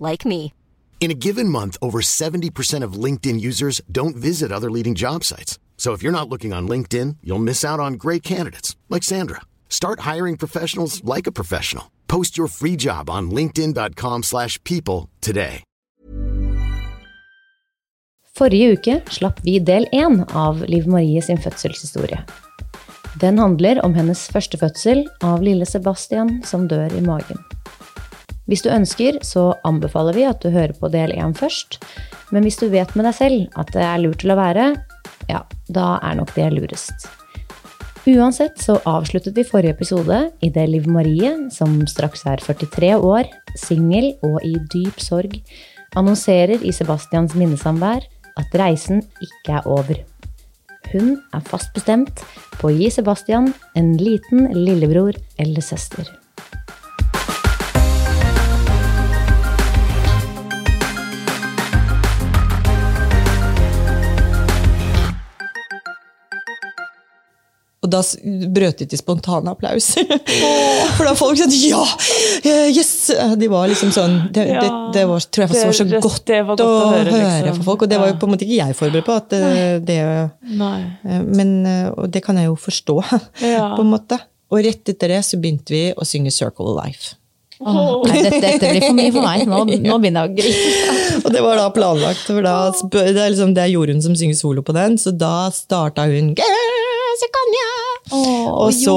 like 0.00 0.26
me. 0.26 0.52
In 1.00 1.10
a 1.10 1.20
given 1.26 1.48
month, 1.48 1.78
over 1.80 2.02
70% 2.02 2.84
of 2.84 3.04
LinkedIn 3.04 3.40
users 3.40 3.80
don't 3.90 4.16
visit 4.16 4.52
other 4.52 4.70
leading 4.70 4.94
job 4.94 5.24
sites. 5.24 5.58
So 5.78 5.94
if 5.94 6.02
you're 6.02 6.12
not 6.12 6.28
looking 6.28 6.52
on 6.52 6.68
LinkedIn, 6.68 7.16
you'll 7.22 7.38
miss 7.38 7.64
out 7.64 7.80
on 7.80 7.94
great 7.94 8.22
candidates 8.22 8.76
like 8.90 9.02
Sandra. 9.02 9.40
Start 9.70 10.00
hiring 10.00 10.36
professionals 10.36 11.02
like 11.04 11.26
a 11.26 11.32
professional. 11.32 11.90
Post 12.06 12.36
your 12.36 12.48
free 12.48 12.76
job 12.76 13.08
on 13.08 13.30
linkedin.com/people 13.30 15.08
today. 15.20 15.62
Forrige 18.40 18.72
uke 18.72 19.00
slapp 19.10 19.40
vi 19.44 19.58
del 19.58 19.86
1 19.92 20.24
av 20.32 20.62
Liv 20.68 20.86
Marie 20.88 21.22
sin 21.22 21.38
fødselshistorie. 21.38 22.22
Den 23.20 23.38
handler 23.38 23.82
om 23.84 23.94
hennes 23.94 24.28
første 24.32 24.58
fødsel 24.58 25.04
av 25.20 25.42
lille 25.42 25.66
Sebastian 25.66 26.38
som 26.46 26.68
dør 26.70 26.94
i 26.96 27.02
magen. 27.04 27.42
Hvis 28.50 28.64
du 28.66 28.72
ønsker, 28.74 29.20
så 29.22 29.52
anbefaler 29.62 30.16
vi 30.16 30.26
at 30.26 30.42
du 30.42 30.50
hører 30.50 30.74
på 30.74 30.90
del 30.90 31.14
én 31.14 31.36
først. 31.38 31.78
Men 32.34 32.42
hvis 32.42 32.58
du 32.58 32.66
vet 32.72 32.90
med 32.98 33.06
deg 33.06 33.14
selv 33.14 33.60
at 33.60 33.70
det 33.76 33.84
er 33.86 34.02
lurt 34.02 34.24
å 34.26 34.32
la 34.32 34.36
være, 34.40 34.66
ja, 35.30 35.44
da 35.70 35.92
er 36.02 36.18
nok 36.18 36.34
det 36.34 36.48
lurest. 36.56 37.06
Uansett 38.10 38.58
så 38.58 38.78
avsluttet 38.88 39.36
vi 39.36 39.44
forrige 39.46 39.76
episode 39.76 40.18
i 40.42 40.50
det 40.50 40.64
Liv 40.72 40.88
Marie, 40.90 41.30
som 41.54 41.76
straks 41.86 42.24
er 42.26 42.42
43 42.42 42.94
år, 42.96 43.28
singel 43.60 44.14
og 44.26 44.40
i 44.42 44.56
dyp 44.72 44.98
sorg, 45.04 45.36
annonserer 45.94 46.64
i 46.66 46.72
Sebastians 46.74 47.36
minnesamvær 47.38 48.06
at 48.40 48.56
reisen 48.58 49.04
ikke 49.22 49.60
er 49.60 49.68
over. 49.70 50.00
Hun 50.90 51.20
er 51.36 51.44
fast 51.46 51.70
bestemt 51.76 52.24
på 52.58 52.70
å 52.70 52.74
gi 52.74 52.90
Sebastian 52.90 53.52
en 53.78 53.92
liten 54.00 54.48
lillebror 54.56 55.14
eller 55.38 55.62
søster. 55.62 56.08
Og 67.90 67.94
da 67.96 68.00
brøt 68.54 68.78
de 68.84 68.86
til 68.92 69.00
spontan 69.00 69.48
applaus. 69.50 69.88
For 70.96 71.08
da 71.08 71.14
folk 71.18 71.40
sa 71.40 71.48
ja! 71.50 71.82
eh, 72.46 72.70
Yes! 72.70 72.92
De 73.40 73.48
var 73.50 73.66
liksom 73.72 73.90
sånn 73.94 74.16
Det, 74.30 74.44
det, 74.46 74.70
det 74.94 75.04
var, 75.10 75.26
tror 75.26 75.46
jeg 75.48 75.50
var 75.66 75.74
så 75.80 75.86
Det- 75.90 76.02
godt, 76.04 76.22
det 76.30 76.40
var 76.46 76.54
godt 76.54 76.64
å, 76.64 76.70
å 76.70 76.88
høre, 76.94 77.14
høre, 77.16 77.30
liksom. 77.48 77.60
for 77.60 77.70
folk. 77.72 77.84
Og 77.86 77.92
det 77.92 77.98
var 78.02 78.12
jo 78.12 78.18
på 78.22 78.28
en 78.30 78.34
måte 78.36 78.46
ikke 78.46 78.58
jeg 78.62 78.78
forberedt 78.78 79.08
på. 79.10 79.18
At 79.24 79.36
eh, 79.38 79.76
det, 79.90 80.00
Nei. 80.60 80.74
eh, 81.04 81.22
men, 81.26 81.54
eh, 81.66 81.86
og 81.96 82.10
det 82.14 82.22
kan 82.26 82.38
jeg 82.38 82.46
jo 82.52 82.58
forstå, 82.68 82.98
Ja. 83.56 83.72
på 83.76 83.82
en 83.86 83.90
måte. 83.96 84.20
Og 84.50 84.62
rett 84.66 84.88
etter 84.94 85.12
det 85.16 85.24
så 85.26 85.38
begynte 85.42 85.70
vi 85.74 85.84
å 85.94 86.06
synge 86.06 86.32
Circle 86.34 86.70
of 86.72 86.78
Life. 86.80 87.16
Nei, 87.60 88.22
dette, 88.24 88.38
dette 88.40 88.68
blir 88.72 88.80
for 88.86 88.96
mye 88.96 89.10
for 89.12 89.20
meg. 89.26 89.42
Nå, 89.50 89.58
nå 89.90 89.98
begynner 90.00 90.24
jeg 90.24 90.30
å 90.30 90.36
grine. 90.38 91.18
Og 91.20 91.26
det 91.34 91.42
var 91.44 91.58
da 91.60 91.66
planlagt. 91.76 92.22
For 92.24 92.40
da, 92.46 92.54
det, 92.94 93.02
er 93.20 93.34
liksom, 93.34 93.52
det 93.54 93.66
er 93.66 93.72
Jorunn 93.74 94.00
som 94.00 94.14
synger 94.16 94.38
solo 94.38 94.64
på 94.64 94.72
den, 94.72 94.96
så 94.98 95.12
da 95.12 95.34
starta 95.52 96.06
hun 96.08 96.32
Gæsekanja! 98.10 98.52
Og 98.60 98.72
så, 98.74 98.96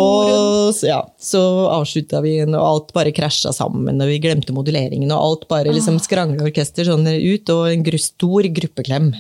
så, 0.78 0.88
ja, 0.90 1.00
så 1.22 1.42
avslutta 1.74 2.22
vi, 2.26 2.36
og 2.46 2.56
alt 2.60 2.94
bare 2.96 3.14
krasja 3.16 3.54
sammen, 3.56 4.02
og 4.02 4.10
vi 4.10 4.20
glemte 4.24 4.54
moduleringen, 4.56 5.12
og 5.14 5.22
alt 5.28 5.48
bare 5.52 5.74
liksom 5.74 6.00
skrangla 6.04 6.48
orkester 6.50 6.88
sånn 6.90 7.06
ut, 7.08 7.50
og 7.54 7.68
en 7.72 7.84
gru, 7.86 7.98
stor 8.02 8.48
gruppeklem. 8.60 9.12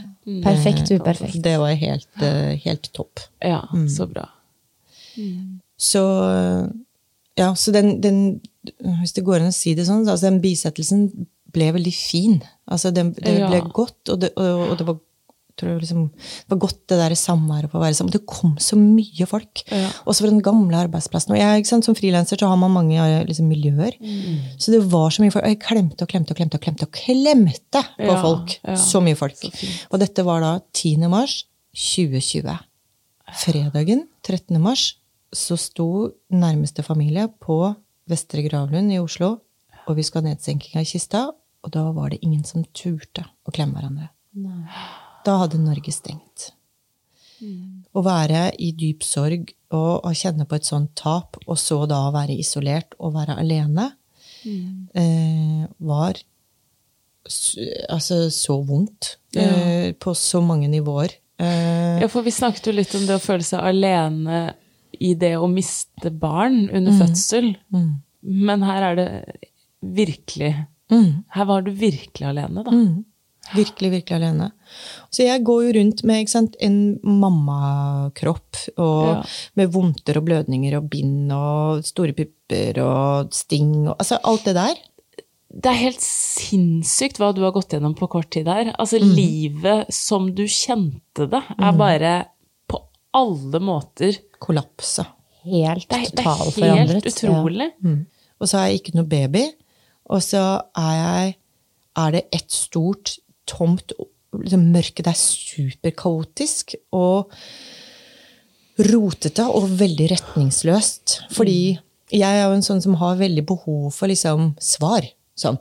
Perfekt 0.43 0.91
uperfekt. 0.95 1.41
Det 1.43 1.57
var 1.59 1.73
helt, 1.75 2.07
eh, 2.23 2.55
helt 2.63 2.89
topp. 2.95 3.19
Ja, 3.43 3.61
så 3.91 4.07
bra. 4.09 4.29
Så 5.77 6.01
ja, 7.37 7.51
så 7.55 7.71
den, 7.73 7.99
den 8.01 8.41
Hvis 9.01 9.13
det 9.17 9.23
går 9.25 9.41
an 9.43 9.51
å 9.51 9.55
si 9.55 9.73
det 9.75 9.83
sånn, 9.87 10.05
altså 10.07 10.29
den 10.29 10.39
bisettelsen 10.43 11.07
ble 11.53 11.67
veldig 11.75 11.91
fin. 11.93 12.37
Altså 12.71 12.91
det, 12.95 13.03
det 13.19 13.33
Ja. 13.41 13.49
ble 13.51 13.59
godt, 13.75 13.99
og 14.09 14.21
det, 14.23 14.29
og, 14.39 14.69
og 14.71 14.77
det 14.79 14.85
var 14.87 14.97
tror 15.59 15.79
liksom, 15.81 16.07
det 16.15 16.49
var 16.53 16.59
godt 16.63 16.79
det 16.89 16.97
der 16.97 17.15
samværet 17.19 17.69
på 17.71 17.77
å 17.77 17.83
være 17.83 17.97
sammen. 17.97 18.13
Det 18.15 18.23
kom 18.29 18.55
så 18.61 18.77
mye 18.79 19.27
folk. 19.29 19.61
Ja. 19.69 19.89
Også 20.09 20.23
fra 20.25 20.31
den 20.33 20.41
gamle 20.45 20.79
arbeidsplassen. 20.85 21.35
Og 21.35 21.39
jeg, 21.41 21.67
som 21.69 21.97
frilanser 21.97 22.39
så 22.41 22.49
har 22.49 22.57
man 22.61 22.73
mange 22.73 22.97
eh, 22.97 23.23
liksom, 23.29 23.47
miljøer. 23.51 23.95
Mm. 24.01 24.57
Så 24.57 24.73
det 24.73 24.81
var 24.91 25.13
så 25.13 25.23
mye 25.23 25.33
folk. 25.35 25.45
Og 25.45 25.53
jeg 25.53 25.61
klemte 25.61 26.05
og 26.07 26.09
klemte 26.13 26.33
og 26.33 26.39
klemte 26.41 26.57
og 26.59 26.65
klemte 26.65 26.87
og 26.89 26.97
klemte 26.97 27.83
på 27.99 28.09
Ja, 28.09 28.17
folk. 28.21 28.57
ja. 28.63 28.75
Så 28.79 29.01
mye 29.03 29.17
folk. 29.19 29.37
og 29.91 29.99
dette 30.01 30.25
var 30.25 30.41
da 30.41 30.53
10. 30.73 31.07
mars 31.11 31.43
2020. 31.73 32.57
Fredagen 33.33 34.07
13. 34.23 34.59
mars 34.61 34.95
så 35.33 35.55
sto 35.57 36.11
nærmeste 36.29 36.83
familie 36.85 37.27
på 37.41 37.75
Vestre 38.09 38.43
Gravlund 38.45 38.91
i 38.93 38.99
Oslo, 39.01 39.39
og 39.87 39.95
vi 39.97 40.03
skulle 40.05 40.27
ha 40.27 40.33
nedsenking 40.35 40.77
av 40.81 40.85
kista, 40.85 41.23
og 41.63 41.71
da 41.73 41.87
var 41.95 42.11
det 42.13 42.19
ingen 42.21 42.43
som 42.45 42.65
turte 42.75 43.23
å 43.47 43.53
klemme 43.55 43.79
hverandre. 43.79 44.11
Da 45.25 45.37
hadde 45.43 45.59
Norge 45.61 45.91
stengt. 45.95 46.51
Å 47.93 48.01
være 48.03 48.51
i 48.59 48.71
dyp 48.71 49.03
sorg 49.03 49.51
og 49.75 50.05
å 50.07 50.11
kjenne 50.15 50.45
på 50.47 50.55
et 50.55 50.65
sånt 50.67 50.93
tap, 50.95 51.37
og 51.47 51.57
så 51.59 51.81
da 51.89 52.05
være 52.13 52.37
isolert 52.39 52.95
og 52.99 53.13
være 53.17 53.35
alene, 53.39 53.89
eh, 54.95 55.65
var 55.79 56.13
altså 57.89 58.29
så 58.31 58.57
vondt. 58.67 59.17
Eh, 59.35 59.93
på 59.93 60.13
så 60.15 60.41
mange 60.43 60.67
nivåer. 60.69 61.11
Eh, 61.39 62.01
Ja, 62.01 62.07
for 62.07 62.21
vi 62.21 62.31
snakket 62.31 62.65
jo 62.67 62.71
litt 62.73 62.93
om 62.95 63.05
det 63.07 63.15
å 63.15 63.23
føle 63.23 63.43
seg 63.43 63.59
alene 63.63 64.55
i 64.99 65.13
det 65.15 65.33
å 65.37 65.47
miste 65.51 66.11
barn 66.11 66.69
under 66.69 66.91
fødsel. 66.99 67.55
Men 68.21 68.61
her 68.61 68.83
er 68.91 68.95
det 68.95 69.25
virkelig 69.83 70.67
Her 71.33 71.45
var 71.45 71.61
du 71.61 71.71
virkelig 71.71 72.27
alene, 72.27 72.63
da. 72.63 72.71
Virkelig, 73.53 73.91
virkelig 73.91 74.15
alene. 74.17 74.51
Så 75.13 75.23
jeg 75.27 75.43
går 75.45 75.59
jo 75.67 75.73
rundt 75.79 76.03
med 76.09 76.23
ikke 76.23 76.33
sant, 76.33 76.55
en 76.59 76.99
mammakropp, 77.03 78.57
og 78.77 79.05
Ja. 79.07 79.23
med 79.55 79.71
vondter 79.71 80.17
og 80.17 80.25
blødninger 80.25 80.77
og 80.77 80.89
bind 80.89 81.31
og 81.31 81.83
store 81.85 82.13
pupper 82.17 82.79
og 82.81 83.33
sting 83.33 83.87
og 83.87 83.95
altså 83.99 84.17
alt 84.23 84.43
det 84.45 84.55
der. 84.55 84.75
Det 85.53 85.69
er 85.69 85.77
helt 85.83 86.01
sinnssykt 86.01 87.19
hva 87.21 87.31
du 87.35 87.43
har 87.43 87.51
gått 87.53 87.69
gjennom 87.75 87.93
på 87.95 88.07
kort 88.09 88.31
tid 88.31 88.47
her. 88.47 88.71
Altså, 88.79 88.97
livet 88.99 89.85
som 89.93 90.31
du 90.33 90.45
kjente 90.49 91.27
det, 91.29 91.43
er 91.59 91.71
bare 91.77 92.13
på 92.67 92.79
alle 93.13 93.59
måter 93.61 94.17
Kollapsa. 94.41 95.05
Helt 95.45 95.87
Det 95.89 95.99
er, 95.99 96.09
det 96.55 96.63
er 96.63 96.85
helt 96.87 97.05
utrolig. 97.05 97.69
Og 98.41 98.47
så 98.49 98.57
har 98.57 98.67
jeg 98.71 98.81
ikke 98.81 98.95
noe 98.95 99.05
baby. 99.05 99.43
Og 100.09 100.21
så 100.21 100.61
er 100.75 100.93
jeg 100.97 101.35
Er 101.95 102.09
det 102.11 102.23
et 102.33 102.49
stort, 102.49 103.19
tomt 103.49 103.95
liksom 104.33 104.67
Mørket 104.73 105.09
er 105.09 105.17
superkaotisk 105.17 106.75
og 106.95 107.33
rotete 108.89 109.45
og 109.45 109.69
veldig 109.79 110.09
retningsløst. 110.15 111.19
Fordi 111.35 111.77
jeg 112.13 112.39
er 112.39 112.47
jo 112.47 112.55
en 112.57 112.65
sånn 112.65 112.81
som 112.83 112.97
har 113.01 113.19
veldig 113.21 113.45
behov 113.49 113.91
for 113.95 114.09
liksom 114.11 114.53
svar. 114.61 115.05
Sånn. 115.33 115.55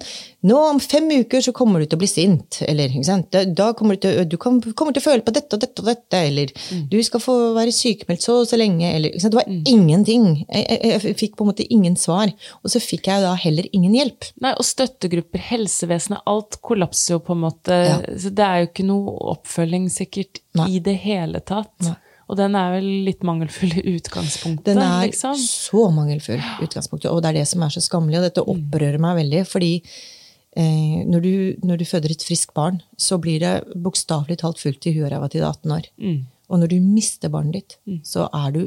Nå 0.44 0.56
om 0.68 0.78
fem 0.84 1.06
uker 1.22 1.40
så 1.40 1.54
kommer 1.56 1.80
du 1.80 1.86
til 1.86 1.96
å 1.96 2.00
bli 2.02 2.08
sint. 2.10 2.58
Eller 2.68 2.92
ikke? 2.92 3.14
Da, 3.32 3.44
da 3.48 3.70
kommer 3.76 3.96
du 3.96 4.02
til, 4.04 4.18
du 4.28 4.36
kom, 4.40 4.58
kommer 4.76 4.92
til 4.92 5.00
å 5.00 5.06
føle 5.06 5.24
på 5.24 5.32
dette 5.32 5.56
og 5.56 5.62
dette 5.64 5.80
og 5.80 5.88
dette. 5.88 6.20
Eller 6.28 6.52
du 6.92 6.98
skal 7.06 7.22
få 7.24 7.36
være 7.56 7.72
sykemeldt 7.72 8.26
så 8.26 8.42
og 8.42 8.50
så 8.50 8.60
lenge. 8.60 8.90
Eller? 8.98 9.16
Det 9.16 9.32
var 9.38 9.48
ingenting. 9.48 10.28
Jeg, 10.44 10.66
jeg, 10.66 11.00
jeg 11.06 11.18
fikk 11.22 11.38
på 11.38 11.46
en 11.46 11.52
måte 11.54 11.68
ingen 11.72 11.96
svar. 11.96 12.34
Og 12.60 12.74
så 12.74 12.82
fikk 12.84 13.08
jeg 13.08 13.24
da 13.24 13.32
heller 13.46 13.70
ingen 13.72 13.96
hjelp. 13.96 14.28
Nei, 14.44 14.52
og 14.52 14.68
støttegrupper, 14.68 15.46
helsevesenet, 15.48 16.20
alt 16.28 16.60
kollapser 16.60 17.16
jo 17.16 17.22
på 17.24 17.36
en 17.38 17.44
måte. 17.46 17.82
Ja. 17.88 17.98
Så 18.20 18.34
det 18.36 18.44
er 18.44 18.62
jo 18.62 18.70
ikke 18.74 18.88
noe 18.92 19.16
oppfølging 19.38 19.88
sikkert 19.92 20.44
Nei. 20.58 20.68
i 20.76 20.84
det 20.84 20.98
hele 21.06 21.40
tatt. 21.40 21.72
Nei. 21.88 21.96
Og 22.32 22.38
den 22.40 22.56
er 22.56 22.72
vel 22.72 22.88
litt 23.06 23.24
mangelfull 23.28 23.74
i 23.76 23.84
utgangspunktet, 23.92 24.72
Den 24.72 24.80
er 24.80 25.04
liksom. 25.04 25.36
så 25.36 25.84
mangelfull 25.92 26.40
i 26.40 26.64
utgangspunktet, 26.64 27.10
og 27.12 27.20
det 27.20 27.32
er 27.32 27.42
det 27.42 27.48
som 27.50 27.64
er 27.64 27.74
så 27.74 27.82
skammelig. 27.84 28.22
Og 28.22 28.28
dette 28.30 28.44
opprører 28.54 29.00
meg 29.02 29.18
veldig, 29.20 29.42
fordi 29.50 29.72
eh, 29.76 31.02
når, 31.04 31.26
du, 31.26 31.32
når 31.68 31.82
du 31.82 31.88
føder 31.88 32.14
et 32.14 32.24
friskt 32.24 32.54
barn, 32.56 32.80
så 32.96 33.20
blir 33.20 33.42
det 33.44 33.54
bokstavelig 33.84 34.40
talt 34.40 34.62
fullt 34.62 34.88
i 34.88 34.94
huet 34.96 35.10
og 35.10 35.12
ræva 35.12 35.28
til 35.28 35.42
du 35.42 35.48
er 35.48 35.50
18 35.50 35.74
år. 35.76 35.90
Mm. 36.00 36.22
Og 36.52 36.62
når 36.62 36.72
du 36.72 36.78
mister 36.84 37.32
barnet 37.32 37.58
ditt, 37.58 37.76
så 38.08 38.30
er 38.32 38.56
du 38.56 38.62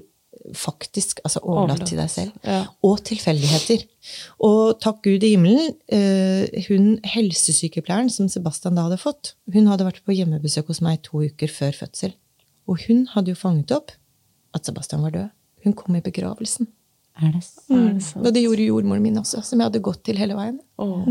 faktisk 0.54 1.24
altså, 1.24 1.40
overlatt 1.42 1.80
Overlatt, 1.80 1.90
til 1.90 2.00
deg 2.02 2.12
selv. 2.12 2.34
ja. 2.46 2.60
Og 2.86 3.00
tilfeldigheter. 3.08 3.86
Og 4.46 4.76
takk 4.84 5.02
Gud 5.08 5.26
i 5.26 5.32
himmelen, 5.34 5.74
eh, 5.90 6.66
hun 6.68 7.00
helsesykepleieren 7.16 8.12
som 8.14 8.30
Sebastian 8.30 8.78
da 8.78 8.86
hadde 8.86 9.02
fått, 9.02 9.34
hun 9.54 9.72
hadde 9.72 9.88
vært 9.88 10.04
på 10.06 10.14
hjemmebesøk 10.14 10.70
hos 10.70 10.84
meg 10.86 11.02
to 11.08 11.24
uker 11.26 11.50
før 11.50 11.74
fødsel. 11.82 12.14
Og 12.68 12.80
hun 12.88 13.06
hadde 13.14 13.34
jo 13.34 13.40
fanget 13.40 13.74
opp 13.76 13.94
at 14.56 14.66
Sebastian 14.66 15.04
var 15.06 15.14
død. 15.14 15.30
Hun 15.66 15.74
kom 15.78 15.98
i 15.98 16.04
begravelsen. 16.06 16.68
Er 17.22 17.32
det 17.32 17.44
sant? 17.46 17.72
Er 17.72 17.94
det 17.94 18.04
sant? 18.04 18.26
Og 18.26 18.34
det 18.36 18.44
gjorde 18.44 18.66
jordmoren 18.68 19.04
min 19.04 19.18
også, 19.22 19.42
som 19.46 19.60
jeg 19.62 19.70
hadde 19.70 19.84
gått 19.86 20.04
til 20.08 20.20
hele 20.20 20.36
veien. 20.38 20.60
Åh. 20.82 21.06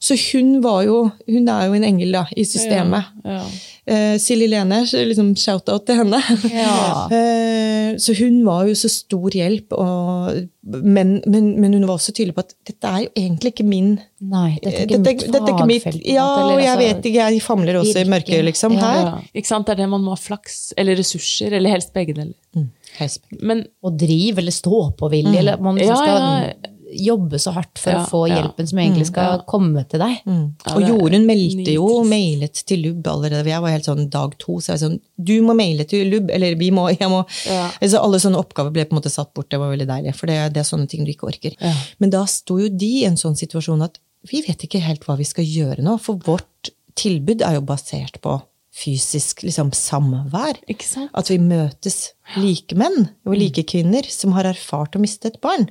Så 0.00 0.16
hun 0.32 0.62
var 0.64 0.82
jo 0.86 1.10
Hun 1.28 1.48
er 1.52 1.66
jo 1.68 1.74
en 1.76 1.84
engel, 1.84 2.14
da, 2.16 2.24
i 2.36 2.44
systemet. 2.48 3.10
Ja. 3.24 3.42
Eh, 3.90 4.14
Silje 4.22 4.46
Lene, 4.48 4.78
liksom 4.86 5.32
shout-out 5.36 5.84
til 5.88 5.98
henne. 5.98 6.20
Ja. 6.52 7.08
uh, 7.10 7.96
så 8.04 8.14
hun 8.20 8.38
var 8.46 8.68
jo 8.68 8.76
så 8.78 8.88
stor 8.92 9.34
hjelp, 9.34 9.74
og, 9.76 10.38
men, 10.62 11.16
men, 11.26 11.50
men 11.60 11.74
hun 11.74 11.84
var 11.88 11.98
også 11.98 12.14
tydelig 12.14 12.36
på 12.36 12.44
at 12.46 12.54
dette 12.70 12.92
er 12.92 13.04
jo 13.06 13.10
egentlig 13.18 13.52
ikke 13.54 13.66
min 13.66 13.90
Nei, 14.20 14.58
dette 14.60 14.84
er 14.84 14.86
ikke 14.86 15.00
dette, 15.00 15.14
mitt 15.16 15.26
dette 15.26 15.42
er 15.42 15.54
ikke 15.56 15.68
mitt, 15.72 15.84
fagfelt. 15.84 16.08
Ja, 16.12 16.26
og 16.44 16.60
jeg 16.60 16.70
altså- 16.70 16.86
vet 16.86 17.10
ikke, 17.10 17.28
jeg 17.34 17.44
famler 17.44 17.80
også 17.80 18.00
i 18.04 18.08
mørket, 18.14 18.44
liksom, 18.46 18.76
Ja. 18.76 18.80
her. 18.86 19.00
Ja. 19.04 19.14
Ikke 19.34 19.52
sant? 19.52 19.66
Det 19.66 19.74
er 19.76 19.82
det 19.82 19.90
man 19.96 20.04
må 20.04 20.16
ha 20.16 20.20
flaks, 20.20 20.58
eller 20.78 21.00
ressurser, 21.00 21.56
eller 21.56 21.76
helst 21.76 21.92
begge 21.96 22.14
deler. 22.16 22.36
Mm, 22.56 22.68
helst. 22.98 23.24
Men 23.40 23.64
Og 23.82 23.96
driv 23.98 24.38
eller 24.38 24.52
stå 24.52 24.82
på 24.96 25.10
vilje, 25.10 25.38
eller 25.40 25.60
man 25.60 25.76
liksom 25.76 25.96
Ja, 25.96 26.04
skal 26.04 26.20
ja. 26.20 26.69
Jobbe 26.90 27.38
så 27.38 27.52
hardt 27.54 27.78
for 27.78 27.92
Ja, 27.92 28.00
å 28.02 28.08
få 28.10 28.20
ja. 28.28 28.40
hjelpen 28.40 28.66
som 28.70 28.78
egentlig 28.82 29.06
skal 29.10 29.42
komme 29.48 29.84
til 29.88 30.02
deg. 30.02 30.20
Mm. 30.26 30.42
Og 30.74 30.82
Jorunn 30.88 31.26
meldte 31.28 31.74
jo, 31.76 31.86
og 32.00 32.08
mailet 32.10 32.62
til 32.66 32.82
LUB 32.86 33.06
allerede. 33.12 33.46
Jeg 33.52 33.62
var 33.62 33.74
helt 33.74 33.86
sånn 33.88 34.08
dag 34.10 34.34
to, 34.42 34.58
så 34.60 34.72
jeg 34.72 34.78
var 34.78 34.82
sånn 34.88 34.98
Du 35.30 35.34
må 35.46 35.54
maile 35.58 35.84
til 35.88 36.10
LUB, 36.10 36.30
eller 36.34 36.56
vi 36.60 36.70
må, 36.74 36.88
jeg 36.92 37.08
må 37.12 37.22
Ja. 37.46 37.70
altså, 37.80 38.02
Alle 38.02 38.18
sånne 38.22 38.40
oppgaver 38.42 38.74
ble 38.74 38.84
på 38.84 38.94
en 38.96 39.00
måte 39.02 39.10
satt 39.12 39.32
bort, 39.34 39.50
det 39.50 39.60
var 39.62 39.70
veldig 39.70 39.86
deilig. 39.88 40.14
For 40.18 40.26
det, 40.26 40.38
det 40.54 40.60
er 40.64 40.68
sånne 40.70 40.88
ting 40.90 41.04
du 41.04 41.12
ikke 41.12 41.28
orker. 41.30 41.54
Ja. 41.60 41.72
Men 41.98 42.10
da 42.10 42.24
sto 42.26 42.58
jo 42.58 42.68
de 42.68 42.92
i 43.00 43.06
en 43.08 43.16
sånn 43.20 43.36
situasjon 43.38 43.82
at 43.86 43.98
vi 44.30 44.42
vet 44.44 44.60
ikke 44.66 44.82
helt 44.84 45.04
hva 45.08 45.16
vi 45.16 45.24
skal 45.24 45.44
gjøre 45.48 45.80
nå, 45.82 45.96
for 46.02 46.18
vårt 46.26 46.72
tilbud 47.00 47.40
er 47.46 47.54
jo 47.56 47.62
basert 47.64 48.18
på 48.20 48.34
fysisk 48.80 49.42
liksom, 49.44 49.70
samvær. 49.76 50.56
ikke 50.72 50.86
sant? 50.88 51.10
At 51.16 51.28
vi 51.28 51.36
møtes 51.42 51.98
like 52.38 52.76
menn 52.78 53.08
og 53.26 53.34
like 53.36 53.64
kvinner 53.68 54.06
som 54.08 54.32
har 54.36 54.46
erfart 54.48 54.94
å 54.96 55.00
miste 55.02 55.28
et 55.32 55.40
barn. 55.42 55.66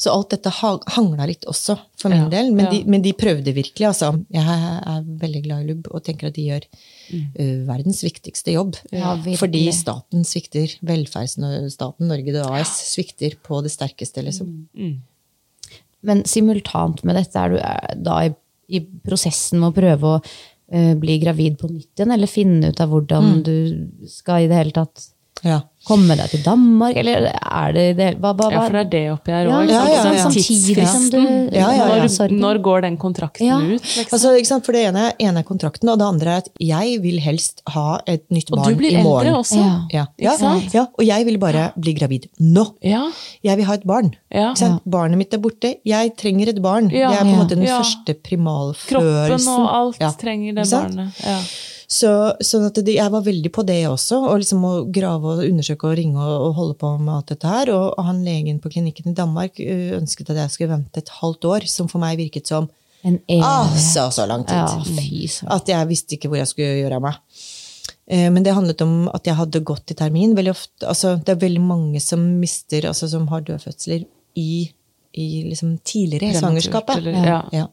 Så 0.00 0.08
alt 0.10 0.30
dette 0.32 0.48
ha- 0.62 0.80
hangla 0.94 1.26
litt 1.28 1.44
også, 1.50 1.74
for 2.00 2.08
min 2.08 2.24
Ja, 2.24 2.28
del. 2.32 2.48
Men, 2.56 2.64
ja. 2.64 2.70
de, 2.72 2.78
men 2.88 3.02
de 3.04 3.12
prøvde 3.12 3.52
virkelig, 3.52 3.84
altså. 3.90 4.08
Jeg 4.32 4.46
er 4.48 5.02
veldig 5.20 5.42
glad 5.44 5.62
i 5.66 5.68
LUB 5.68 5.90
og 5.92 6.02
tenker 6.06 6.30
at 6.30 6.38
de 6.38 6.46
gjør 6.48 6.64
uh, 6.64 7.60
verdens 7.68 8.00
viktigste 8.06 8.54
jobb. 8.56 8.78
Ja. 8.90 9.12
Fordi 9.36 9.66
staten 9.76 10.24
svikter. 10.24 10.72
Velferdsstaten 10.88 12.08
Norge 12.08 12.32
det 12.38 12.46
AS 12.48 12.72
svikter 12.94 13.36
på 13.44 13.60
det 13.66 13.74
sterkeste, 13.76 14.24
liksom. 14.24 14.54
Men 16.08 16.24
simultant 16.30 17.02
med 17.04 17.18
dette, 17.18 17.36
er 17.42 17.52
du 17.52 17.58
eh, 17.60 17.96
da 18.06 18.20
i, 18.28 18.32
i 18.70 18.80
prosessen 19.04 19.60
med 19.60 19.72
å 19.72 19.76
prøve 19.76 20.14
å 20.16 20.20
bli 20.68 21.14
gravid 21.22 21.54
på 21.60 21.70
nytt 21.70 21.96
igjen, 21.96 22.10
eller 22.12 22.28
finne 22.28 22.68
ut 22.68 22.80
av 22.84 22.90
hvordan 22.92 23.38
du 23.46 23.54
skal 24.10 24.44
i 24.44 24.50
det 24.50 24.58
hele 24.58 24.74
tatt 24.76 25.06
Ja. 25.44 25.60
komme 25.88 26.16
deg 26.18 26.28
til 26.28 26.42
Danmark, 26.44 26.96
eller 27.00 27.28
er 27.32 27.72
det 27.72 27.84
det 27.96 28.08
hva, 28.20 28.34
hva, 28.36 28.50
Ja, 28.52 28.60
for 28.66 28.72
det 28.76 28.80
er 28.80 28.90
det 28.90 29.02
oppi 29.12 29.32
her 29.32 29.46
òg. 29.48 29.68
ja, 29.70 29.84
ja, 29.88 30.02
ja. 30.12 30.28
Du 30.28 31.56
Ja, 31.56 31.70
ja, 31.72 31.86
ja. 31.96 32.04
Når, 32.04 32.34
når 32.38 32.58
går 32.62 32.82
den 32.82 32.96
kontrakten 32.98 33.46
Ja. 33.46 33.56
ut? 33.58 33.80
Liksom? 33.80 34.12
Altså, 34.12 34.34
ikke 34.36 34.46
sant? 34.46 34.66
For 34.66 34.72
det 34.72 34.82
ene, 34.88 35.12
ene 35.18 35.38
er 35.38 35.42
kontrakten, 35.48 35.88
og 35.88 35.98
det 35.98 36.04
andre 36.06 36.26
er 36.30 36.36
at 36.42 36.48
jeg 36.60 37.00
vil 37.00 37.18
helst 37.20 37.62
ha 37.68 38.00
et 38.06 38.24
nytt 38.30 38.50
og 38.52 38.58
barn 38.58 38.74
du 38.74 38.76
blir 38.82 38.98
i 38.98 39.02
morgen. 39.02 39.26
eldre 39.28 39.38
også. 39.40 39.88
Ja. 39.92 40.06
Ja. 40.18 40.32
Ikke 40.36 40.42
Ja, 40.42 40.60
ja, 40.74 40.86
og 40.98 41.04
jeg 41.06 41.24
vil 41.24 41.38
bare 41.38 41.72
bli 41.80 41.94
gravid 41.94 42.28
nå. 42.40 42.66
Ja. 42.82 43.06
Jeg 43.42 43.56
vil 43.56 43.64
ha 43.64 43.74
et 43.74 43.86
barn. 43.86 44.14
Ja. 44.30 44.50
Ikke 44.50 44.58
sant? 44.58 44.82
Barnet 44.84 45.16
mitt 45.16 45.32
er 45.32 45.38
borte. 45.38 45.76
Jeg 45.86 46.16
trenger 46.18 46.48
et 46.48 46.60
barn. 46.60 46.90
Ja. 46.90 47.08
Det 47.10 47.20
er 47.20 47.24
på 47.24 47.28
en 47.32 47.38
måte 47.38 47.56
den 47.56 47.62
Ja. 47.64 47.80
første 47.80 48.14
Kroppen 48.88 49.48
og 49.48 49.68
alt 49.72 49.96
Ja. 50.00 50.10
trenger 50.10 50.54
det 50.54 50.70
barnet. 50.70 51.14
Så, 51.88 52.08
sånn 52.44 52.66
det, 52.76 52.92
jeg 52.98 53.08
var 53.14 53.22
veldig 53.24 53.48
på 53.54 53.62
det 53.64 53.78
også, 53.88 54.18
og 54.28 54.42
liksom 54.42 54.64
å 54.68 54.72
grave 54.92 55.30
og 55.38 55.44
undersøke 55.46 55.88
og 55.88 55.94
ringe 55.96 56.20
og, 56.20 56.34
og 56.50 56.58
holde 56.58 56.74
på 56.82 56.90
med 57.00 57.14
alt 57.14 57.30
dette 57.32 57.48
her. 57.48 57.70
Og, 57.72 57.94
han 58.04 58.20
legen 58.26 58.58
på 58.60 58.72
klinikken 58.74 59.08
i 59.08 59.16
Danmark 59.16 59.56
ønsket 59.96 60.34
at 60.34 60.42
jeg 60.42 60.52
skulle 60.52 60.74
vente 60.74 61.00
et 61.00 61.14
halvt 61.22 61.48
år, 61.48 61.68
som 61.72 61.88
for 61.88 62.02
meg 62.04 62.20
virket 62.20 62.50
som 62.50 62.68
En 63.06 63.14
altså 63.46 64.08
så 64.10 64.24
lang 64.26 64.42
tid. 64.44 64.58
Ja. 64.58 65.54
At 65.54 65.68
jeg 65.70 65.88
visste 65.88 66.16
ikke 66.16 66.28
hvor 66.32 66.40
jeg 66.40 66.50
skulle 66.50 66.80
gjøre 66.80 66.98
av 66.98 67.04
meg. 67.04 67.20
Eh, 68.10 68.26
Men 68.34 68.42
det 68.44 68.56
handlet 68.56 68.82
om 68.84 68.96
at 69.14 69.28
jeg 69.28 69.38
hadde 69.38 69.64
gått 69.64 69.92
i 69.94 69.96
termin. 69.96 70.34
Veldig 70.36 70.50
ofte, 70.50 70.82
altså, 70.90 71.14
det 71.22 71.36
er 71.36 71.44
veldig 71.44 71.62
mange 71.62 72.02
som 72.04 72.24
mister, 72.40 72.88
altså 72.90 73.08
som 73.08 73.28
har 73.32 73.46
dødfødsler 73.46 74.02
i, 74.34 74.50
i 75.14 75.28
liksom 75.46 75.78
tidligere 75.86 76.32
i 76.34 76.40
svangerskapet. 76.42 77.06
ja. 77.14 77.40
Ja. 77.54 77.68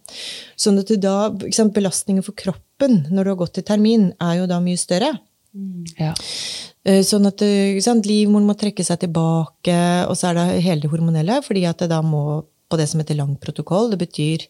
Sånn 0.55 0.79
at 0.79 0.93
da, 1.03 1.17
sant, 1.51 1.73
belastningen 1.75 2.23
for 2.23 2.37
kroppen 2.37 2.64
når 2.79 3.23
du 3.23 3.29
har 3.31 3.35
gått 3.39 3.57
i 3.57 3.61
termin, 3.63 4.13
er 4.21 4.39
jo 4.41 4.47
da 4.47 4.59
mye 4.59 4.77
større. 4.77 5.13
Ja. 5.97 6.13
Eh, 6.83 7.01
Sånn 7.07 7.25
at 7.25 7.41
eh, 7.41 7.71
ikke 7.73 7.83
sant, 7.85 8.05
livmoren 8.05 8.45
må 8.45 8.55
trekke 8.59 8.83
seg 8.83 8.99
tilbake, 8.99 9.77
og 10.09 10.15
så 10.19 10.29
er 10.31 10.33
det 10.35 10.63
hele 10.65 10.81
det 10.81 10.91
hormonelle, 10.91 11.41
fordi 11.45 11.63
at 11.65 11.79
det 11.79 11.89
da 11.89 12.01
må 12.01 12.43
på 12.69 12.77
det 12.77 12.87
som 12.89 12.99
heter 12.99 13.15
lang 13.15 13.35
protokoll. 13.37 13.91
Det 13.91 13.99
betyr 14.01 14.43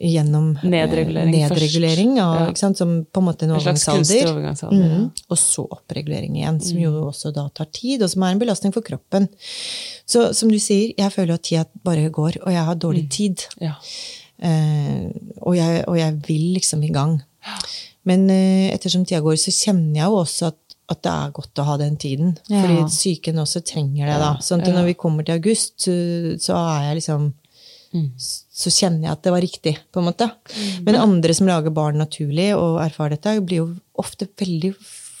gjennom 0.00 0.52
eh, 0.60 0.68
Nedregulering 0.70 1.32
først. 1.34 1.50
nedregulering 1.50 2.12
av, 2.20 2.34
Ja. 2.40 2.46
ikke 2.52 2.58
sant, 2.62 2.76
som 2.78 2.92
på 3.10 3.18
en 3.20 3.26
måte 3.26 3.42
en 3.42 3.50
En 3.50 3.56
overgangsalder. 3.56 4.70
mm. 4.70 4.84
ja. 4.84 5.24
Og 5.30 5.38
så 5.40 5.64
oppregulering 5.66 6.36
igjen, 6.36 6.60
som 6.62 6.78
jo 6.78 6.92
også 7.08 7.32
da 7.34 7.48
tar 7.48 7.66
tid, 7.72 8.02
og 8.02 8.10
som 8.10 8.22
er 8.22 8.32
en 8.36 8.38
belastning 8.38 8.72
for 8.72 8.82
kroppen. 8.82 9.28
Så 10.06 10.32
som 10.34 10.48
du 10.52 10.58
sier, 10.60 10.94
jeg 10.96 11.10
føler 11.12 11.34
at 11.34 11.42
tida 11.42 11.64
bare 11.82 12.08
går, 12.10 12.38
og 12.46 12.52
jeg 12.52 12.64
har 12.64 12.74
dårlig 12.76 13.08
tid. 13.10 13.42
Ja. 13.60 13.74
Eh, 14.38 15.10
og, 15.42 15.56
jeg, 15.56 15.84
og 15.88 15.96
jeg 15.98 16.14
vil 16.28 16.54
liksom 16.54 16.84
i 16.84 16.92
gang. 16.92 17.18
Men 18.08 18.26
uh, 18.30 18.68
ettersom 18.74 19.04
tida 19.04 19.20
går, 19.24 19.36
så 19.40 19.52
kjenner 19.52 20.00
jeg 20.00 20.06
jo 20.08 20.20
også 20.22 20.48
at, 20.52 20.58
at 20.90 21.02
det 21.04 21.10
er 21.12 21.34
godt 21.36 21.60
å 21.62 21.66
ha 21.68 21.76
den 21.80 21.96
tiden. 22.00 22.32
Ja. 22.48 22.62
Fordi 22.64 22.86
psyken 22.88 23.38
også 23.42 23.60
trenger 23.66 24.06
det. 24.08 24.16
da. 24.22 24.30
Sånn 24.42 24.64
at 24.64 24.72
når 24.74 24.88
vi 24.90 24.96
kommer 24.98 25.26
til 25.26 25.36
august, 25.38 25.76
så, 25.84 25.92
så 26.40 26.56
er 26.56 26.88
jeg 26.90 27.00
liksom 27.02 27.28
Så 28.16 28.70
kjenner 28.70 29.08
jeg 29.08 29.12
at 29.16 29.22
det 29.26 29.32
var 29.34 29.42
riktig, 29.42 29.72
på 29.90 29.98
en 29.98 30.06
måte. 30.06 30.28
Men 30.86 30.94
andre 31.00 31.34
som 31.34 31.48
lager 31.48 31.72
barn 31.74 31.96
naturlig 31.98 32.52
og 32.54 32.76
erfarer 32.84 33.16
dette, 33.16 33.32
blir 33.42 33.64
jo 33.64 33.68
ofte 33.98 34.28
veldig 34.38 34.70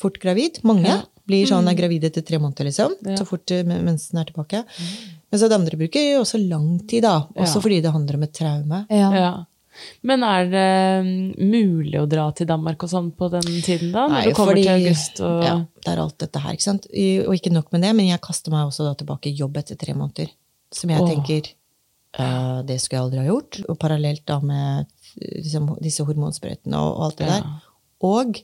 fort 0.00 0.20
gravid. 0.22 0.60
Mange 0.62 1.00
blir 1.26 1.46
sånn 1.50 1.66
er 1.70 1.76
gravide 1.78 2.08
etter 2.10 2.22
tre 2.26 2.38
måneder, 2.42 2.68
liksom. 2.70 2.94
Ja. 3.06 3.16
Så 3.18 3.26
fort 3.28 3.50
eh, 3.54 3.62
mensen 3.66 4.18
er 4.22 4.28
tilbake. 4.30 4.62
Mens 5.30 5.44
at 5.46 5.52
andre 5.54 5.78
bruker 5.78 6.06
jo 6.12 6.22
også 6.24 6.40
lang 6.42 6.80
tid, 6.90 7.04
da. 7.06 7.26
Også 7.36 7.58
Ja. 7.60 7.64
fordi 7.66 7.80
det 7.84 7.92
handler 7.94 8.18
om 8.18 8.22
et 8.26 8.32
traume. 8.34 8.80
Ja. 8.90 9.10
Men 10.02 10.22
er 10.26 10.48
det 10.50 11.04
mm, 11.06 11.50
mulig 11.50 11.98
å 12.00 12.06
dra 12.08 12.26
til 12.36 12.46
Danmark 12.50 12.82
og 12.86 12.90
sånn 12.92 13.10
på 13.16 13.28
den 13.32 13.46
tiden, 13.62 13.92
da? 13.92 14.06
Når 14.08 14.16
Nei, 14.16 14.24
du 14.26 14.34
kommer 14.34 14.52
fordi- 14.54 14.62
til 14.66 14.72
august 14.74 15.20
og 15.20 15.44
Ja, 15.44 15.54
det 15.84 15.92
er 15.92 16.02
alt 16.02 16.18
dette 16.18 16.38
her. 16.44 16.52
ikke 16.56 16.62
sant? 16.68 16.86
Og 17.26 17.34
ikke 17.36 17.52
nok 17.52 17.72
med 17.72 17.82
det, 17.82 17.94
men 17.96 18.06
jeg 18.10 18.20
kaster 18.20 18.50
meg 18.54 18.66
også 18.66 18.84
da 18.88 18.94
tilbake 18.94 19.26
i 19.30 19.36
jobb 19.36 19.56
etter 19.56 19.76
tre 19.76 19.94
måneder. 19.94 20.28
Som 20.72 20.90
jeg 20.90 21.00
Åh. 21.02 21.08
tenker 21.08 21.48
uh, 22.18 22.62
Det 22.62 22.80
skulle 22.80 22.98
jeg 22.98 23.04
aldri 23.06 23.18
ha 23.18 23.26
gjort. 23.32 23.60
Og 23.68 23.78
parallelt 23.78 24.24
da 24.26 24.40
med 24.40 24.86
liksom, 25.20 25.76
disse 25.82 26.04
hormonsprøytene 26.06 26.74
og, 26.78 26.96
og 26.96 27.04
alt 27.08 27.16
det 27.18 27.26
Ja. 27.26 27.38
der. 27.40 27.44
Og 28.02 28.42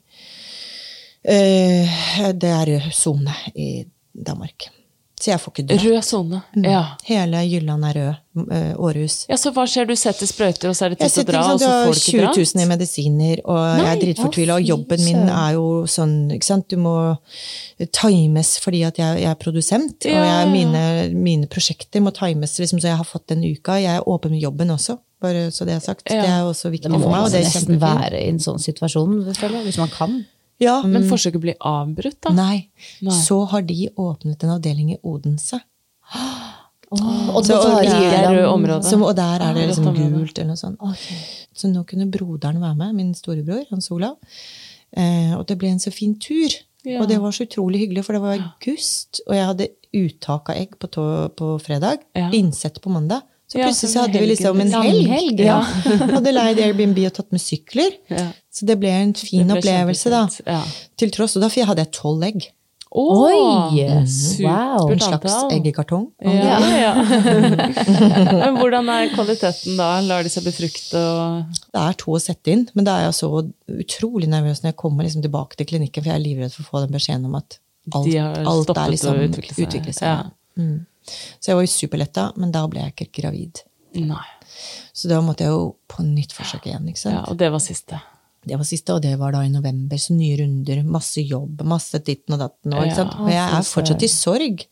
uh, 1.27 2.33
det 2.33 2.51
er 2.53 2.67
jo 2.77 2.81
sone 2.93 3.35
i 3.55 3.85
Danmark. 4.17 4.69
Så 5.17 5.31
jeg 5.31 5.41
får 5.41 5.53
ikke 5.55 5.63
dra. 5.71 5.77
Rød 5.81 6.03
sone. 6.05 6.39
Mm. 6.55 6.65
Ja. 6.69 6.81
Hele 7.09 7.39
Jylland 7.49 7.85
er 7.89 7.95
rød. 7.97 8.17
eh, 8.53 8.75
Århus. 8.77 9.15
ja, 9.31 9.37
så 9.41 9.49
hva 9.57 9.65
skjer? 9.65 9.87
Du 9.89 9.95
setter 9.97 10.29
sprøyter, 10.29 10.69
og 10.69 10.77
så 10.77 10.85
er 10.85 10.89
det 10.93 10.99
Jeg 11.01 11.11
tid 11.11 11.25
til 11.25 11.25
å 11.25 11.33
dra, 11.33 11.45
og 11.55 11.61
så 11.63 11.71
får 11.87 11.95
du 11.95 12.01
ikke 12.01 12.13
20 12.13 12.21
dratt? 12.21 12.37
000 12.55 12.63
i 12.63 12.67
medisiner, 12.69 13.41
og 13.49 13.61
jeg 13.81 13.87
er 13.95 14.01
dritfortvila. 14.03 14.59
Og 14.61 14.69
jobben 14.69 15.05
min 15.07 15.23
er 15.33 15.55
jo 15.57 15.65
sånn 15.89 16.13
ikke 16.37 16.45
sant? 16.51 16.69
Du 16.69 16.77
må 16.77 17.17
times 17.97 18.59
fordi 18.61 18.83
at 18.87 18.99
jeg, 19.01 19.23
jeg 19.23 19.31
er 19.31 19.41
produsent. 19.41 20.05
Og 20.05 20.13
Ja, 20.13 20.23
jeg, 20.25 20.47
ja. 20.47 20.53
mine, 20.53 20.85
mine 21.17 21.49
prosjekter 21.49 22.05
må 22.05 22.13
times, 22.17 22.59
liksom, 22.61 22.81
så 22.81 22.93
jeg 22.93 23.01
har 23.01 23.09
fått 23.09 23.27
den 23.33 23.41
uka. 23.45 23.79
Jeg 23.81 23.97
er 23.97 24.07
åpen 24.09 24.31
med 24.37 24.41
jobben 24.45 24.69
også. 24.77 24.99
bare 25.21 25.49
så 25.51 25.65
det 25.65 25.73
er 25.75 25.81
sagt. 25.81 26.03
Ja. 26.13 26.21
Det 26.23 26.29
er 26.31 26.45
også 26.45 26.69
viktig 26.71 26.91
Det 26.91 26.93
må 26.93 27.01
for 27.01 27.09
meg. 27.09 27.17
man 27.17 27.25
Og 27.25 27.33
det 27.33 27.41
er 27.41 27.45
nesten 27.49 27.67
kjempefint. 27.73 28.05
være 28.05 28.21
i 28.21 28.29
en 28.29 28.39
sånn 28.39 28.61
situasjon, 28.61 29.25
hvis 29.65 29.79
man 29.81 29.89
kan. 29.89 30.25
Ja, 30.63 30.83
Men 30.83 31.03
forsøket 31.09 31.41
blir 31.43 31.55
avbrutt, 31.61 32.21
da? 32.25 32.31
Nei. 32.33 32.69
Nei. 33.03 33.13
Så 33.13 33.43
har 33.51 33.63
de 33.63 33.91
åpnet 33.97 34.43
en 34.45 34.55
avdeling 34.55 34.93
i 34.95 34.99
Odense. 35.05 35.61
Og 36.91 37.45
Så- 37.45 37.57
og 37.57 37.83
der, 37.83 38.33
er. 38.39 38.83
Som, 38.83 39.03
og 39.03 39.17
der 39.17 39.41
er 39.43 39.55
det 39.55 39.69
liksom 39.69 39.85
gult 39.97 40.39
eller 40.39 40.47
noe 40.55 40.57
sånt. 40.57 40.79
Så 41.57 41.69
nå 41.73 41.85
kunne 41.87 42.07
broderen 42.11 42.61
være 42.61 42.77
med, 42.77 42.95
min 42.95 43.15
storebror, 43.15 43.65
Hans 43.71 43.91
Olav. 43.91 44.17
Eh, 44.97 45.35
og 45.37 45.47
det 45.47 45.59
ble 45.59 45.69
en 45.69 45.79
så 45.83 45.93
fin 45.93 46.15
tur. 46.19 46.49
Ja. 46.85 47.01
Og 47.03 47.09
det 47.09 47.19
var 47.21 47.33
så 47.33 47.45
utrolig 47.45 47.81
hyggelig, 47.83 48.05
for 48.05 48.13
det 48.15 48.23
var 48.23 48.39
august, 48.39 49.21
og 49.27 49.35
jeg 49.35 49.47
hadde 49.47 49.69
uttak 49.93 50.49
av 50.51 50.57
egg 50.57 50.77
på, 50.79 50.89
på 51.35 51.61
fredag. 51.61 51.99
Ja. 52.15 52.31
Innsett 52.31 52.81
på 52.81 52.89
mandag. 52.95 53.23
Så 53.47 53.61
plutselig 53.61 53.91
så 53.91 53.93
så 53.93 54.05
hadde 54.05 54.21
vi 54.21 54.27
liksom 54.33 54.61
en 54.61 54.73
helg. 54.75 55.07
helg, 55.13 55.41
ja. 55.47 55.61
hadde 56.17 56.33
leid 56.35 56.59
Airbnb 56.65 56.99
og 57.07 57.15
tatt 57.15 57.31
med 57.35 57.43
sykler. 57.43 57.95
Ja. 58.11 58.27
Så 58.51 58.67
det 58.67 58.79
ble 58.83 58.91
en 58.91 59.15
fin 59.15 59.47
ble 59.47 59.61
opplevelse, 59.61 60.11
da. 60.11 60.27
ja. 60.51 60.63
Til 60.99 61.13
tross, 61.15 61.37
og 61.39 61.47
da 61.47 61.51
hadde 61.71 61.85
jeg 61.85 61.93
tolv 61.95 62.27
egg. 62.27 62.49
Oi! 62.97 63.77
Wow. 64.41 64.89
En 64.93 65.01
slags 65.03 65.35
eggekartong. 65.53 66.07
Ja, 66.23 66.59
ja. 66.81 66.93
Men 68.41 68.57
hvordan 68.57 68.89
er 68.89 69.11
kvaliteten 69.13 69.77
da? 69.77 69.89
Lar 70.07 70.25
de 70.25 70.33
seg 70.33 70.47
befrukte 70.47 70.97
og 71.03 71.59
Det 71.75 71.83
er 71.83 71.99
to 72.01 72.15
å 72.17 72.23
sette 72.23 72.55
inn, 72.55 72.65
men 72.79 72.87
da 72.87 72.97
er 73.01 73.09
jeg 73.09 73.19
så 73.19 73.31
utrolig 73.69 74.31
nervøs 74.33 74.63
når 74.63 74.73
jeg 74.73 74.79
kommer 74.81 75.05
liksom 75.05 75.25
tilbake 75.27 75.59
til 75.59 75.69
klinikken, 75.75 76.03
for 76.03 76.13
jeg 76.13 76.21
er 76.21 76.25
livredd 76.25 76.55
for 76.55 76.65
å 76.65 76.71
få 76.71 76.85
den 76.87 76.97
beskjeden 76.97 77.29
om 77.29 77.37
at 77.37 77.59
alt, 77.93 78.17
alt 78.55 78.73
er 78.79 78.95
liksom 78.95 79.13
å 79.13 79.27
seg. 79.27 79.67
utvikle 79.67 79.97
seg. 79.97 80.07
Ja. 80.09 80.31
Mm. 80.57 80.79
Så 81.41 81.53
jeg 81.53 81.59
var 81.59 81.67
jo 81.67 81.73
superletta, 81.73 82.27
men 82.37 82.53
da 82.55 82.67
ble 82.71 82.83
jeg 82.85 82.95
ikke 82.97 83.23
gravid. 83.23 83.63
Nei. 83.97 84.25
Så 84.97 85.09
da 85.09 85.21
måtte 85.25 85.47
jeg 85.47 85.55
jo 85.55 85.77
på 85.89 86.05
nytt 86.05 86.33
forsøk 86.37 86.67
igjen. 86.69 86.87
ikke 86.91 87.01
sant? 87.01 87.15
Ja, 87.19 87.25
og 87.31 87.37
det 87.41 87.51
var 87.53 87.63
siste. 87.65 88.01
Det 88.47 88.55
var 88.61 88.65
siste, 88.69 88.95
og 88.95 89.03
det 89.03 89.17
var 89.19 89.33
da 89.35 89.41
i 89.43 89.51
november. 89.51 89.99
Så 89.99 90.15
nye 90.15 90.37
runder, 90.39 90.83
masse 90.87 91.23
jobb, 91.27 91.65
masse 91.67 91.99
ditten 92.07 92.37
og 92.37 92.43
datten. 92.45 92.75
Og? 92.77 92.85
Ja, 92.87 93.07
og 93.19 93.31
jeg 93.33 93.43
er 93.43 93.65
fortsatt 93.67 94.05
i 94.07 94.11
sorg. 94.13 94.67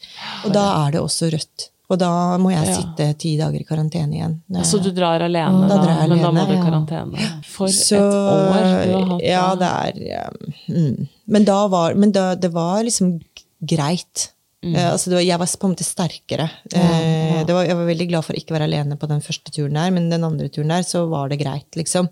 Og 0.44 0.52
da 0.54 0.66
er 0.84 0.94
det 0.94 1.00
også 1.02 1.30
rødt. 1.34 1.70
Og 1.92 1.98
da 2.00 2.38
må 2.40 2.50
jeg 2.52 2.64
Ja. 2.68 2.74
sitte 2.78 3.06
ti 3.18 3.36
dager 3.36 3.60
i 3.60 3.64
karantene 3.68 4.14
igjen. 4.16 4.36
Så 4.64 4.78
du 4.82 4.90
drar 4.90 5.20
alene, 5.20 5.66
Da 5.68 5.76
da, 5.76 5.82
drar 5.82 5.98
alene, 6.04 6.08
men 6.14 6.22
da 6.22 6.30
må 6.32 6.46
du 6.46 6.52
i 6.52 6.56
ja. 6.56 6.62
karantene. 6.64 7.42
For 7.44 7.66
Så, 7.68 7.96
et 7.96 8.00
år 8.00 8.86
du 8.86 8.92
har 8.94 9.04
hatt. 9.10 9.22
Ja, 9.22 9.54
det 9.54 9.68
er 9.68 10.06
ja, 10.06 10.30
mm. 10.68 11.08
Men 11.26 11.44
da 11.44 11.66
var 11.68 11.94
Men 11.94 12.12
da, 12.12 12.34
det 12.34 12.52
var 12.52 12.82
liksom 12.82 13.20
greit. 13.60 14.30
Mm. 14.64 14.74
Eh, 14.78 14.86
altså 14.94 15.10
det 15.12 15.18
var, 15.18 15.24
jeg 15.26 15.40
var 15.42 15.50
på 15.60 15.68
en 15.68 15.74
måte 15.74 15.84
sterkere. 15.86 16.46
Eh, 16.72 17.42
det 17.44 17.52
var, 17.56 17.66
jeg 17.68 17.76
var 17.76 17.90
veldig 17.90 18.06
glad 18.08 18.24
for 18.24 18.32
å 18.36 18.40
ikke 18.40 18.56
være 18.56 18.68
alene 18.70 18.96
på 19.00 19.08
den 19.10 19.20
første 19.24 19.52
turen 19.52 19.76
der, 19.76 19.92
men 19.92 20.08
den 20.12 20.24
andre 20.24 20.48
turen 20.48 20.72
der 20.72 20.86
så 20.88 21.04
var 21.10 21.28
det 21.32 21.42
greit, 21.42 21.68
liksom. 21.76 22.08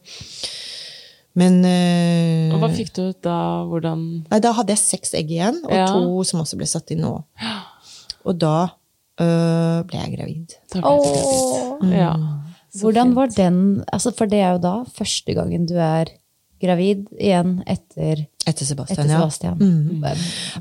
Men 1.40 1.62
eh, 1.64 2.52
Og 2.52 2.60
hva 2.60 2.68
fikk 2.74 2.90
du 2.92 3.06
ut 3.08 3.22
da? 3.24 3.38
Hvordan 3.70 4.02
Nei, 4.28 4.40
da 4.44 4.52
hadde 4.52 4.74
jeg 4.74 4.82
seks 4.82 5.14
egg 5.16 5.32
igjen, 5.32 5.62
og 5.64 5.72
Ja. 5.72 5.86
to 5.88 6.24
som 6.28 6.42
også 6.44 6.58
ble 6.60 6.68
satt 6.68 6.92
inn 6.92 7.00
nå. 7.06 7.14
Og 8.28 8.36
da 8.38 8.56
øh, 9.18 9.78
ble 9.88 9.98
jeg 9.98 10.12
gravid. 10.18 10.52
da 10.74 10.82
ble 10.84 10.92
jeg 10.92 11.22
gravid? 11.24 11.96
Ja. 11.96 12.12
Hvordan 12.82 13.08
fint. 13.10 13.16
var 13.16 13.32
den 13.36 13.56
altså 13.92 14.12
For 14.16 14.30
det 14.30 14.38
er 14.40 14.52
jo 14.54 14.60
da 14.62 14.74
første 14.96 15.34
gangen 15.36 15.66
du 15.68 15.74
er 15.76 16.12
gravid 16.62 17.08
igjen 17.18 17.58
etter, 17.66 18.22
Etter 18.46 18.66
Sebastian, 18.66 19.06
etter 19.06 19.46
ja. 19.46 19.52
Mm. 19.54 20.00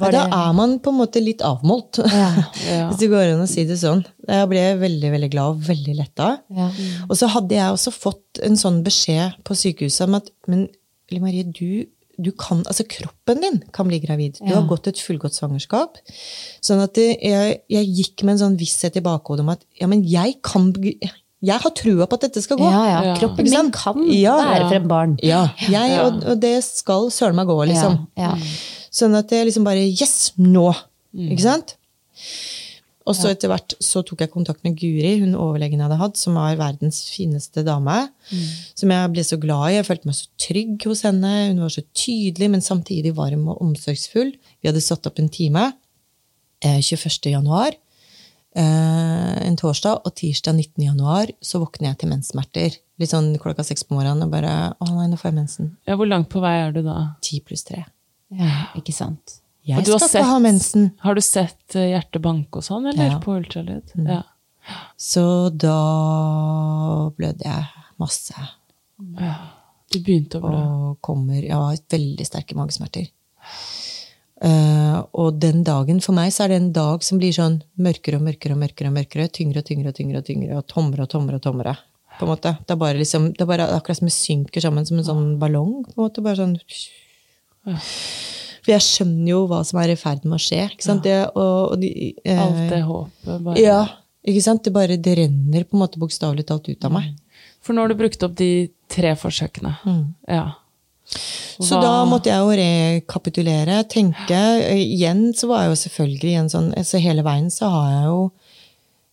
Da 0.02 0.26
er 0.28 0.52
man 0.54 0.76
på 0.84 0.92
en 0.94 1.00
måte 1.00 1.22
litt 1.24 1.42
avmålt, 1.46 1.98
ja, 2.04 2.28
Ja. 2.70 2.84
hvis 2.92 3.00
det 3.02 3.10
går 3.14 3.32
an 3.36 3.42
å 3.46 3.48
si 3.50 3.64
det 3.70 3.80
sånn. 3.82 4.04
Jeg 4.30 4.50
ble 4.52 4.66
veldig 4.82 5.10
veldig 5.16 5.32
glad 5.34 5.56
og 5.56 5.64
veldig 5.70 5.96
letta. 5.98 6.28
ja. 6.54 6.68
Og 7.08 7.16
så 7.18 7.30
hadde 7.34 7.58
jeg 7.58 7.74
også 7.78 7.94
fått 7.96 8.44
en 8.46 8.60
sånn 8.60 8.84
beskjed 8.86 9.40
på 9.48 9.58
sykehuset 9.58 10.06
om 10.10 10.20
at 10.22 10.30
men 10.52 10.68
Marie, 11.20 11.44
du, 11.44 11.88
du 12.22 12.30
kan, 12.40 12.62
altså 12.70 12.86
kroppen 12.88 13.42
din 13.44 13.58
kan 13.76 13.90
bli 13.90 13.98
gravid. 14.00 14.38
Du 14.40 14.46
Ja. 14.54 14.62
har 14.62 14.68
gått 14.70 14.88
et 14.88 15.02
fullgodt 15.02 15.36
svangerskap. 15.36 15.98
Sånn 16.64 16.80
at 16.86 16.96
jeg, 16.96 17.58
jeg 17.68 17.90
gikk 17.98 18.24
med 18.24 18.38
en 18.38 18.44
sånn 18.46 18.56
visshet 18.62 18.96
i 18.96 19.04
bakhodet 19.04 19.44
om 19.44 19.50
at 19.52 19.66
ja, 19.82 19.90
men 19.92 20.06
jeg 20.08 20.38
kan 20.46 20.70
Jeg 21.42 21.58
har 21.64 21.72
trua 21.74 22.06
på 22.06 22.18
at 22.20 22.28
dette 22.28 22.42
skal 22.44 22.58
gå. 22.60 22.68
ja, 22.70 23.02
ja. 23.06 23.16
Kroppen 23.18 23.48
min 23.50 23.72
kan 23.74 24.04
Ja. 24.14 24.36
være 24.38 24.70
frem 24.70 24.88
barn. 24.88 25.18
Ja, 25.26 25.48
jeg, 25.58 25.72
Ja. 25.96 26.06
Og, 26.06 26.24
og 26.24 26.40
det 26.40 26.64
skal 26.64 27.10
søren 27.10 27.36
meg 27.36 27.48
gå, 27.50 27.58
liksom. 27.68 28.08
Ja, 28.18 28.36
ja. 28.38 28.52
Sånn 28.92 29.16
at 29.18 29.30
jeg 29.32 29.48
liksom 29.48 29.64
bare 29.66 29.88
Yes! 29.90 30.34
Nå! 30.38 30.70
Ikke 31.16 31.42
sant? 31.42 31.76
Og 33.10 33.16
så 33.18 33.32
etter 33.34 33.50
hvert 33.50 33.74
så 33.82 34.04
tok 34.06 34.20
jeg 34.22 34.30
kontakt 34.32 34.62
med 34.64 34.76
Guri, 34.78 35.16
hun 35.24 35.34
overlegen 35.34 35.80
jeg 35.82 35.88
hadde 35.88 35.98
hatt, 35.98 36.20
som 36.22 36.36
var 36.38 36.54
verdens 36.60 37.00
fineste 37.10 37.64
dame. 37.66 37.96
Som 38.78 38.94
jeg 38.94 39.12
ble 39.16 39.24
så 39.26 39.40
glad 39.42 39.72
i. 39.72 39.78
Jeg 39.80 39.88
følte 39.88 40.06
meg 40.12 40.16
så 40.20 40.28
trygg 40.46 40.86
hos 40.86 41.02
henne. 41.08 41.32
Hun 41.50 41.64
var 41.66 41.74
så 41.74 41.82
tydelig, 41.98 42.50
men 42.54 42.62
samtidig 42.62 43.16
varm 43.18 43.48
og 43.50 43.60
omsorgsfull. 43.66 44.36
Vi 44.62 44.70
hadde 44.70 44.84
satt 44.86 45.10
opp 45.10 45.18
en 45.20 45.32
time 45.34 45.72
eh, 46.62 46.78
21. 46.80 47.32
januar, 47.34 47.74
en 48.56 49.56
torsdag, 49.58 50.02
og 50.06 50.16
tirsdag 50.16 50.56
19. 50.58 50.84
januar 50.86 51.32
så 51.42 51.60
våkner 51.64 51.92
jeg 51.92 51.98
til 52.02 52.10
menssmerter. 52.12 52.78
Litt 53.00 53.10
sånn 53.14 53.32
klokka 53.42 53.64
seks 53.66 53.84
på 53.88 53.96
morgenen 53.96 54.24
og 54.28 54.32
bare 54.34 54.74
Å 54.80 54.88
nei, 54.92 55.08
nå 55.08 55.18
får 55.18 55.32
jeg 55.32 55.38
mensen. 55.38 55.70
ja, 55.88 55.96
Hvor 55.96 56.08
langt 56.10 56.30
på 56.30 56.42
vei 56.44 56.58
er 56.68 56.72
du 56.76 56.82
da? 56.84 57.16
Ti 57.22 57.40
pluss 57.42 57.64
tre. 57.64 57.86
ja, 58.32 58.68
ikke 58.76 58.94
sant. 58.94 59.38
Jeg 59.64 59.78
Og 59.78 59.86
du 59.86 59.92
skal 59.98 60.10
sett- 60.10 60.26
ha 60.26 60.40
mensen. 60.40 60.92
Har 61.00 61.14
du 61.16 61.22
sett 61.22 61.76
eh, 61.76 61.92
hjertet 61.94 62.22
banke 62.22 62.58
og 62.58 62.64
sånn, 62.64 62.88
eller? 62.90 63.12
Ja. 63.12 63.20
På 63.20 63.38
ultralyd? 63.38 63.92
Ja. 63.96 64.24
Så 64.98 65.50
da 65.56 67.10
blødde 67.18 67.46
jeg 67.46 67.66
masse. 68.00 68.34
Du 69.92 70.00
begynte 70.00 70.40
å 70.40 70.42
blø. 70.42 70.58
Og 70.92 71.02
kommer 71.02 71.42
Ja, 71.48 71.60
veldig 71.90 72.26
sterke 72.26 72.56
magesmerter. 72.56 73.08
Eh, 74.42 74.98
og 75.22 75.38
den 75.38 75.62
dagen, 75.64 76.00
for 76.02 76.18
meg, 76.18 76.32
så 76.34 76.46
er 76.46 76.54
det 76.54 76.60
en 76.62 76.72
dag 76.74 77.04
som 77.06 77.20
blir 77.22 77.34
sånn 77.36 77.60
mørkere 77.78 78.18
og 78.18 78.26
mørkere 78.26 78.56
og 78.56 78.64
mørkere. 78.64 78.90
og 78.90 78.98
mørkere, 78.98 79.30
Tyngre 79.30 79.62
og 79.62 79.68
tyngre 79.70 79.94
og 79.94 79.98
tyngre 80.00 80.18
og 80.24 80.26
tyngre, 80.26 80.58
og 80.58 80.68
tommere 80.68 81.06
og 81.06 81.10
tommere. 81.14 81.38
og 81.38 81.46
tommere, 81.46 81.76
på 82.18 82.26
en 82.26 82.32
måte. 82.34 82.56
Det 82.66 82.74
er 82.74 82.82
bare 82.82 82.98
liksom, 82.98 83.32
det 83.34 83.42
er 83.42 83.52
bare 83.54 83.70
akkurat 83.76 83.98
som 83.98 84.10
det 84.10 84.16
synker 84.18 84.62
sammen 84.62 84.86
som 84.86 84.98
en 84.98 85.08
sånn 85.08 85.40
ballong. 85.40 85.84
på 85.86 85.94
en 85.98 86.06
måte, 86.08 86.26
bare 86.26 86.42
sånn... 86.42 86.58
For 88.62 88.74
jeg 88.76 88.86
skjønner 88.86 89.30
jo 89.30 89.40
hva 89.50 89.64
som 89.66 89.80
er 89.82 89.94
i 89.94 89.98
ferd 89.98 90.26
med 90.26 90.38
å 90.38 90.42
skje. 90.42 90.68
ikke 90.70 90.86
sant? 90.86 91.04
Det, 91.06 91.18
og, 91.34 91.74
og 91.74 91.82
de, 91.82 92.14
eh, 92.26 92.42
Alt 92.42 92.70
det 92.70 92.82
håpet 92.86 93.44
bare 93.46 93.62
Ja, 93.62 93.80
ikke 94.26 94.44
sant? 94.46 94.64
Det 94.66 94.74
bare 94.74 94.98
det 95.02 95.16
renner 95.18 95.66
på 95.66 95.78
en 95.78 95.82
måte 95.82 96.02
bokstavelig 96.02 96.46
talt 96.50 96.70
ut 96.70 96.86
av 96.86 96.94
meg. 96.94 97.14
For 97.62 97.74
nå 97.74 97.82
har 97.86 97.90
du 97.90 97.98
brukt 97.98 98.22
opp 98.26 98.36
de 98.38 98.70
tre 98.90 99.14
forsøkene. 99.18 99.76
Ja. 100.30 100.44
Så 101.62 101.76
Hva- 101.76 101.82
da 101.84 101.94
måtte 102.10 102.32
jeg 102.32 102.40
jo 102.40 102.56
rekapitulere, 102.58 103.84
tenke. 103.92 104.40
Igjen 104.74 105.34
så 105.38 105.48
var 105.52 105.64
jeg 105.66 105.74
jo 105.74 105.80
selvfølgelig 105.84 106.34
en 106.40 106.50
sånn 106.50 106.70
Så 106.88 107.02
hele 107.04 107.24
veien 107.28 107.50
så 107.54 107.70
har 107.70 107.90
jeg 107.92 108.06
jo 108.08 108.32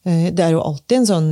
eh, 0.06 0.30
Det 0.30 0.44
er 0.46 0.52
jo 0.54 0.62
alltid 0.64 0.96
en 1.00 1.08
sånn 1.10 1.30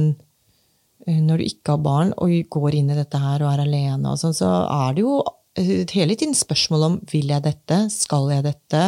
eh, 1.06 1.20
Når 1.22 1.38
du 1.38 1.44
ikke 1.46 1.76
har 1.76 1.82
barn 1.86 2.12
og 2.18 2.34
går 2.50 2.74
inn 2.80 2.90
i 2.90 2.98
dette 2.98 3.18
her 3.22 3.42
og 3.46 3.52
er 3.54 3.62
alene 3.64 4.10
og 4.12 4.18
sånn, 4.20 4.34
så 4.34 4.50
er 4.66 4.94
det 4.98 5.06
jo 5.06 5.20
hele 5.56 6.14
tiden 6.18 6.34
spørsmål 6.36 6.82
om 6.86 6.96
vil 7.10 7.30
jeg 7.32 7.42
dette, 7.44 7.78
skal 7.92 8.28
jeg 8.34 8.44
dette? 8.44 8.82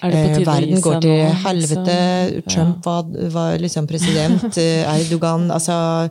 Det 0.00 0.20
Eh, 0.20 0.38
Verden 0.46 0.80
går 0.80 1.00
til 1.04 1.10
nå, 1.12 1.28
helvete. 1.44 1.96
ja. 1.96 2.40
Trump 2.48 2.86
var, 2.86 3.04
var 3.34 3.58
liksom 3.60 3.86
president. 3.86 4.56
eh, 4.56 4.88
Erdogan 4.88 5.50
Altså, 5.50 6.08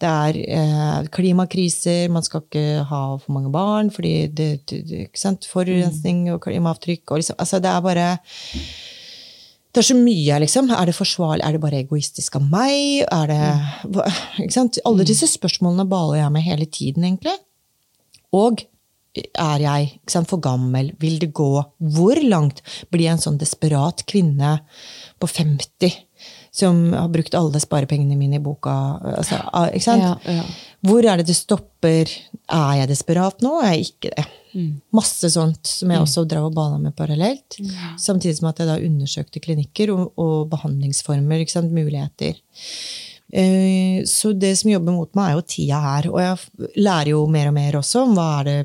det 0.00 0.08
er 0.08 0.40
eh, 0.44 1.08
klimakriser. 1.08 2.10
Man 2.12 2.22
skal 2.22 2.44
ikke 2.44 2.84
ha 2.84 3.02
for 3.16 3.32
mange 3.32 3.50
barn 3.50 3.90
fordi 3.90 4.28
det, 4.28 4.66
det? 4.68 5.08
Forurensning 5.48 6.30
og 6.34 6.42
klimaavtrykk 6.44 7.10
og 7.10 7.22
liksom 7.22 7.36
Altså, 7.38 7.58
det 7.58 7.70
er 7.70 7.80
bare 7.80 8.08
det 9.70 9.78
er 9.78 9.86
så 9.86 9.94
mye, 9.94 10.38
liksom. 10.42 10.70
Er 10.74 10.88
det 10.88 10.96
forsvarlig? 10.96 11.44
Er 11.46 11.52
det 11.54 11.60
bare 11.62 11.78
egoistisk 11.78 12.36
av 12.40 12.42
meg? 12.50 13.04
Er 13.06 13.30
det 13.30 13.42
ikke 14.42 14.56
sant? 14.56 14.80
Alle 14.84 15.06
disse 15.06 15.28
spørsmålene 15.30 15.86
baler 15.86 16.18
jeg 16.18 16.32
med 16.34 16.42
hele 16.42 16.66
tiden, 16.66 17.06
egentlig. 17.06 17.36
Og 18.34 18.64
er 19.16 19.58
jeg 19.64 19.88
sant, 20.06 20.28
for 20.30 20.38
gammel? 20.42 20.92
Vil 21.02 21.18
det 21.18 21.32
gå? 21.34 21.48
Hvor 21.94 22.20
langt 22.22 22.62
blir 22.90 23.08
jeg 23.08 23.16
en 23.18 23.24
sånn 23.24 23.40
desperat 23.40 24.04
kvinne 24.06 24.60
på 25.20 25.26
50 25.28 25.96
som 26.52 26.92
har 26.92 27.08
brukt 27.10 27.34
alle 27.38 27.60
sparepengene 27.62 28.16
mine 28.18 28.38
i 28.38 28.42
boka? 28.42 28.72
Altså, 29.16 29.38
ikke 29.70 29.86
sant? 29.86 30.02
Ja, 30.02 30.14
ja. 30.40 30.44
Hvor 30.86 31.04
er 31.06 31.20
det 31.20 31.26
det 31.30 31.36
stopper? 31.38 32.10
Er 32.50 32.72
jeg 32.80 32.88
desperat 32.90 33.42
nå? 33.44 33.56
Er 33.62 33.74
jeg 33.76 33.90
ikke 33.92 34.14
det? 34.16 34.26
Masse 34.96 35.28
sånt 35.30 35.68
som 35.70 35.90
jeg 35.94 36.00
også 36.02 36.24
drev 36.26 36.48
og 36.48 36.54
bala 36.56 36.78
med 36.82 36.94
parallelt. 36.98 37.58
Samtidig 38.02 38.38
som 38.40 38.48
at 38.50 38.58
jeg 38.58 38.66
da 38.66 38.78
undersøkte 38.82 39.42
klinikker 39.44 39.92
og, 39.94 40.08
og 40.18 40.48
behandlingsformer, 40.50 41.44
ikke 41.44 41.54
sant? 41.54 41.70
muligheter. 41.76 42.34
Eh, 43.32 44.02
Så 44.06 44.32
det 44.34 44.56
som 44.58 44.70
jobber 44.72 44.92
mot 44.96 45.14
meg, 45.14 45.30
er 45.30 45.38
jo 45.38 45.46
tida 45.46 45.78
her. 45.84 46.08
Og 46.10 46.18
jeg 46.18 46.70
lærer 46.82 47.12
jo 47.14 47.26
mer 47.30 47.48
og 47.52 47.54
mer 47.54 47.78
også 47.78 48.02
om 48.08 48.16
hva 48.18 48.28
er 48.40 48.44
det 48.50 48.58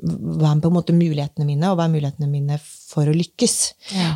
hva 0.00 0.52
er 0.54 0.60
på 0.62 0.70
en 0.70 0.76
måte 0.76 0.94
mulighetene 0.96 1.46
mine, 1.46 1.70
og 1.70 1.76
hva 1.78 1.86
er 1.88 1.92
mulighetene 1.94 2.28
mine 2.30 2.58
for 2.62 3.08
å 3.08 3.14
lykkes. 3.16 3.56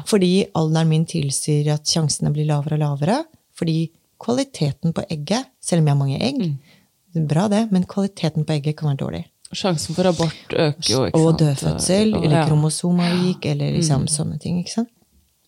Fordi 0.07 0.47
alderen 0.55 0.89
min 0.89 1.07
tilsier 1.07 1.73
at 1.75 1.87
sjansene 1.91 2.33
blir 2.35 2.47
lavere 2.49 2.79
og 2.79 2.85
lavere. 2.85 3.19
Fordi 3.57 3.91
kvaliteten 4.23 4.93
på 4.97 5.05
egget, 5.11 5.47
selv 5.61 5.81
om 5.83 5.87
jeg 5.87 5.95
har 5.97 6.01
mange 6.01 6.21
egg, 6.23 7.27
bra 7.29 7.47
det, 7.49 7.71
men 7.73 7.85
kvaliteten 7.89 8.45
på 8.45 8.57
egget 8.59 8.77
kan 8.77 8.91
være 8.93 9.03
dårlig. 9.05 9.25
Sjansen 9.53 9.95
for 9.95 10.09
abort 10.11 10.53
øker 10.53 10.91
jo, 10.91 11.05
ikke 11.07 11.21
Og 11.21 11.39
dødfødsel, 11.39 12.15
Og- 12.17 12.25
eller 12.25 12.37
ja. 12.41 12.47
kromosomavvik, 12.49 13.47
eller 13.47 13.73
liksom 13.77 14.07
sånne 14.09 14.41
ting. 14.41 14.59
ikke 14.65 14.73
sant? 14.75 14.89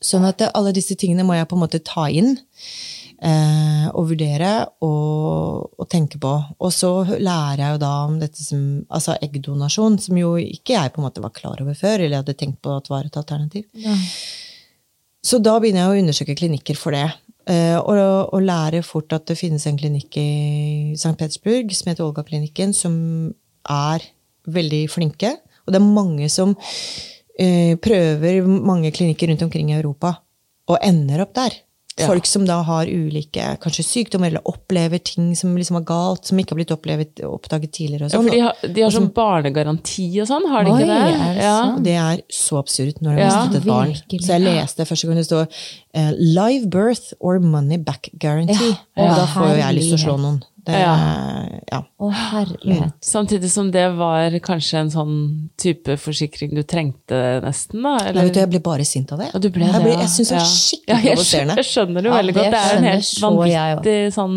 Sånn 0.00 0.25
at 0.28 0.38
det, 0.38 0.50
alle 0.54 0.73
disse 0.73 0.94
tingene 0.94 1.25
må 1.26 1.35
jeg 1.35 1.49
på 1.49 1.56
en 1.56 1.62
måte 1.64 1.80
ta 1.82 2.06
inn. 2.08 2.38
Eh, 3.19 3.87
å 3.99 4.03
vurdere 4.07 4.51
og, 4.87 5.73
og 5.75 5.87
tenke 5.91 6.21
på. 6.23 6.31
Og 6.63 6.71
så 6.71 6.91
lærer 7.19 7.65
jeg 7.65 7.75
jo 7.75 7.81
da 7.83 7.93
om 8.07 8.19
dette 8.21 8.39
som 8.45 8.61
altså 8.95 9.17
eggdonasjon, 9.27 9.97
som 10.05 10.21
jo 10.21 10.37
ikke 10.39 10.77
jeg 10.77 10.93
på 10.95 11.03
en 11.03 11.09
måte 11.09 11.25
var 11.25 11.35
klar 11.35 11.59
over 11.65 11.75
før, 11.75 12.05
eller 12.05 12.21
hadde 12.21 12.37
tenkt 12.39 12.61
på 12.63 12.77
at 12.77 12.87
var 12.93 13.09
et 13.09 13.19
alternativ. 13.19 13.67
Så 15.27 15.41
da 15.43 15.57
begynner 15.59 15.83
jeg 15.83 15.91
å 15.91 16.05
undersøke 16.05 16.39
klinikker 16.39 16.79
for 16.79 16.95
det. 16.95 17.09
eh, 17.51 17.75
Og, 17.75 17.99
og 17.99 18.45
lærer 18.47 18.87
fort 18.87 19.13
at 19.17 19.27
det 19.27 19.39
finnes 19.41 19.67
en 19.67 19.81
klinikk 19.81 20.15
i 20.23 20.95
St. 20.95 21.17
Petersburg 21.19 21.75
som 21.75 21.91
heter 21.91 22.07
Olga-klinikken, 22.07 22.71
som 22.73 23.35
er 23.67 24.07
veldig 24.47 24.85
flinke. 24.95 25.35
Og 25.67 25.75
det 25.75 25.83
er 25.83 25.91
mange 25.91 26.31
som 26.31 26.55
eh, 27.35 27.75
prøver 27.83 28.47
mange 28.47 28.95
klinikker 28.95 29.33
rundt 29.33 29.43
omkring 29.43 29.73
i 29.75 29.81
Europa, 29.83 30.21
og 30.71 30.79
ender 30.87 31.27
opp 31.27 31.35
der. 31.35 31.65
Folk 32.07 32.26
som 32.26 32.45
da 32.47 32.62
har 32.62 32.87
ulike 32.87 33.59
kanskje 33.62 33.85
sykdommer 33.85 34.26
eller 34.31 34.43
opplever 34.47 34.99
ting 35.02 35.35
som 35.37 35.57
liksom 35.57 35.76
er 35.81 35.85
galt, 35.88 36.25
som 36.26 36.38
ikke 36.38 36.55
har 36.55 36.59
blitt 36.61 36.71
opplevet, 36.75 37.21
oppdaget 37.25 37.73
tidligere. 37.73 38.05
Og 38.07 38.11
Ja, 38.12 38.19
sånn. 38.19 38.25
for 38.28 38.31
de 38.31 38.40
har, 38.40 38.55
de 38.75 38.83
har 38.83 38.90
sånn 38.90 39.11
barnegaranti 39.12 40.09
og 40.23 40.28
sånn, 40.31 40.47
har 40.50 40.64
de 40.64 40.71
Oi, 40.71 40.81
ikke 40.83 40.87
det? 40.87 40.99
er 40.99 41.35
det 41.35 41.43
ja. 41.43 41.76
Det 41.88 41.97
er 41.97 42.23
så 42.31 42.59
absurd 42.62 43.00
når 43.02 43.17
de 43.17 43.23
har 43.25 43.47
mistet 43.49 43.61
et 43.62 43.67
barn. 43.69 43.88
virkelig. 43.95 44.21
Så 44.26 44.33
jeg 44.37 44.43
leste 44.47 44.87
første 44.87 45.07
gang 45.09 45.17
det 45.17 45.26
står 45.26 45.47
uh, 45.97 46.12
'live 46.19 46.69
birth 46.71 47.12
or 47.21 47.38
money 47.40 47.78
back 47.78 48.11
guarantee'. 48.19 48.76
Ja. 48.97 49.02
Og 49.02 49.05
Ja, 49.09 49.17
da 49.17 49.26
får 49.26 49.49
jo 49.50 49.57
jeg 49.62 49.75
lyst 49.75 49.88
til 49.95 49.99
å 49.99 50.05
slå 50.07 50.17
noen. 50.21 50.43
Det, 50.69 50.77
Ja. 50.79 50.95
ja. 51.73 51.79
Å, 51.99 52.09
herlighet. 52.13 52.93
Samtidig 53.05 53.49
som 53.51 53.71
det 53.73 53.87
var 53.97 54.35
kanskje 54.45 54.83
en 54.83 54.91
sånn 54.93 55.15
type 55.61 55.97
forsikring 56.01 56.53
du 56.55 56.61
trengte 56.69 57.19
nesten, 57.45 57.81
da? 57.83 57.95
Jeg, 58.05 58.15
Nei, 58.19 58.25
vet, 58.29 58.35
du, 58.37 58.41
jeg 58.43 58.51
ble 58.53 58.61
bare 58.67 58.85
sint 58.89 59.15
av 59.17 59.23
det. 59.23 59.31
Og 59.35 59.43
du 59.45 59.49
ble 59.55 59.65
jeg, 59.67 59.83
det, 59.87 59.95
jeg 59.97 60.13
syns 60.15 60.33
det 60.35 60.39
Ja. 60.39 60.45
skikkelig 60.53 60.93
Ja, 60.93 60.99
jeg 61.09 61.23
skjønner, 61.25 61.63
provoserende. 61.63 62.05
Ja, 62.05 62.17
veldig 62.19 62.35
det 62.35 62.43
godt. 62.43 62.53
Det 62.53 62.61
er 62.61 62.77
en 62.77 62.89
helt 62.89 63.23
vanvittig 63.25 63.97
sånn 64.19 64.37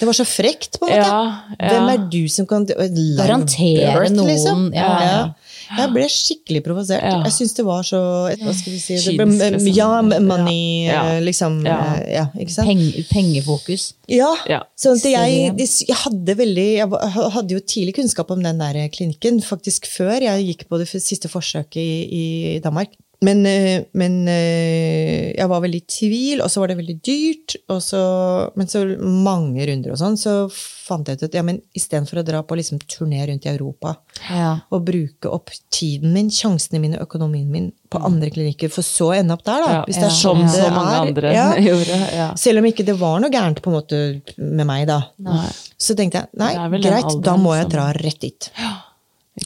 Det 0.00 0.10
var 0.10 0.18
så 0.20 0.26
frekt, 0.28 0.78
på 0.80 0.86
en 0.88 0.92
måte. 0.92 1.08
Ja, 1.08 1.22
ja. 1.58 1.72
Hvem 1.72 1.88
er 1.94 2.06
du 2.12 2.20
som 2.28 2.46
kan 2.46 2.66
Garantere 2.68 4.10
noen, 4.10 4.28
liksom? 4.28 4.68
ja, 4.74 4.92
ja. 5.08 5.24
Jeg 5.70 5.90
ble 5.94 6.06
skikkelig 6.12 6.62
provosert. 6.64 7.02
Ja. 7.02 7.22
Jeg 7.24 7.32
syns 7.36 7.54
det 7.56 7.64
var 7.66 7.82
så 7.86 8.00
Hva 8.40 8.52
skal 8.54 8.72
vi 8.72 8.78
si 8.82 8.96
det 9.00 9.16
ble, 9.16 9.26
liksom. 9.54 9.68
Ja, 9.74 10.02
money, 10.02 10.86
Ja. 10.86 11.02
eh, 11.14 11.20
liksom. 11.24 11.60
Ja. 11.66 11.78
eh, 11.96 12.12
Ja, 12.14 12.24
ikke 12.38 12.50
sant? 12.52 12.68
Peng, 12.68 12.82
pengefokus. 13.10 13.92
Ja, 14.08 14.34
Ja. 14.48 14.62
sånn 14.76 14.96
at 14.98 15.04
jeg, 15.04 15.56
jeg 15.88 15.96
hadde 15.96 16.36
veldig 16.36 16.68
Jeg 16.76 16.88
hadde 17.34 17.50
jo 17.56 17.60
tidlig 17.60 17.94
kunnskap 17.96 18.30
om 18.30 18.42
den 18.42 18.58
der 18.58 18.88
klinikken, 18.88 19.40
faktisk 19.42 19.86
før 19.86 20.20
jeg 20.20 20.46
gikk 20.50 20.68
på 20.68 20.78
det 20.78 20.88
siste 20.88 21.28
forsøket 21.28 21.76
i, 21.82 22.56
i 22.56 22.60
Danmark. 22.60 22.88
Men, 23.24 23.40
eh, 23.48 23.84
men 23.96 24.14
eh, 24.28 25.30
jeg 25.38 25.48
var 25.50 25.62
veldig 25.64 25.80
i 25.80 25.86
tvil, 25.90 26.42
og 26.44 26.50
så 26.52 26.60
var 26.62 26.70
det 26.72 26.76
veldig 26.80 26.96
dyrt. 27.06 27.54
Så, 27.80 28.00
men 28.58 28.68
så 28.70 28.82
mange 29.00 29.64
runder 29.70 29.94
og 29.94 30.00
sånn, 30.00 30.18
så 30.20 30.34
fant 30.84 31.08
jeg 31.08 31.16
ut 31.20 31.24
at 31.28 31.36
ja, 31.38 31.44
men 31.46 31.60
istedenfor 31.78 32.20
å 32.20 32.24
dra 32.26 32.42
på 32.44 32.58
liksom 32.58 32.80
turné 32.90 33.22
rundt 33.30 33.46
i 33.48 33.52
Europa 33.54 33.94
Ja. 34.28 34.50
og 34.74 34.84
bruke 34.84 35.30
opp 35.32 35.52
tiden 35.72 36.12
min, 36.12 36.28
sjansene 36.34 36.80
mine, 36.82 37.00
økonomien 37.00 37.48
min 37.50 37.70
på 37.94 38.02
andre 38.04 38.28
klinikker, 38.34 38.68
for 38.74 38.84
så 38.84 39.08
å 39.12 39.14
ende 39.16 39.36
opp 39.36 39.44
der, 39.46 39.62
da. 39.64 39.70
ja, 39.78 39.84
Hvis 39.88 40.00
det 40.02 40.08
er 40.10 40.16
sånn 40.18 40.42
det 40.44 40.60
er. 40.66 40.74
gjorde. 41.70 42.00
Ja. 42.18 42.26
Selv 42.40 42.60
om 42.60 42.68
ikke 42.68 42.84
det 42.88 42.98
var 43.00 43.22
noe 43.22 43.32
gærent 43.32 43.62
på 43.64 43.70
en 43.72 43.78
måte 43.78 44.02
med 44.36 44.66
meg, 44.68 44.84
da. 44.90 45.00
Nei, 45.24 45.46
Så 45.78 45.96
tenkte 45.96 46.24
jeg 46.24 46.40
nei, 46.40 46.52
greit, 46.84 47.16
da 47.24 47.38
må 47.40 47.54
jeg 47.56 47.70
dra 47.72 47.88
rett 47.96 48.20
dit. 48.26 48.50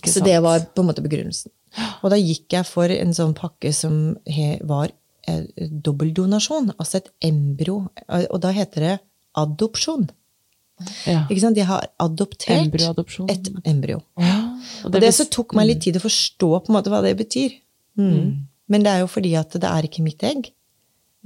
Så 0.04 0.20
det 0.24 0.36
var 0.44 0.66
på 0.74 0.82
en 0.82 0.90
måte 0.90 1.04
begrunnelsen. 1.04 1.52
Og 2.02 2.08
da 2.12 2.16
gikk 2.20 2.46
jeg 2.58 2.64
for 2.68 2.88
en 2.94 3.12
sånn 3.16 3.34
pakke 3.38 3.70
som 3.74 3.94
var 4.68 4.88
eh, 5.28 5.42
dobbeldonasjon, 5.58 6.72
altså 6.78 6.94
et 7.02 7.08
embryo. 7.28 7.76
Og 8.08 8.38
da 8.42 8.50
heter 8.56 8.80
det 8.86 8.96
adopsjon. 9.38 10.08
ja. 11.06 11.24
Ikke 11.30 11.40
sant? 11.42 11.56
De 11.58 11.64
har 11.66 11.82
adoptert 12.00 12.74
et 13.30 13.48
embryo. 13.66 13.98
Og 14.16 14.24
Og 14.84 14.90
det, 14.94 15.00
vis- 15.02 15.16
så 15.20 15.24
tok 15.30 15.54
meg 15.58 15.66
litt 15.72 15.82
tid 15.82 15.96
å 15.98 16.02
forstå 16.04 16.50
på 16.64 16.68
en 16.70 16.74
måte 16.78 16.90
hva 16.92 17.00
det 17.02 17.16
betyr. 17.18 17.50
Mm. 17.98 18.28
Men 18.68 18.82
det 18.84 18.90
er 18.92 18.98
jo 19.02 19.06
fordi 19.10 19.32
at 19.38 19.50
det 19.58 19.64
er 19.68 19.82
ikke 19.88 20.02
mitt 20.06 20.22
egg. 20.22 20.52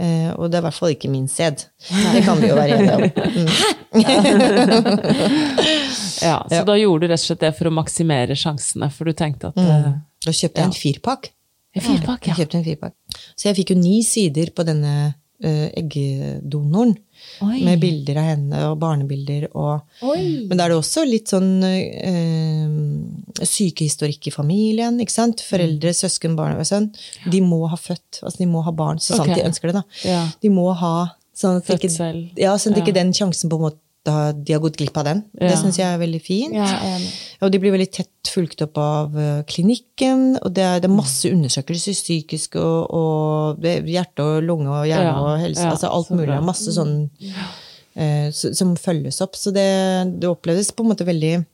Eh, 0.01 0.31
og 0.39 0.49
det 0.51 0.57
er 0.57 0.63
i 0.63 0.67
hvert 0.67 0.75
fall 0.79 0.91
ikke 0.95 1.11
min 1.13 1.29
sæd. 1.29 1.57
Det 2.15 2.23
kan 2.25 2.41
vi 2.41 2.49
jo 2.49 2.55
være 2.57 2.77
enige 2.79 2.97
om. 2.97 3.03
Mm. 3.13 3.49
Ja, 6.23 6.47
så 6.49 6.63
da 6.65 6.77
gjorde 6.79 7.07
du 7.07 7.11
rett 7.13 7.21
og 7.21 7.25
slett 7.27 7.41
det 7.43 7.51
for 7.59 7.67
å 7.69 7.73
maksimere 7.75 8.35
sjansene, 8.39 8.89
for 8.95 9.05
du 9.11 9.15
tenkte 9.19 9.49
at 9.51 9.59
eh, 9.59 9.89
Da 10.23 10.35
kjøpte 10.35 10.63
jeg 10.63 10.71
en 10.71 10.77
firpakk. 10.77 11.33
En 11.73 11.85
firpakk, 11.85 12.29
ja. 12.29 12.35
Jeg 12.35 12.45
kjøpte 12.45 12.61
en 12.61 12.67
firpakk. 12.67 12.95
Så 13.35 13.49
jeg 13.49 13.59
fikk 13.63 13.73
jo 13.73 13.79
ni 13.81 14.03
sider 14.05 14.51
på 14.55 14.65
denne 14.69 14.93
uh, 15.09 15.69
eggdonoren. 15.79 16.93
Oi. 17.47 17.61
Med 17.65 17.81
bilder 17.81 18.19
av 18.19 18.27
henne 18.33 18.61
og 18.69 18.77
barnebilder. 18.83 19.49
Og, 19.55 19.81
men 20.03 20.59
da 20.59 20.67
er 20.67 20.75
det 20.75 20.79
også 20.81 21.05
litt 21.09 21.33
sånn 21.33 21.63
uh, 21.65 23.43
sykehistorikk 23.47 24.29
i 24.29 24.35
familien. 24.35 25.01
ikke 25.03 25.15
sant? 25.15 25.45
Foreldre, 25.47 25.95
søsken, 25.97 26.37
barn 26.39 26.59
og 26.61 26.69
sønn. 26.69 26.91
De 27.33 27.41
må 27.45 27.65
ha 27.73 27.79
født. 27.81 28.21
altså 28.23 28.43
De 28.43 28.51
må 28.51 28.65
ha 28.67 28.75
barn, 28.77 29.01
så 29.03 29.17
sant 29.17 29.29
okay. 29.31 29.41
de 29.41 29.49
ønsker 29.49 29.73
det. 29.73 29.81
da. 29.81 29.85
Ja. 30.09 30.23
De 30.45 30.53
må 30.53 30.69
ha 30.83 30.97
sånn 31.33 31.63
at 31.63 31.71
ikke, 31.73 31.89
ja, 32.37 32.53
sånn 32.61 32.77
at 32.77 32.83
ikke 32.83 32.93
Ja. 32.93 33.01
den 33.01 33.15
sjansen 33.17 33.49
på 33.51 33.57
en 33.57 33.67
måte 33.71 33.81
da 34.05 34.33
de 34.35 34.53
har 34.57 34.61
gått 34.65 34.77
glipp 34.81 34.97
av 34.99 35.05
den. 35.07 35.21
Det 35.39 35.51
Ja. 35.53 35.57
syns 35.61 35.77
jeg 35.79 35.87
er 35.87 35.99
veldig 36.01 36.21
fint. 36.25 36.55
Ja. 36.55 36.99
Og 37.43 37.53
de 37.53 37.59
blir 37.63 37.71
veldig 37.71 37.91
tett 37.95 38.09
fulgt 38.33 38.63
opp 38.65 38.79
av 38.83 39.17
eh, 39.19 39.43
klinikken. 39.47 40.39
Og 40.43 40.51
det 40.57 40.65
er, 40.65 40.81
det 40.83 40.89
er 40.91 40.95
masse 40.97 41.31
undersøkelser, 41.31 41.95
psykisk 41.95 42.57
og, 42.57 42.91
og 42.91 43.61
det 43.63 43.77
er 43.79 43.87
hjerte 43.93 44.25
og 44.27 44.43
lunge 44.43 44.67
og 44.73 44.87
hjerne 44.91 45.13
Ja, 45.13 45.21
og 45.23 45.39
helse. 45.45 45.69
altså 45.71 45.91
alt 45.93 46.11
mulig. 46.11 46.35
Masse 46.43 46.75
sånn 46.75 46.97
eh, 47.95 48.31
som 48.35 48.75
følges 48.81 49.21
opp. 49.23 49.37
Så 49.39 49.53
det, 49.55 49.69
det 50.19 50.29
opplevdes 50.31 50.73
på 50.75 50.83
en 50.85 50.91
måte 50.95 51.07
veldig 51.07 51.45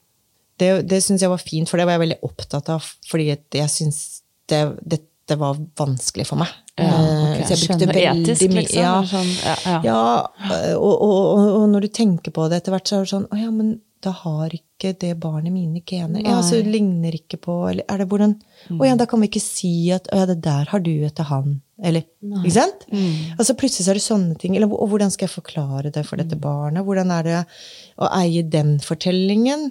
Det, 0.58 0.70
det 0.90 1.02
syns 1.04 1.22
jeg 1.22 1.30
var 1.30 1.38
fint, 1.38 1.68
for 1.70 1.78
det 1.78 1.84
var 1.86 1.94
jeg 1.98 2.06
veldig 2.08 2.20
opptatt 2.26 2.68
av. 2.74 2.82
Fordi 3.10 3.28
jeg 3.30 3.70
syns 3.70 4.22
det, 4.50 4.62
dette 4.82 5.36
var 5.38 5.54
vanskelig 5.78 6.24
for 6.26 6.40
meg. 6.40 6.48
Ja, 6.78 6.94
okay. 6.94 7.42
Så 7.42 7.54
jeg 7.54 7.60
brukte 7.64 7.86
Skjønner. 7.86 7.98
veldig 7.98 8.22
Etisk, 8.24 8.46
mye 8.48 8.62
liksom? 8.62 8.80
ja, 8.82 8.94
Sånn, 9.10 9.34
ja, 9.42 9.56
ja. 9.64 9.78
ja, 9.88 10.72
og, 10.78 10.94
og, 10.94 11.44
og, 11.58 11.68
når 11.72 11.86
du 11.86 11.92
tenker 12.00 12.34
på 12.34 12.48
det 12.48 12.62
etter 12.62 12.74
hvert, 12.74 12.88
så 12.88 12.98
er 12.98 13.06
det 13.06 13.12
sånn 13.12 13.28
Å 13.32 13.38
ja, 13.40 13.52
men 13.54 13.76
da 14.04 14.12
har 14.14 14.52
ikke 14.54 14.92
det 15.02 15.16
barnet 15.18 15.50
mine 15.50 15.80
gener. 15.82 16.22
Ja, 16.22 16.36
så 16.46 16.60
ligner 16.62 17.16
ikke 17.16 17.40
på 17.42 17.54
Eller 17.66 17.82
er 17.90 17.98
det 17.98 18.06
hvordan 18.12 18.36
Å 18.76 18.86
ja, 18.86 18.94
da 18.98 19.08
kan 19.10 19.18
vi 19.18 19.26
ikke 19.26 19.42
si 19.42 19.90
at 19.94 20.06
Å 20.14 20.20
ja, 20.20 20.28
det 20.30 20.38
der 20.44 20.70
har 20.70 20.84
du 20.84 20.92
etter 21.08 21.26
han. 21.32 21.58
Eller 21.82 22.06
Ikke 22.22 22.54
sant? 22.54 22.86
Altså 23.38 23.56
plutselig 23.58 23.86
så 23.86 23.92
er 23.92 23.98
det 23.98 24.06
sånne 24.06 24.38
ting. 24.38 24.54
Eller 24.58 24.70
og 24.70 24.86
hvordan 24.92 25.12
skal 25.14 25.28
jeg 25.28 25.34
forklare 25.34 25.92
det 25.94 26.04
for 26.06 26.20
dette 26.20 26.38
barnet? 26.38 26.86
Hvordan 26.86 27.12
er 27.14 27.26
det 27.26 27.42
å 27.98 28.10
eie 28.20 28.46
den 28.46 28.76
fortellingen? 28.82 29.68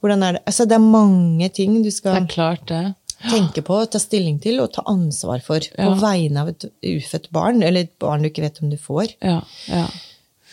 Hvordan 0.00 0.24
er 0.24 0.36
det 0.36 0.42
Altså, 0.48 0.64
det 0.68 0.76
er 0.76 0.84
mange 0.84 1.48
ting 1.56 1.80
du 1.84 1.90
skal 1.92 2.16
Det 2.16 2.22
er 2.22 2.34
klart, 2.34 2.64
det. 2.68 2.84
Tenke 3.28 3.62
på, 3.66 3.80
ta 3.90 3.98
stilling 4.00 4.38
til 4.42 4.60
og 4.62 4.72
ta 4.72 4.82
ansvar 4.88 5.42
for 5.44 5.60
på 5.60 5.90
vegne 6.00 6.40
av 6.40 6.48
et 6.54 6.64
ufødt 6.82 7.30
barn, 7.34 7.62
eller 7.62 7.86
et 7.88 7.98
barn 8.00 8.22
du 8.22 8.30
ikke 8.30 8.46
vet 8.46 8.62
om 8.62 8.70
du 8.72 8.78
får. 8.80 9.16
Ja, 9.20 9.40
ja. 9.68 9.86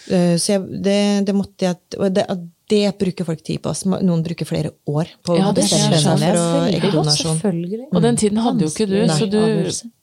Eh, 0.09 0.35
Så 0.39 0.53
jeg, 0.55 0.67
det, 0.83 0.99
det 1.27 1.33
måtte 1.35 1.65
jeg 1.67 1.75
og 1.99 2.13
det, 2.15 2.23
det 2.67 2.97
bruker 2.99 3.23
folk 3.27 3.41
tid 3.47 3.61
på. 3.63 3.71
Noen 4.03 4.23
bruker 4.23 4.47
flere 4.47 4.71
år 4.91 5.07
på 5.23 5.37
Ja, 5.37 5.49
å 5.49 5.53
det 5.55 5.63
bestemme 5.63 5.99
seg 5.99 6.19
for 6.19 6.39
å 6.39 6.61
eggdonasjon. 6.67 7.85
Og 7.91 8.01
den 8.03 8.19
tiden 8.19 8.39
hadde 8.43 8.65
jo 8.67 8.71
ikke 8.71 8.87
du, 8.91 8.97
så 9.07 9.27
du 9.31 9.39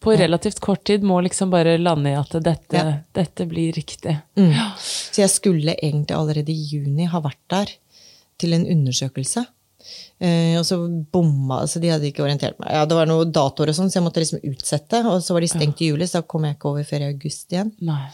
på 0.00 0.14
relativt 0.16 0.61
kort 0.64 0.85
tid 0.88 1.05
må 1.05 1.20
liksom 1.24 1.53
bare 1.53 1.77
lande 1.81 2.12
i 2.14 2.16
at 2.16 2.33
dette, 2.44 2.77
Ja. 2.77 2.94
dette 3.12 3.46
blir 3.48 3.72
riktig. 3.77 4.16
Mm. 4.37 4.53
Så 4.81 5.20
jeg 5.24 5.31
skulle 5.33 5.77
egentlig 5.77 6.16
allerede 6.16 6.53
i 6.53 6.64
juni 6.72 7.05
ha 7.12 7.20
vært 7.20 7.40
der 7.53 7.74
til 8.40 8.53
en 8.57 8.64
undersøkelse. 8.66 9.44
Eh, 10.20 10.55
og 10.59 10.64
så 10.64 10.77
bomma 11.12 11.61
altså 11.64 11.81
De 11.83 11.90
hadde 11.90 12.07
ikke 12.09 12.23
orientert 12.25 12.59
meg. 12.62 12.70
Ja, 12.73 12.85
Det 12.88 12.97
var 12.97 13.07
noen 13.11 13.33
datoer 13.35 13.73
og 13.73 13.77
sånn, 13.77 13.90
så 13.92 13.99
jeg 13.99 14.05
måtte 14.07 14.23
liksom 14.23 14.40
utsette. 14.49 15.01
Og 15.11 15.20
så 15.25 15.35
var 15.37 15.44
de 15.44 15.51
stengt 15.53 15.83
i 15.85 15.90
juli, 15.90 16.07
så 16.09 16.20
da 16.20 16.29
kom 16.31 16.47
jeg 16.49 16.57
ikke 16.57 16.70
over 16.70 16.87
før 16.88 17.05
i 17.05 17.11
august 17.12 17.53
igjen. 17.53 17.73
Nei. 17.85 18.07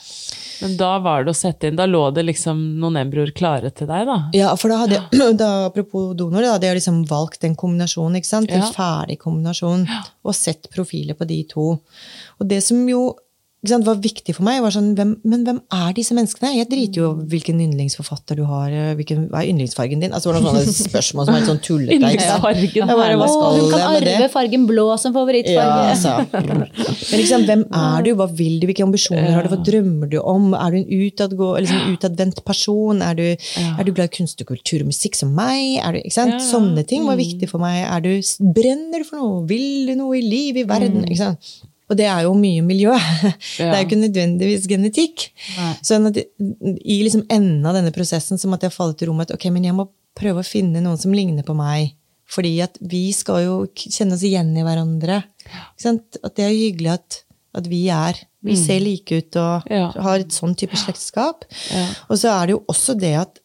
Men 0.62 0.76
da 0.80 0.90
var 1.00 1.24
det 1.24 1.32
å 1.32 1.38
sette 1.38 1.70
inn, 1.70 1.76
da 1.78 1.86
lå 1.88 2.02
det 2.16 2.26
liksom 2.28 2.58
noen 2.82 2.98
embryoer 3.04 3.32
klare 3.36 3.70
til 3.72 3.88
deg, 3.88 4.04
da? 4.10 4.18
Ja, 4.36 4.50
for 4.60 4.72
da 4.72 4.80
hadde 4.82 4.98
jeg, 4.98 5.36
da, 5.44 5.50
apropos 5.70 6.12
donor, 6.18 6.42
da 6.44 6.56
hadde 6.56 6.68
jeg 6.68 6.80
liksom 6.80 7.02
valgt 7.08 7.46
en 7.48 7.56
kombinasjon, 7.56 8.18
ikke 8.20 8.32
sant? 8.32 8.50
En 8.50 8.64
Ja. 8.66 8.70
ferdig 8.76 9.18
kombinasjon, 9.22 9.86
og 10.24 10.34
sett 10.36 10.68
profiler 10.74 11.16
på 11.16 11.26
de 11.30 11.42
to. 11.48 11.70
Og 12.40 12.48
det 12.48 12.62
som 12.66 12.82
jo 12.88 13.10
ikke 13.60 13.68
sant, 13.74 13.84
var 13.84 13.98
viktig 14.00 14.32
for 14.34 14.44
meg. 14.46 14.62
var 14.64 14.72
sånn, 14.72 14.94
hvem, 14.96 15.10
Men 15.28 15.42
hvem 15.44 15.58
er 15.76 15.92
disse 15.92 16.14
menneskene? 16.16 16.54
Jeg 16.56 16.68
driter 16.70 17.00
jo 17.02 17.08
hvilken 17.28 17.58
yndlingsforfatter 17.60 18.38
du 18.40 18.44
har. 18.48 18.70
eh, 18.72 18.94
Hvilken, 18.96 19.26
hva 19.28 19.42
er 19.42 19.50
yndlingsfargen 19.52 20.00
din? 20.00 20.12
Altså, 20.16 20.32
det 20.32 20.40
var 20.40 20.46
noen 20.54 20.64
sånne 20.64 20.88
spørsmål 20.88 21.26
som 21.28 21.34
er 21.34 21.42
litt 21.42 21.50
sånn 21.50 21.60
tullete. 21.66 21.94
Yndlingsfargen. 22.00 22.88
Bare, 22.88 23.18
hun 23.20 23.70
kan 23.70 24.00
det? 24.00 24.14
arve 24.16 24.28
fargen 24.32 24.64
blå 24.66 24.86
som 25.02 25.12
favorittfarge. 25.12 25.60
Ja, 25.60 25.92
altså. 25.92 26.14
Men 26.32 27.20
liksom, 27.20 27.44
hvem 27.50 27.64
er 27.82 28.06
du? 28.06 28.10
Hva 28.16 28.28
vil 28.32 28.56
du? 28.62 28.66
Hvilke 28.70 28.86
ambisjoner 28.86 29.30
har 29.36 29.44
du? 29.44 29.50
Hva 29.52 29.60
drømmer 29.68 30.08
du 30.10 30.18
om? 30.24 30.54
Er 30.56 30.70
du 30.72 30.80
en 30.80 30.88
utadgå, 31.10 31.50
liksom, 31.60 31.94
utadvendt 31.98 32.40
person? 32.48 33.02
Er 33.04 33.14
du, 33.20 33.26
er 33.36 33.84
du 33.84 33.92
glad 33.92 34.08
i 34.08 34.16
kunst 34.16 34.40
og 34.40 34.48
kultur 34.54 34.80
og 34.86 34.88
musikk 34.90 35.14
som 35.20 35.34
meg? 35.36 35.76
Er 35.84 35.92
du, 35.98 36.00
ikke 36.00 36.16
sant? 36.16 36.40
Sånne 36.48 36.86
ting 36.88 37.04
var 37.04 37.20
viktig 37.20 37.50
for 37.52 37.60
meg. 37.60 37.82
Er 37.84 38.00
du, 38.08 38.14
brenner 38.56 39.04
du 39.04 39.08
for 39.08 39.20
noe? 39.20 39.44
Vil 39.52 39.90
du 39.92 39.94
noe 40.00 40.16
i 40.16 40.24
livet, 40.24 40.64
i 40.64 40.68
verden? 40.70 41.04
Ikke 41.04 41.26
sant? 41.28 41.52
Og 41.90 41.96
det 41.98 42.06
er 42.06 42.22
jo 42.22 42.34
mye 42.38 42.62
miljø. 42.62 42.92
Det 43.58 43.66
er 43.66 43.80
jo 43.80 43.86
ikke 43.88 43.98
nødvendigvis 44.04 44.68
genetikk. 44.70 45.24
Sånn 45.82 46.06
at 46.12 46.20
I 46.22 47.00
liksom 47.02 47.24
enden 47.26 47.66
av 47.66 47.74
denne 47.74 47.90
prosessen 47.94 48.38
så 48.38 48.46
måtte 48.50 48.68
jeg 48.68 48.76
falle 48.76 48.94
til 48.94 49.10
ro 49.10 49.16
med 49.18 49.26
at 49.26 49.34
ok, 49.34 49.48
men 49.50 49.66
jeg 49.66 49.74
må 49.74 49.88
prøve 50.18 50.42
å 50.44 50.46
finne 50.46 50.82
noen 50.84 51.00
som 51.00 51.10
ligner 51.14 51.42
på 51.46 51.56
meg. 51.58 51.96
Fordi 52.30 52.52
at 52.62 52.78
vi 52.86 53.08
skal 53.16 53.42
jo 53.42 53.54
kjenne 53.74 54.14
oss 54.14 54.22
igjen 54.26 54.52
i 54.54 54.62
hverandre. 54.62 55.16
At 55.82 56.36
det 56.38 56.44
er 56.46 56.52
jo 56.54 56.60
hyggelig 56.68 56.92
at, 56.94 57.20
at 57.58 57.66
vi 57.66 57.82
er 57.90 58.22
Vi 58.46 58.54
ser 58.56 58.78
like 58.80 59.18
ut 59.18 59.36
og 59.36 59.66
Ja. 59.68 59.90
har 60.00 60.22
et 60.22 60.30
sånn 60.32 60.54
type 60.56 60.78
slektskap. 60.78 61.42
Og 62.08 62.16
så 62.22 62.30
er 62.38 62.46
det 62.46 62.54
jo 62.54 62.62
også 62.70 62.94
det 62.96 63.14
at 63.26 63.42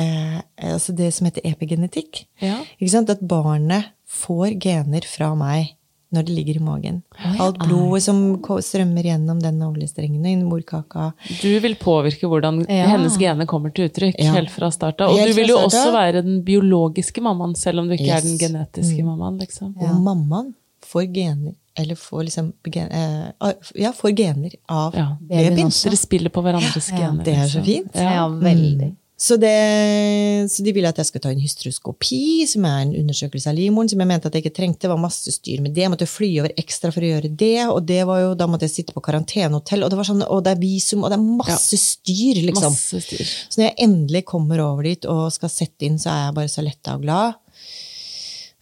eh, 0.00 0.40
altså 0.72 0.96
det 0.96 1.12
som 1.14 1.28
heter 1.28 1.44
epigenetikk. 1.52 2.24
Ja. 2.40 2.62
Ikke 2.80 2.90
sant? 2.96 3.12
At 3.12 3.20
barnet 3.28 3.92
får 4.08 4.56
gener 4.64 5.04
fra 5.06 5.34
meg 5.38 5.74
når 6.14 6.26
det 6.28 6.34
ligger 6.36 6.56
i 6.60 6.64
magen. 6.64 7.00
Alt 7.42 7.58
blodet 7.66 8.02
som 8.06 8.20
strømmer 8.62 9.02
gjennom 9.08 9.40
den 9.42 9.58
navlestrengen 9.60 10.24
i 10.30 10.36
morkaka. 10.42 11.12
Du 11.42 11.48
vil 11.60 11.74
påvirke 11.80 12.28
hvordan 12.30 12.62
Ja. 12.68 12.86
hennes 12.94 13.18
gener 13.18 13.46
kommer 13.50 13.74
til 13.74 13.88
uttrykk 13.90 14.14
Ja. 14.18 14.32
helt 14.32 14.50
fra 14.54 14.70
start 14.70 15.00
av. 15.00 15.10
Og 15.10 15.18
Helt 15.18 15.34
du 15.34 15.40
vil 15.40 15.48
jo 15.48 15.58
også 15.58 15.90
være 15.92 16.22
den 16.22 16.42
biologiske 16.46 17.20
mammaen, 17.20 17.54
selv 17.56 17.80
om 17.80 17.88
du 17.88 17.94
ikke 17.98 18.10
er 18.16 18.20
den 18.22 18.38
genetiske 18.38 19.02
Mm. 19.02 19.06
mammaen. 19.06 19.38
liksom. 19.40 19.74
Og 19.80 20.00
mammaen 20.00 20.54
får 20.84 21.12
gener 21.12 21.54
eller 21.76 21.96
får 21.96 22.22
liksom 22.24 22.52
gen, 22.70 22.88
eh, 22.92 23.52
Ja, 23.74 23.90
får 23.92 24.14
gener 24.16 24.52
av 24.68 24.94
Ja. 24.94 25.16
babyen. 25.20 25.56
Dere 25.56 25.96
spiller 25.96 26.30
på 26.30 26.42
hverandres 26.42 26.90
gener. 26.90 27.24
Det 27.24 27.34
er 27.34 27.46
så 27.48 27.58
liksom. 27.60 27.64
fint. 27.64 27.94
Ja, 27.94 28.28
veldig. 28.28 28.96
Så, 29.16 29.36
det, 29.38 30.50
så 30.50 30.64
de 30.66 30.72
ville 30.74 30.90
at 30.90 30.98
jeg 30.98 31.06
skulle 31.06 31.22
ta 31.22 31.30
en 31.30 31.42
hystroskopi, 31.42 32.48
som 32.50 32.64
er 32.66 32.80
en 32.82 32.94
undersøkelse 32.98 33.46
av 33.46 33.54
livmoren, 33.54 33.88
som 33.90 34.00
jeg 34.02 34.10
mente 34.10 34.26
at 34.26 34.34
jeg 34.34 34.42
ikke 34.42 34.56
trengte. 34.56 34.82
Det 34.84 34.90
var 34.90 34.98
masse 34.98 35.30
styr 35.36 35.62
med 35.62 35.70
det. 35.76 35.84
Jeg 35.84 35.92
måtte 35.92 36.08
fly 36.10 36.32
over 36.42 36.54
ekstra 36.58 36.90
for 36.90 37.06
å 37.06 37.12
gjøre 37.12 37.30
det. 37.30 37.60
Og 37.70 37.78
det 37.86 38.00
var 38.08 38.24
jo, 38.24 38.32
da 38.38 38.48
måtte 38.50 38.66
jeg 38.66 38.74
sitte 38.74 38.96
på 38.96 39.04
karantenehotell, 39.06 39.86
og 39.86 39.92
det 39.92 40.00
var 40.00 40.08
sånn, 40.10 40.26
og 40.26 40.42
det 40.44 40.56
er 40.56 40.62
visum, 40.64 41.06
og 41.06 41.14
det 41.14 41.20
er 41.20 41.38
masse 41.44 41.78
styr, 41.78 42.42
liksom. 42.50 42.74
Masse 42.74 43.04
styr. 43.06 43.22
Så 43.22 43.60
når 43.60 43.68
jeg 43.70 43.78
endelig 43.86 44.24
kommer 44.34 44.64
over 44.66 44.90
dit 44.90 45.06
og 45.10 45.28
skal 45.36 45.52
sette 45.52 45.86
inn, 45.86 46.00
så 46.02 46.10
er 46.10 46.22
jeg 46.26 46.38
bare 46.40 46.54
så 46.56 46.66
letta 46.66 46.98
og 46.98 47.06
glad. 47.06 47.38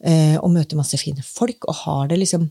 Eh, 0.04 0.36
og 0.36 0.50
møter 0.52 0.76
masse 0.76 1.00
fine 1.00 1.24
folk, 1.24 1.64
og 1.64 1.80
har 1.86 2.12
det 2.12 2.20
liksom 2.20 2.50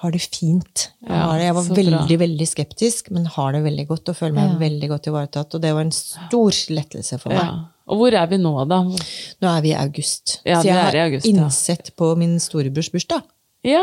har 0.00 0.14
det 0.14 0.20
fint. 0.24 0.86
Jeg, 1.04 1.10
det, 1.12 1.42
jeg 1.44 1.56
var 1.56 1.66
veldig 1.76 2.16
veldig 2.22 2.46
skeptisk, 2.48 3.10
men 3.12 3.26
har 3.28 3.52
det 3.56 3.60
veldig 3.66 3.84
godt 3.90 4.12
og 4.12 4.16
føler 4.16 4.36
meg 4.38 4.54
veldig 4.62 4.88
godt 4.94 5.10
ivaretatt. 5.10 5.56
Og 5.58 5.64
det 5.64 5.74
var 5.76 5.84
en 5.84 5.92
stor 5.94 6.60
lettelse 6.72 7.18
for 7.20 7.34
meg. 7.34 7.42
Ja. 7.44 7.58
Og 7.90 8.00
hvor 8.00 8.14
er 8.16 8.30
vi 8.30 8.38
nå, 8.40 8.52
da? 8.70 8.80
Nå 8.86 9.50
er 9.50 9.64
vi 9.64 9.72
i 9.72 9.76
august. 9.76 10.38
Ja, 10.46 10.60
så 10.62 10.70
jeg 10.70 10.78
har 10.78 10.98
august, 11.04 11.26
innsett 11.28 11.92
på 11.98 12.12
min 12.16 12.38
storebrors 12.40 12.88
bursdag. 12.94 13.26
Ja. 13.60 13.82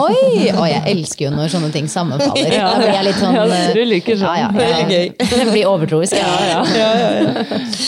Oi! 0.00 0.46
Og 0.56 0.62
jeg 0.70 0.80
elsker 0.88 1.26
jo 1.26 1.30
når 1.34 1.50
sånne 1.52 1.68
ting 1.74 1.84
sammenfaller. 1.92 2.48
Ja. 2.48 2.70
Da 2.72 2.78
blir 2.80 2.94
jeg 2.94 3.04
litt 3.10 3.18
sånn 3.20 3.34
Ja, 3.36 3.42
du 3.76 3.80
liker 3.84 4.16
sånn. 4.16 4.38
Ja, 4.40 4.46
ja, 4.46 4.52
Det 4.56 4.68
gøy. 4.88 5.10
Det 5.20 5.40
blir 5.50 5.66
overtroisk. 5.68 6.16
Ja, 6.16 6.62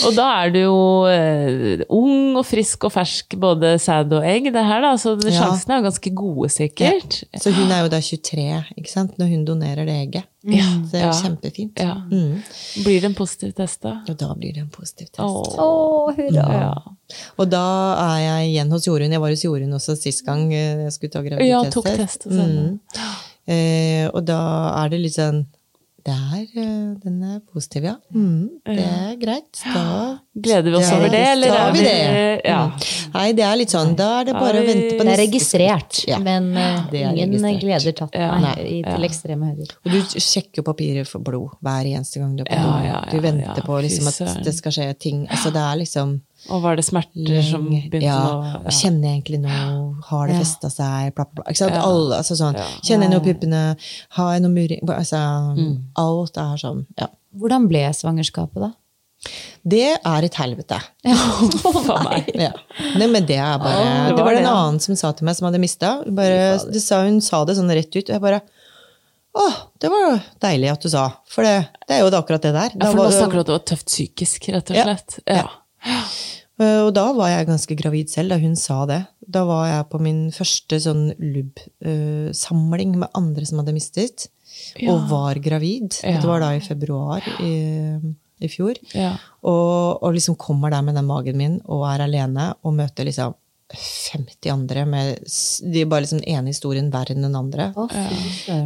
Og 0.05 0.13
da 0.17 0.27
er 0.43 0.53
du 0.53 0.59
jo 0.61 0.77
eh, 1.09 1.81
ung 1.89 2.37
og 2.37 2.45
frisk 2.45 2.85
og 2.85 2.93
fersk, 2.93 3.33
både 3.41 3.73
sæd 3.81 4.13
og 4.19 4.27
egg, 4.27 4.51
det 4.53 4.65
her, 4.69 4.85
da. 4.85 4.93
Så 5.01 5.15
det- 5.17 5.33
sjansene 5.33 5.79
er 5.79 5.81
jo 5.81 5.87
ganske 5.89 6.13
gode, 6.21 6.51
sikkert. 6.53 7.23
Så 7.41 7.53
hun 7.57 7.71
er 7.73 7.87
jo 7.87 7.89
da 7.95 8.01
23 8.05 8.47
ikke 8.77 8.93
sant? 8.93 9.17
når 9.17 9.33
hun 9.33 9.45
donerer 9.49 9.85
det 9.89 9.97
egget. 9.97 10.29
Så 10.41 10.91
det 10.91 10.99
er 11.01 11.05
Ja. 11.05 11.11
kjempefint. 11.13 11.77
Ja. 11.79 11.95
Mm. 12.09 12.41
Blir 12.83 13.01
det 13.01 13.03
en 13.11 13.13
positiv 13.13 13.53
test, 13.53 13.81
da? 13.81 14.01
Og 14.09 14.17
da 14.17 14.33
blir 14.33 14.53
det 14.55 14.61
en 14.63 14.69
positiv 14.73 15.07
test. 15.11 15.19
Åh. 15.19 15.59
Åh 15.59 16.15
hurra. 16.17 16.47
Ja. 16.51 16.73
Og 17.37 17.49
da 17.49 17.61
er 18.15 18.19
jeg 18.25 18.53
igjen 18.55 18.71
hos 18.71 18.85
Jorunn. 18.87 19.11
Jeg 19.11 19.21
var 19.21 19.29
hos 19.29 19.43
Jorunn 19.43 19.73
også 19.77 19.95
sist 20.01 20.25
gang 20.25 20.51
eh, 20.53 20.83
jeg 20.87 20.91
skulle 20.93 21.11
ta 21.11 21.21
Ja, 21.45 21.61
tok 21.69 21.85
graviditetstest. 21.85 22.23
test. 22.23 22.25
Mm. 22.31 22.79
Eh, 23.47 24.09
og 24.13 24.25
da 24.25 24.39
er 24.83 24.89
det 24.89 24.99
litt 25.01 25.13
sånn 25.17 25.45
Det 26.01 26.13
er, 26.13 26.45
eh, 26.57 26.93
den 27.03 27.17
er 27.23 27.39
positiv, 27.53 27.83
ja. 27.85 27.95
Mm, 28.13 28.49
det 28.65 28.85
er 28.85 29.15
greit. 29.21 29.59
Da 29.73 30.17
Gleder 30.33 30.71
vi 30.71 30.77
oss 30.79 30.91
over 30.95 31.09
det, 31.11 31.19
eller 31.33 31.51
da 31.51 31.55
er 31.55 31.59
har 31.65 31.73
vi 31.75 31.83
det. 31.85 32.41
Ja. 32.47 32.61
Mm. 32.71 33.11
Nei, 33.13 33.25
det 33.37 33.43
er 33.45 33.55
litt 33.59 33.73
sånn. 33.73 33.91
Da 33.99 34.07
er 34.21 34.29
det 34.29 34.33
bare 34.33 34.61
å 34.63 34.65
vente 34.65 34.95
på 34.97 35.05
neste 35.05 35.11
Det 35.11 35.17
er 35.17 35.21
registrert, 35.25 35.99
Ja, 36.07 36.19
men 36.23 36.49
eh, 36.57 36.87
er 37.03 37.11
ingen 37.11 37.35
registrert. 37.35 37.61
gleder 37.61 37.97
tatt 37.99 38.15
Ja. 38.15 38.39
nei, 38.39 38.81
til 38.87 39.07
ekstreme 39.09 39.51
høyder. 39.51 39.75
Og 39.85 39.91
du 39.91 39.99
sjekker 40.17 40.63
jo 40.63 40.63
papiret 40.63 41.07
for 41.07 41.19
blod 41.19 41.49
hver 41.61 41.85
eneste 41.91 42.19
gang 42.23 42.35
du 42.35 42.43
er 42.43 42.49
på 42.49 42.63
do. 42.63 43.11
du 43.11 43.19
venter 43.27 43.61
på 43.61 43.81
liksom, 43.85 44.07
at 44.07 44.43
det 44.43 44.55
skal 44.55 44.71
skje 44.71 44.89
ting. 44.97 45.27
Altså, 45.27 45.51
det 45.53 45.61
er 45.61 45.77
liksom 45.83 46.21
Og 46.49 46.61
var 46.63 46.75
det 46.75 46.83
smerter 46.85 47.43
som 47.45 47.67
begynte 47.69 48.01
ja, 48.01 48.17
å 48.17 48.65
og 48.65 48.71
Kjenner 48.73 49.11
jeg 49.11 49.21
egentlig 49.21 49.39
noe? 49.43 50.01
Har 50.09 50.27
det 50.27 50.33
Ja. 50.35 50.39
festa 50.41 50.69
seg? 50.73 51.13
Bla, 51.15 51.25
bla, 51.25 51.43
bla. 51.43 51.51
Ikke 51.51 51.57
sant? 51.61 51.73
Ja. 51.75 51.83
Alle, 51.85 52.17
altså 52.17 52.35
sånn. 52.39 52.55
Ja. 52.57 52.65
Kjenner 52.81 53.07
jeg 53.07 53.11
noe 53.13 53.25
puppene? 53.27 53.77
Har 54.17 54.33
jeg 54.33 54.41
noe 54.41 54.51
muring? 54.51 54.81
Altså, 54.89 55.21
Mm. 55.57 55.75
Alt 55.95 56.37
er 56.37 56.55
sånn. 56.57 56.85
Ja. 56.97 57.07
Hvordan 57.37 57.67
ble 57.69 57.83
svangerskapet, 57.93 58.59
da? 58.59 58.71
Det 59.63 59.99
er 60.03 60.23
et 60.25 60.33
helvete. 60.33 60.79
Faen 61.05 62.03
meg. 62.09 62.31
Ja. 62.33 62.51
Nei, 62.97 63.05
men 63.07 63.25
det 63.29 63.37
er 63.37 63.59
bare 63.61 63.77
Åh, 63.77 64.07
det 64.09 64.15
Det 64.17 64.23
var 64.25 64.31
en 64.31 64.37
det, 64.41 64.47
ja. 64.47 64.55
annen 64.55 64.79
som 64.81 64.95
sa 64.95 65.11
til 65.13 65.25
meg, 65.25 65.35
som 65.37 65.45
hadde 65.45 65.61
mista. 65.61 66.01
Hun 66.07 67.21
sa 67.21 67.45
det 67.45 67.55
sånn 67.59 67.69
rett 67.69 67.93
ut, 67.95 68.09
og 68.09 68.15
jeg 68.15 68.21
bare 68.21 68.41
Å, 69.31 69.45
det 69.79 69.87
var 69.87 70.17
deilig 70.43 70.71
at 70.73 70.81
du 70.83 70.89
sa. 70.91 71.05
For 71.31 71.45
det, 71.47 71.53
det 71.87 71.95
er 71.95 72.01
jo 72.01 72.09
det 72.11 72.17
akkurat 72.19 72.41
det 72.43 72.51
der. 72.51 72.71
Ja, 72.75 72.89
for 72.91 72.97
nå 72.97 73.05
det- 73.07 73.15
snakker 73.15 73.31
du 73.31 73.39
at 73.39 73.45
det 73.47 73.53
var 73.55 73.63
tøft 73.69 73.85
psykisk, 73.87 74.49
rett 74.51 74.71
og 74.71 74.75
Ja. 74.75 74.83
slett. 74.83 75.19
Ja. 75.25 75.33
Eh, 75.45 75.47
Og 76.61 76.91
da 76.93 77.07
var 77.17 77.31
jeg 77.31 77.47
ganske 77.47 77.73
gravid 77.79 78.11
selv, 78.13 78.29
da 78.29 78.37
hun 78.37 78.53
sa 78.59 78.83
det. 78.85 78.99
Da 79.33 79.41
var 79.49 79.63
jeg 79.65 79.85
på 79.89 79.97
min 80.03 80.19
første 80.35 80.77
sånn 80.83 81.07
LUB-samling 81.17 82.97
med 83.01 83.09
andre 83.17 83.45
som 83.49 83.61
hadde 83.63 83.73
mistet, 83.73 84.27
Ja. 84.77 84.91
og 84.93 85.07
var 85.09 85.39
gravid. 85.41 85.95
Ja. 86.03 86.19
Det 86.21 86.27
var 86.27 86.39
da 86.43 86.51
i 86.53 86.59
februar 86.61 87.23
i, 87.41 87.53
i 88.43 88.47
fjor. 88.51 88.75
Ja. 88.93 89.15
Og, 89.41 90.03
og 90.03 90.13
liksom 90.13 90.35
kommer 90.37 90.69
der 90.69 90.83
med 90.85 90.95
den 90.99 91.07
magen 91.07 91.37
min 91.39 91.55
og 91.65 91.85
er 91.89 92.03
alene 92.05 92.51
og 92.61 92.75
møter 92.77 93.07
liksom 93.07 93.33
50 93.73 94.51
andre 94.53 94.85
med 94.89 95.19
De 95.73 95.81
er 95.81 95.89
bare 95.89 96.05
liksom 96.05 96.21
den 96.21 96.29
ene 96.35 96.53
historien 96.53 96.89
verre 96.93 97.15
enn 97.15 97.25
den 97.25 97.37
andre. 97.37 97.71
Oh. 97.79 97.91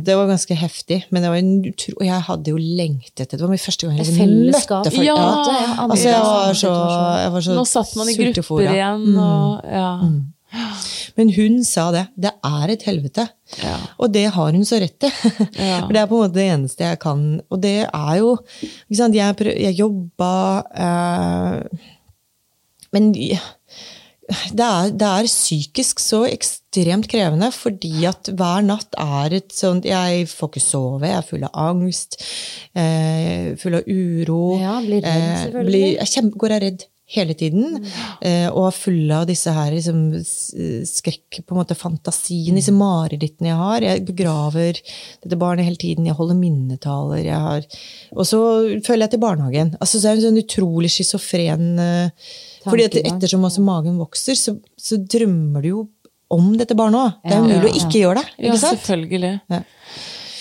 Det 0.05 0.17
var 0.17 0.29
ganske 0.29 0.57
heftig, 0.57 1.01
men 1.09 1.25
det 1.25 1.31
var 1.33 1.41
en 1.41 1.55
utro, 1.65 1.95
og 1.99 2.05
jeg 2.07 2.21
hadde 2.29 2.53
jo 2.53 2.61
lengtet 2.61 3.25
etter 3.25 3.37
Det 3.37 3.45
var 3.45 3.53
min 3.53 3.65
første 3.65 3.87
gang 3.87 3.99
jeg 3.99 4.07
liksom 4.09 4.37
møtte 4.51 4.93
folk. 4.95 5.05
Ja, 5.05 5.17
ja, 5.17 5.73
Altså, 5.85 6.07
jeg 6.09 6.21
var 6.21 6.61
så, 6.61 6.77
jeg 7.21 7.35
var 7.35 7.45
så 7.49 7.57
Nå 7.59 7.67
satt 7.69 7.97
man 7.99 8.09
i 8.11 8.17
grupper 8.19 8.65
igjen, 8.65 9.11
og 9.15 9.67
ja. 9.69 9.91
Men 11.15 11.31
hun 11.35 11.59
sa 11.67 11.89
det. 11.95 12.05
Det 12.19 12.31
er 12.43 12.71
et 12.73 12.85
helvete. 12.87 13.27
Ja. 13.63 13.75
Og 14.03 14.11
det 14.13 14.25
har 14.35 14.55
hun 14.55 14.65
så 14.67 14.79
rett 14.83 15.07
i. 15.07 15.11
Ja. 15.59 15.81
For 15.85 15.95
det 15.95 16.01
er 16.01 16.09
på 16.11 16.17
en 16.17 16.25
måte 16.25 16.37
det 16.37 16.47
eneste 16.51 16.87
jeg 16.89 17.01
kan. 17.03 17.25
Og 17.49 17.61
det 17.63 17.77
er 17.85 18.15
jo 18.19 18.35
ikke 18.87 18.99
sant, 18.99 19.15
Jeg, 19.15 19.37
prøv, 19.39 19.53
jeg 19.55 19.79
jobba 19.79 20.31
eh, 20.85 21.85
Men 22.95 23.11
det 24.57 24.65
er, 24.65 24.89
det 24.97 25.07
er 25.07 25.27
psykisk 25.29 25.99
så 26.01 26.23
ekstremt 26.25 27.07
krevende, 27.11 27.51
fordi 27.53 28.05
at 28.09 28.31
hver 28.33 28.63
natt 28.65 28.95
er 28.97 29.35
et 29.37 29.53
sånt 29.53 29.85
Jeg 29.85 30.25
får 30.31 30.49
ikke 30.49 30.63
sove, 30.65 31.05
jeg 31.05 31.19
er 31.19 31.27
full 31.29 31.45
av 31.45 31.51
angst, 31.67 32.17
eh, 32.73 33.53
full 33.61 33.75
av 33.75 33.85
uro. 33.87 34.57
Ja, 34.59 34.79
blir 34.81 35.01
redd, 35.05 35.11
eh, 35.11 35.37
selvfølgelig. 35.45 35.69
blir- 35.69 35.97
jeg 35.99 36.07
kjem- 36.15 36.33
går 36.41 36.55
jeg 36.55 36.61
redd 36.65 36.85
hele 37.13 37.35
tiden. 37.37 37.77
Mm. 37.77 38.53
og 38.55 38.63
er 38.67 38.77
full 38.77 39.11
av 39.13 39.27
disse 39.29 39.51
her 39.53 39.73
liksom, 39.75 39.99
skrekk, 40.89 41.41
på 41.45 41.53
en 41.53 41.59
måte 41.59 41.77
fantasien, 41.77 42.57
disse 42.57 42.73
marerittene 42.73 43.51
jeg 43.51 43.59
har. 43.59 43.85
Jeg 43.85 44.05
begraver 44.07 44.79
dette 44.81 45.37
barnet 45.37 45.67
hele 45.67 45.77
tiden, 45.81 46.07
jeg 46.09 46.17
holder 46.17 46.39
minnetaler. 46.39 47.21
Jeg 47.27 47.41
har, 47.45 47.67
og 48.15 48.25
så 48.25 48.39
føler 48.87 49.05
jeg 49.05 49.15
til 49.15 49.23
barnehagen. 49.25 49.75
Altså, 49.79 50.01
så 50.01 50.09
er 50.09 50.17
det 50.17 50.23
en 50.23 50.31
sånn 50.31 50.41
utrolig 50.41 50.91
schizofren 50.95 51.67
eh, 51.81 52.31
fordi 52.65 52.87
at 52.89 52.97
ettersom 53.03 53.45
også 53.45 53.61
magen 53.65 53.99
vokser, 54.01 54.37
så, 54.39 54.55
så 54.77 54.97
drømmer 54.97 55.61
du 55.61 55.69
jo 55.69 55.83
om 56.33 56.55
dette 56.57 56.73
barnet 56.77 56.97
òg. 57.03 57.17
Det 57.21 57.35
er 57.35 57.43
umulig 57.43 57.53
Ja, 57.53 57.61
mulig 57.61 57.69
å 57.69 57.81
ikke 57.83 57.99
gjøre 58.01 58.21
det. 58.23 58.31
Ja, 58.39 58.47
ikke 58.49 58.61
sant? 58.63 58.81
selvfølgelig. 58.81 59.33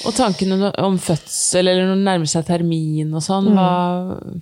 Og 0.05 0.13
tankene 0.17 0.71
om 0.85 0.97
fødsel, 1.01 1.65
eller 1.69 1.87
når 1.89 1.97
det 1.99 2.05
nærmer 2.07 2.31
seg 2.31 2.47
termin 2.49 3.13
og 3.17 3.23
sånn, 3.25 3.51
hva 3.57 3.69
ja, 4.15 4.15
Mm. 4.25 4.41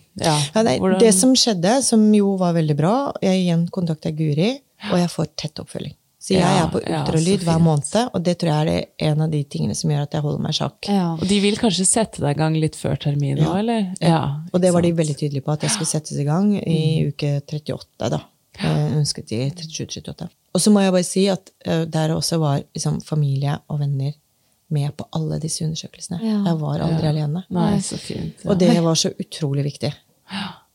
Ja, 0.55 0.63
nei, 0.63 0.79
hvordan- 0.79 0.99
Det 1.01 1.15
som 1.15 1.35
skjedde, 1.35 1.83
som 1.83 2.13
jo 2.15 2.37
var 2.37 2.53
veldig 2.55 2.77
bra 2.77 3.13
Jeg 3.23 3.47
igjen 3.47 3.69
kontakta 3.71 4.11
Guri, 4.15 4.61
og 4.91 4.99
jeg 4.99 5.09
får 5.09 5.27
tett 5.37 5.55
oppfølging. 5.63 5.95
Så 6.23 6.35
jeg 6.37 6.43
er 6.43 6.69
på 6.71 6.79
ultralyd 6.79 7.41
hver 7.43 7.59
måned, 7.59 8.11
og 8.15 8.23
det 8.23 8.39
tror 8.39 8.65
jeg 8.67 8.87
er 9.01 9.11
en 9.11 9.23
av 9.23 9.31
de 9.31 9.43
tingene 9.43 9.75
som 9.75 9.91
gjør 9.91 10.03
at 10.03 10.13
jeg 10.13 10.23
holder 10.23 10.39
meg 10.45 10.51
i 10.51 10.59
sjakk. 10.59 10.89
Ja. 10.89 11.13
Og 11.15 11.27
de 11.27 11.41
vil 11.41 11.57
kanskje 11.57 11.85
sette 11.87 12.21
deg 12.23 12.37
i 12.37 12.39
gang 12.39 12.55
litt 12.55 12.77
før 12.79 12.97
termin 12.97 13.39
nå, 13.39 13.57
eller? 13.59 13.89
Ja. 14.01 14.37
Og 14.55 14.61
det 14.61 14.73
var 14.73 14.83
de 14.83 14.93
veldig 14.93 15.17
tydelige 15.19 15.43
på, 15.43 15.53
at 15.53 15.63
jeg 15.67 15.71
skulle 15.71 15.91
settes 15.91 16.17
i 16.21 16.25
gang 16.25 16.55
i 16.63 17.09
uke 17.11 17.41
38, 17.45 18.11
da. 18.11 18.21
Jeg 18.61 18.93
ønsket 19.01 19.27
de 19.33 19.51
37-38. 19.51 20.29
Og 20.55 20.61
så 20.61 20.71
må 20.71 20.83
jeg 20.85 20.93
bare 20.93 21.05
si 21.09 21.27
at 21.33 21.51
eh, 21.65 21.85
der 21.87 22.11
også 22.11 22.39
var 22.39 22.63
liksom, 22.77 23.01
familie 23.03 23.59
og 23.69 23.81
venner 23.81 24.13
med 24.73 24.95
på 24.97 25.07
alle 25.19 25.39
disse 25.43 25.65
undersøkelsene. 25.67 26.19
Ja. 26.25 26.41
Jeg 26.51 26.59
var 26.63 26.83
aldri 26.89 27.11
alene. 27.13 27.45
Nei, 27.53 27.77
så 27.85 27.99
fint. 28.01 28.43
Og 28.49 28.59
det 28.61 28.73
var 28.85 28.99
så 28.99 29.13
utrolig 29.21 29.65
viktig. 29.71 29.93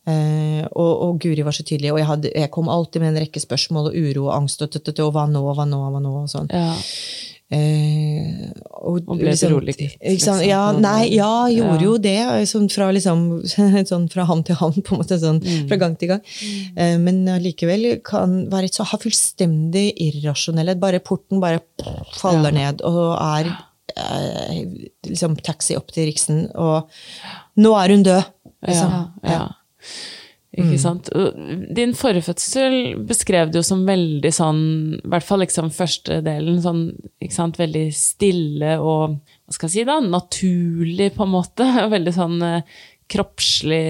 Uh, 0.08 0.64
og, 0.72 0.92
og 1.04 1.18
Guri 1.20 1.44
var 1.44 1.52
så 1.52 1.66
tydelig, 1.68 1.90
og 1.92 1.98
jeg, 2.00 2.08
hadde, 2.08 2.30
jeg 2.32 2.52
kom 2.56 2.70
alltid 2.72 3.02
med 3.04 3.10
en 3.12 3.22
rekke 3.26 3.42
spørsmål 3.44 3.90
og 3.90 3.98
uro 4.00 4.30
og 4.30 4.36
angst 4.38 4.62
og, 4.64 4.70
tøtøtø, 4.72 5.04
og 5.10 5.18
hva 5.18 5.26
nå, 5.28 5.42
hva 5.58 5.66
nå, 5.68 5.82
hva 5.92 6.00
nå, 6.00 6.14
og 6.22 6.30
sånn. 6.32 6.48
Ja. 6.54 6.70
Uh, 7.48 8.48
og, 8.88 9.02
Og 9.08 9.20
ble 9.22 9.32
beroliget, 9.32 9.52
rolig 9.54 9.76
sant? 9.78 10.02
liksom, 10.04 10.40
Ja, 10.48 10.62
nei, 10.76 11.14
ja, 11.16 11.30
gjorde 11.52 11.78
Ja. 11.78 11.84
jo 11.86 11.94
det. 12.04 12.48
Sånn 12.52 12.68
fra, 12.72 12.90
liksom, 12.96 13.22
sånn 13.92 14.08
fra 14.12 14.26
hand 14.28 14.46
til 14.50 14.58
hand, 14.60 14.80
på 14.88 14.96
en 14.96 15.02
måte. 15.04 15.20
Sånn, 15.22 15.40
Mm. 15.44 15.68
Fra 15.70 15.78
gang 15.80 15.96
til 16.00 16.12
gang. 16.12 16.22
Eh, 16.76 16.98
men 17.00 17.22
allikevel 17.32 18.02
kan 18.04 18.50
være 18.52 18.72
så, 18.72 18.84
ha 18.88 18.98
fullstendig 19.00 19.90
irrasjonelle. 20.08 20.76
Bare 20.80 21.00
porten 21.04 21.40
bare 21.44 21.62
faller 22.20 22.52
ned 22.56 22.84
og 22.88 23.16
er 23.16 23.48
eh, 23.52 23.64
liksom 25.08 25.38
taxi 25.46 25.78
opp 25.80 25.92
til 25.96 26.10
Riksen, 26.10 26.46
og 26.56 26.92
nå 27.60 27.74
er 27.80 27.96
hun 27.96 28.06
død! 28.08 28.32
Liksom. 28.68 28.94
Ja, 29.24 29.34
ja. 29.34 29.42
Ikke 30.58 30.80
sant. 30.82 31.10
Din 31.14 31.68
Din 31.78 31.94
forfødsel 31.94 32.96
beskrev 33.06 33.52
du 33.52 33.60
jo 33.60 33.66
som 33.66 33.84
veldig 33.86 34.32
sånn, 34.34 34.64
i 34.98 35.12
hvert 35.12 35.26
fall 35.28 35.44
liksom 35.44 35.70
første 35.76 36.18
delen, 36.26 36.58
sånn, 36.64 36.88
ikke 37.22 37.36
sant, 37.36 37.60
veldig 37.62 37.86
stille 37.94 38.78
og, 38.82 39.20
hva 39.46 39.54
skal 39.54 39.70
jeg 39.70 39.76
si 39.76 39.86
da, 39.88 40.00
naturlig 40.02 41.12
på 41.18 41.28
en 41.28 41.36
måte. 41.36 41.68
Veldig 41.96 42.14
sånn 42.16 42.42
eh, 42.44 42.80
kroppslig 43.12 43.84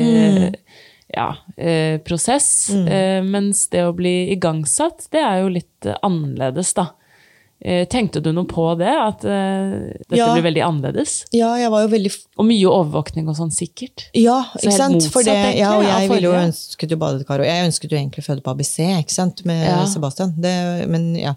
ja, 1.08 1.30
eh, 1.56 1.98
prosess. 2.04 2.70
Eh, 2.70 3.24
mens 3.24 3.68
det 3.72 3.86
å 3.88 3.96
bli 3.96 4.32
igangsatt, 4.36 5.08
det 5.14 5.24
er 5.24 5.42
jo 5.44 5.54
litt 5.56 5.88
eh, 5.88 5.98
annerledes, 6.06 6.74
da. 6.78 6.92
Eh, 7.58 7.88
tenkte 7.90 8.22
du 8.22 8.30
noe 8.36 8.46
på 8.46 8.64
det? 8.78 8.92
At 8.92 9.24
eh, 9.26 9.72
dette 10.06 10.18
Ja. 10.20 10.28
blir 10.36 10.44
veldig 10.46 10.62
annerledes? 10.62 11.26
Ja, 11.34 11.56
jeg 11.58 11.72
var 11.74 11.88
jo 11.88 11.90
veldig 11.90 12.12
Og 12.38 12.46
mye 12.46 12.70
overvåkning 12.70 13.26
og 13.32 13.34
sånn, 13.36 13.50
sikkert? 13.50 14.04
Ja, 14.14 14.44
ikke 14.54 14.70
helt 14.70 14.78
sant? 14.78 14.94
motsatt, 14.94 15.12
For 15.16 15.26
det, 15.26 15.34
egentlig, 15.34 15.58
ja, 15.64 15.72
og 15.74 15.84
jeg 15.88 16.10
ville 16.12 16.28
jo 16.30 16.36
ønsket 16.38 16.92
jo 16.94 16.98
badekar, 17.02 17.42
og 17.42 17.48
jeg 17.50 17.66
ønsket 17.66 17.90
jo 17.90 17.98
egentlig 17.98 18.22
å 18.22 18.28
føde 18.28 18.44
på 18.46 18.52
ABC, 18.54 18.76
ikke 19.02 19.16
sant, 19.16 19.42
med 19.50 19.64
Ja. 19.66 19.80
Sebastian. 19.90 20.36
Det, 20.38 20.54
men 20.88 21.16
ja. 21.18 21.34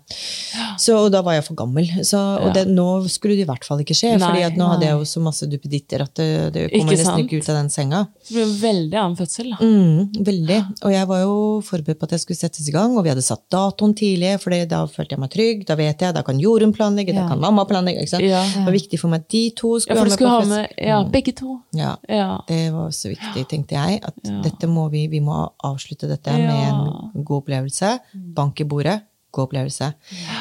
Så 0.76 0.98
og 1.06 1.10
da 1.14 1.22
var 1.24 1.38
jeg 1.38 1.44
for 1.46 1.54
gammel. 1.56 1.88
Så, 2.04 2.20
og 2.44 2.52
det, 2.52 2.66
nå 2.68 3.08
skulle 3.08 3.38
det 3.38 3.46
i 3.46 3.48
hvert 3.48 3.64
fall 3.64 3.80
ikke 3.80 3.96
skje, 3.96 4.12
for 4.18 4.26
fordi 4.28 4.44
nei. 4.44 4.56
nå 4.60 4.68
hadde 4.74 4.84
jeg 4.90 4.98
jo 4.98 5.08
så 5.08 5.22
masse 5.24 5.48
duppeditter 5.48 6.04
at 6.04 6.14
det, 6.20 6.28
det 6.52 6.66
kommer 6.74 6.92
Ikke 6.92 7.00
nesten 7.00 7.24
ikke 7.24 7.40
ut 7.40 7.48
av 7.48 7.56
den 7.62 7.70
senga. 7.72 8.02
Det 8.28 8.36
ble 8.36 8.44
en 8.44 8.54
veldig 8.60 9.00
annen 9.00 9.16
fødsel, 9.16 9.50
da. 9.56 9.58
Mm, 9.64 10.24
veldig. 10.28 10.60
Og 10.84 10.92
jeg 10.92 11.08
var 11.14 11.24
jo 11.24 11.34
forberedt 11.64 11.98
på 11.98 12.04
at 12.10 12.14
jeg 12.18 12.20
skulle 12.26 12.42
settes 12.44 12.68
i 12.68 12.76
gang, 12.76 12.92
og 12.98 13.04
vi 13.08 13.12
hadde 13.14 13.24
satt 13.24 13.42
datoen 13.48 13.96
tidlig, 13.96 14.36
for 14.44 14.52
da 14.52 14.84
følte 14.86 15.16
jeg 15.16 15.24
meg 15.24 15.32
trygg. 15.32 15.64
Da 15.66 15.74
vet 15.80 15.98
jeg, 16.04 16.09
da 16.16 16.22
kan 16.26 16.40
Jorunn 16.40 16.72
planlegge, 16.76 17.14
da 17.16 17.26
kan 17.28 17.40
mamma 17.42 17.64
planlegge. 17.68 18.06
Det 18.10 18.30
var 18.30 18.74
viktig 18.74 19.00
for 19.00 19.12
meg 19.12 19.24
at 19.24 19.30
de 19.32 19.42
to 19.56 19.74
Ja, 19.80 19.96
for 19.98 20.12
skulle 20.14 20.32
ha 20.32 20.48
med 20.48 20.74
ja, 20.76 21.02
begge 21.10 21.34
to. 21.36 21.58
Ja. 21.76 21.96
Ja. 22.08 22.40
Det 22.48 22.62
var 22.74 22.90
så 22.96 23.12
viktig, 23.12 23.46
tenkte 23.50 23.78
jeg. 23.78 24.02
At 24.04 24.66
må 24.70 24.88
vi, 24.92 25.06
vi 25.12 25.22
må 25.24 25.42
avslutte 25.66 26.10
dette 26.10 26.34
med 26.36 26.66
en 26.70 27.24
god 27.24 27.42
opplevelse. 27.42 27.94
Bank 28.36 28.60
i 28.60 28.68
bordet. 28.68 29.00
God 29.30 29.46
opplevelse. 29.46 29.92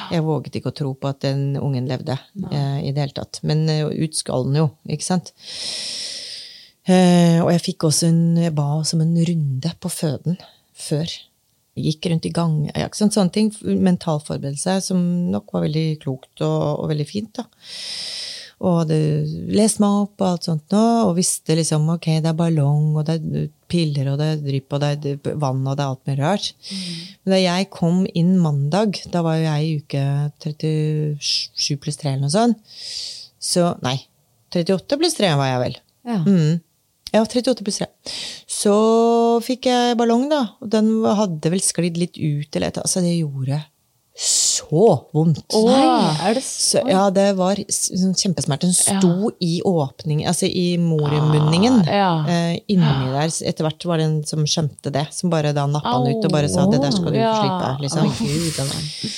Jeg 0.09 0.25
våget 0.25 0.55
ikke 0.57 0.71
å 0.71 0.77
tro 0.79 0.93
på 0.97 1.09
at 1.11 1.21
den 1.21 1.53
ungen 1.61 1.85
levde 1.89 2.15
eh, 2.49 2.79
i 2.87 2.93
det 2.93 3.03
hele 3.03 3.17
tatt. 3.19 3.41
Men 3.45 3.67
uh, 3.69 3.91
ut 3.93 4.17
skal 4.17 4.47
den 4.47 4.57
jo, 4.63 4.69
ikke 4.89 5.05
sant? 5.05 5.33
Uh, 6.89 7.37
og 7.43 7.51
jeg 7.53 7.65
fikk 7.67 7.85
også 7.91 8.09
en, 8.09 8.23
jeg 8.41 8.55
ba 8.57 8.65
også 8.79 8.97
om 8.97 9.03
en 9.05 9.19
runde 9.29 9.73
på 9.77 9.91
føden 9.93 10.39
før. 10.73 11.13
Gikk 11.87 12.09
rundt 12.11 12.27
i 12.29 12.33
gang. 12.35 12.55
Ja, 12.73 12.89
sant? 12.95 13.15
Sånne 13.15 13.33
ting. 13.35 13.51
Mental 13.63 14.21
forberedelse, 14.23 14.79
som 14.85 15.03
nok 15.33 15.53
var 15.55 15.67
veldig 15.67 15.87
klokt 16.03 16.43
og, 16.45 16.83
og 16.83 16.89
veldig 16.91 17.07
fint. 17.09 17.39
da. 17.39 17.47
Og 18.59 18.81
hadde 18.81 18.97
lest 19.55 19.79
meg 19.79 20.01
opp 20.01 20.19
og 20.19 20.33
alt 20.33 20.47
sånt 20.49 20.73
nå, 20.75 20.83
og 21.07 21.13
visste 21.15 21.55
liksom 21.55 21.85
ok, 21.93 22.09
det 22.19 22.27
er 22.33 22.35
ballong, 22.35 22.89
og 22.99 23.05
det 23.07 23.15
er 23.15 23.45
piller, 23.71 24.09
og 24.11 24.19
det 24.19 24.27
er 24.33 24.41
drypp, 24.43 24.75
og 24.75 24.81
det 24.83 24.89
er 25.13 25.37
vann, 25.39 25.61
og 25.63 25.77
det 25.77 25.85
er 25.85 25.93
alt 25.93 26.09
mulig 26.09 26.19
rart. 26.19 26.49
Men 27.23 27.35
da 27.35 27.39
jeg 27.39 27.69
kom 27.71 28.01
inn 28.19 28.33
mandag, 28.43 28.99
da 29.13 29.23
var 29.23 29.39
jo 29.39 29.45
jeg 29.47 29.69
i 29.69 29.77
uke 29.79 30.03
37 30.43 31.79
pluss 31.79 32.01
3 32.01 32.11
eller 32.11 32.25
noe 32.25 32.35
sånt, 32.35 32.75
så 33.39 33.69
Nei, 33.85 33.95
38 34.51 34.99
pluss 34.99 35.15
3 35.15 35.31
var 35.39 35.53
jeg 35.53 35.61
vel. 35.63 35.79
Ja. 36.09 36.19
Mm. 36.25 36.59
Ja, 37.13 37.23
38 37.25 37.63
pluss 37.65 37.79
3. 37.81 37.87
Så 38.47 38.73
fikk 39.45 39.65
jeg 39.71 39.97
ballong, 39.97 40.27
da. 40.29 40.43
Og 40.61 40.69
den 40.69 40.91
hadde 41.03 41.51
vel 41.53 41.61
sklidd 41.63 41.97
litt 41.97 42.17
ut, 42.19 42.49
eller 42.55 42.67
et 42.67 42.77
Altså, 42.83 43.01
det 43.01 43.15
gjorde 43.17 43.63
så 44.19 44.83
vondt. 45.15 45.45
Nei, 45.63 45.83
er 46.27 46.35
det 46.35 46.41
Så, 46.43 46.81
ja, 46.91 47.05
det 47.15 47.29
var 47.37 47.55
sånn 47.71 48.11
kjempesmerte. 48.19 48.67
Den 48.67 48.75
sto 48.75 49.29
i 49.39 49.61
åpning, 49.65 50.25
altså 50.27 50.49
i 50.49 50.73
mormunningen. 50.81 51.79
Ah, 51.87 51.95
ja. 51.95 52.09
eh, 52.27 52.57
inni 52.67 53.13
der. 53.13 53.31
Etter 53.47 53.63
hvert 53.63 53.87
var 53.87 54.01
det 54.01 54.09
en 54.09 54.17
som 54.27 54.43
skjønte 54.43 54.91
det, 54.91 55.05
som 55.15 55.31
bare 55.31 55.53
da 55.55 55.65
nappa 55.71 55.95
den 56.03 56.19
ut 56.19 56.27
og 56.27 56.35
bare 56.35 56.51
sa 56.51 56.67
'det 56.67 56.81
der 56.83 56.91
skal 56.91 57.13
du 57.13 57.17
Ja. 57.17 57.33
slippe'. 57.39 57.79
liksom. 57.79 58.11
Gud. 58.19 59.11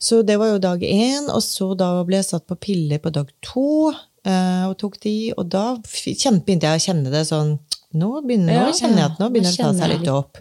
Så 0.00 0.22
det 0.24 0.38
var 0.38 0.46
jo 0.54 0.58
dag 0.58 0.80
én, 0.80 1.28
og 1.28 1.42
så 1.42 1.76
da 1.76 2.02
ble 2.04 2.16
jeg 2.16 2.24
satt 2.24 2.46
på 2.46 2.56
piller 2.58 2.98
på 2.98 3.12
dag 3.12 3.28
to. 3.42 3.92
Eh, 4.26 4.64
Og 4.68 4.76
tok 4.82 4.98
de, 5.06 5.14
og 5.36 5.46
da 5.52 5.64
begynte 5.78 6.66
jeg 6.68 6.80
å 6.80 6.84
kjenne 6.88 7.12
det 7.14 7.24
sånn 7.30 7.54
Nå 7.96 8.08
begynner 8.26 8.66
nå 8.66 8.72
kjenner 8.76 8.98
jeg 9.00 9.10
at 9.12 9.20
nå 9.22 9.28
begynner 9.32 9.54
det 9.54 9.62
å 9.62 9.68
ta 9.70 9.76
seg 9.78 9.92
litt 9.94 10.08
opp. 10.12 10.40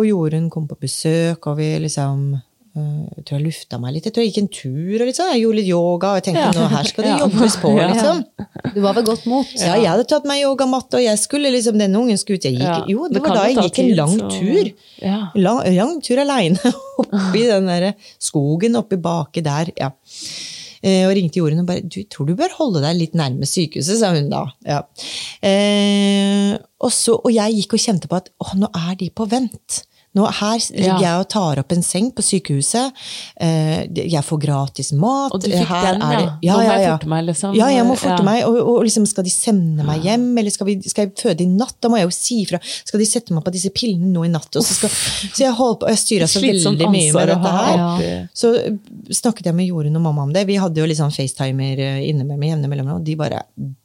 Og 0.00 0.06
Jorunn 0.08 0.48
kom 0.50 0.64
på 0.66 0.74
besøk, 0.80 1.46
og 1.46 1.60
vi 1.60 1.68
liksom 1.84 2.22
eh, 2.34 3.04
Jeg 3.18 3.24
tror 3.28 3.36
jeg 3.38 3.44
lufta 3.44 3.78
meg 3.78 3.92
litt. 3.94 4.08
Jeg 4.08 4.14
tror 4.16 4.24
jeg 4.24 4.32
gikk 4.32 4.40
en 4.40 4.48
tur 4.56 5.04
og 5.04 5.12
sånn. 5.14 5.30
Jeg 5.36 5.42
gjorde 5.44 5.58
litt 5.60 5.68
yoga, 5.68 6.08
og 6.10 6.18
jeg 6.18 6.24
tenkte 6.30 6.46
Ja. 6.48 6.54
nå 6.56 6.64
her 6.72 6.88
skal 6.90 7.06
det 7.06 7.12
jobbes 7.22 7.56
på, 7.62 7.70
liksom. 7.92 8.24
Du 8.74 8.80
var 8.82 8.96
ved 8.98 9.06
godt 9.12 9.28
mot. 9.30 9.52
Ja, 9.60 9.76
jeg 9.76 9.90
hadde 9.92 10.08
tatt 10.10 10.26
meg 10.26 10.42
yogamatte, 10.42 10.98
og 10.98 11.04
jeg 11.04 11.20
skulle 11.22 11.52
liksom 11.54 11.78
denne 11.78 12.00
ungen 12.02 12.18
skulle 12.18 12.40
ut. 12.40 12.48
Jeg 12.48 12.56
gikk, 12.58 12.88
Jo, 12.96 13.06
det, 13.06 13.20
Det 13.20 13.22
var 13.28 13.36
da 13.38 13.44
jeg 13.52 13.58
gikk 13.68 13.78
en 13.84 13.92
lang 14.00 14.16
så- 14.16 14.32
tur. 14.40 14.72
Ja. 15.04 15.20
Lang, 15.36 15.60
lang 15.76 15.94
tur 16.02 16.24
aleine 16.24 16.74
oppi 17.04 17.44
den 17.52 17.70
der 17.70 17.92
skogen 18.18 18.80
oppi 18.80 18.96
baki 18.96 19.44
der. 19.46 19.70
ja. 19.78 19.92
Eh, 20.82 21.04
og 21.06 21.14
ringte 21.14 21.38
Jorunn 21.38 21.62
og 21.62 21.68
bare 21.68 21.84
du 21.86 22.00
tror 22.10 22.26
du 22.26 22.34
bør 22.38 22.56
holde 22.58 22.82
deg 22.82 22.98
litt 22.98 23.16
nærme 23.18 23.46
sykehuset, 23.46 24.00
sa 24.00 24.10
hun 24.16 24.30
da. 24.32 24.42
Ja. 24.66 24.80
Eh, 25.46 26.56
og, 26.82 26.90
så, 26.90 27.16
og 27.20 27.30
jeg 27.30 27.60
gikk 27.60 27.76
og 27.78 27.84
kjente 27.84 28.10
på 28.10 28.18
at 28.18 28.32
å, 28.42 28.52
nå 28.58 28.70
er 28.88 28.98
de 28.98 29.10
på 29.14 29.28
vent. 29.30 29.82
Nå, 30.14 30.26
her 30.28 30.58
ligger 30.58 30.86
Ja. 30.90 30.98
jeg 31.00 31.20
og 31.22 31.28
tar 31.32 31.58
opp 31.62 31.72
en 31.72 31.82
seng 31.82 32.10
på 32.12 32.20
sykehuset. 32.20 32.92
Eh, 33.40 33.86
jeg 33.96 34.22
får 34.26 34.40
gratis 34.42 34.92
mat. 34.92 35.32
Og 35.32 35.40
du 35.40 35.48
fikk 35.48 35.66
her 35.66 35.92
den, 35.96 36.00
det- 36.00 36.32
ja. 36.42 36.52
Nå 36.52 36.58
må 36.58 36.66
jeg 36.68 36.90
forte 36.90 37.08
meg, 37.08 37.24
liksom. 37.30 37.54
Ja, 37.56 37.66
jeg 37.72 37.86
må 37.88 37.96
forte 37.96 38.18
Ja. 38.20 38.26
meg. 38.28 38.44
Og, 38.44 38.56
og 38.60 38.82
liksom, 38.84 39.06
skal 39.08 39.24
de 39.24 39.30
sende 39.30 39.84
meg 39.88 40.02
hjem, 40.02 40.26
eller 40.38 40.50
skal, 40.50 40.66
vi, 40.66 40.76
skal 40.82 41.06
jeg 41.06 41.14
føde 41.16 41.40
i 41.40 41.46
natt? 41.48 41.74
Da 41.80 41.88
må 41.88 41.96
jeg 41.96 42.10
jo 42.10 42.14
si 42.16 42.44
ifra. 42.44 42.60
Skal 42.84 43.00
de 43.00 43.06
sette 43.08 43.32
meg 43.32 43.42
på 43.44 43.52
disse 43.56 43.70
pillene 43.72 44.12
nå 44.12 44.24
i 44.26 44.28
natt? 44.28 44.50
Så, 44.52 44.62
skal, 44.76 44.90
så 45.32 45.38
jeg 45.46 45.52
holdt 45.56 45.80
på, 45.80 45.88
jeg 45.88 45.98
styra 46.04 46.28
så 46.28 46.40
veldig 46.44 46.90
mye 46.92 47.12
med 47.12 47.28
dette 47.32 47.56
her. 47.58 48.28
Så 48.34 48.52
snakket 49.10 49.46
jeg 49.48 49.54
med 49.54 49.66
Jorunn 49.68 49.96
og 49.96 50.02
mamma 50.02 50.22
om 50.28 50.32
det. 50.32 50.46
Vi 50.46 50.56
hadde 50.60 50.76
jo 50.76 50.84
liksom 50.86 51.10
FaceTimer 51.10 51.78
eh, 51.78 52.08
inne 52.10 52.24
med 52.28 52.38
med 52.38 52.50
jevne 52.52 52.68
mellomrom, 52.68 53.00
og 53.00 53.04
de 53.04 53.16
bare 53.16 53.42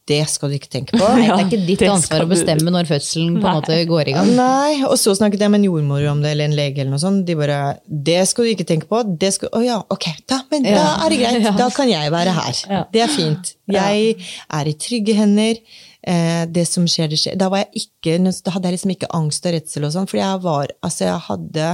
Det 0.07 0.21
skal 0.31 0.51
du 0.51 0.55
ikke 0.55 0.69
tenke 0.71 0.95
på. 0.95 1.03
Nei, 1.17 1.25
det 1.25 1.33
er 1.35 1.45
ikke 1.45 1.59
ditt 1.67 1.83
ansvar 1.91 2.23
å 2.23 2.29
bestemme 2.29 2.71
når 2.73 2.87
fødselen 2.89 3.39
på 3.41 3.49
en 3.49 3.57
måte 3.59 3.79
går 3.89 4.11
i 4.11 4.15
gang. 4.15 4.31
Nei, 4.37 4.77
og 4.87 4.95
så 5.01 5.15
snakket 5.17 5.43
jeg 5.43 5.53
med 5.53 5.61
en 5.61 5.67
jordmor 5.67 6.05
om 6.13 6.21
det, 6.23 6.31
eller 6.35 6.47
en 6.47 6.55
lege 6.57 6.83
eller 6.83 6.93
noe 6.95 7.03
sånt. 7.03 7.25
De 7.27 7.35
bare 7.39 7.59
Det 7.87 8.21
skal 8.29 8.47
du 8.47 8.53
ikke 8.53 8.67
tenke 8.69 8.89
på. 8.89 9.01
Det 9.19 9.33
skal 9.35 9.51
Å 9.57 9.63
ja, 9.65 9.81
ok, 9.93 10.07
da, 10.29 10.41
men 10.53 10.67
da 10.67 10.85
er 11.03 11.13
det 11.13 11.21
greit. 11.23 11.51
Da 11.61 11.67
kan 11.73 11.89
jeg 11.91 12.13
være 12.13 12.33
her. 12.37 12.63
Det 12.93 13.03
er 13.03 13.11
fint. 13.11 13.53
Jeg 13.73 14.15
er 14.59 14.71
i 14.71 14.75
trygge 14.79 15.17
hender. 15.17 15.59
Eh, 16.07 16.43
det 16.47 16.63
som 16.69 16.85
skjer, 16.87 17.09
det 17.11 17.19
skjer. 17.19 17.35
Da 17.39 17.49
var 17.51 17.65
jeg 17.65 17.87
ikke 17.87 18.19
Da 18.23 18.53
hadde 18.53 18.69
jeg 18.69 18.77
liksom 18.77 18.93
ikke 18.93 19.09
angst 19.17 19.47
og 19.49 19.57
redsel 19.57 19.87
og 19.87 19.91
sånn, 19.95 20.07
fordi 20.07 20.23
jeg 20.23 20.43
var 20.45 20.71
Altså, 20.85 21.09
jeg 21.09 21.25
hadde 21.27 21.71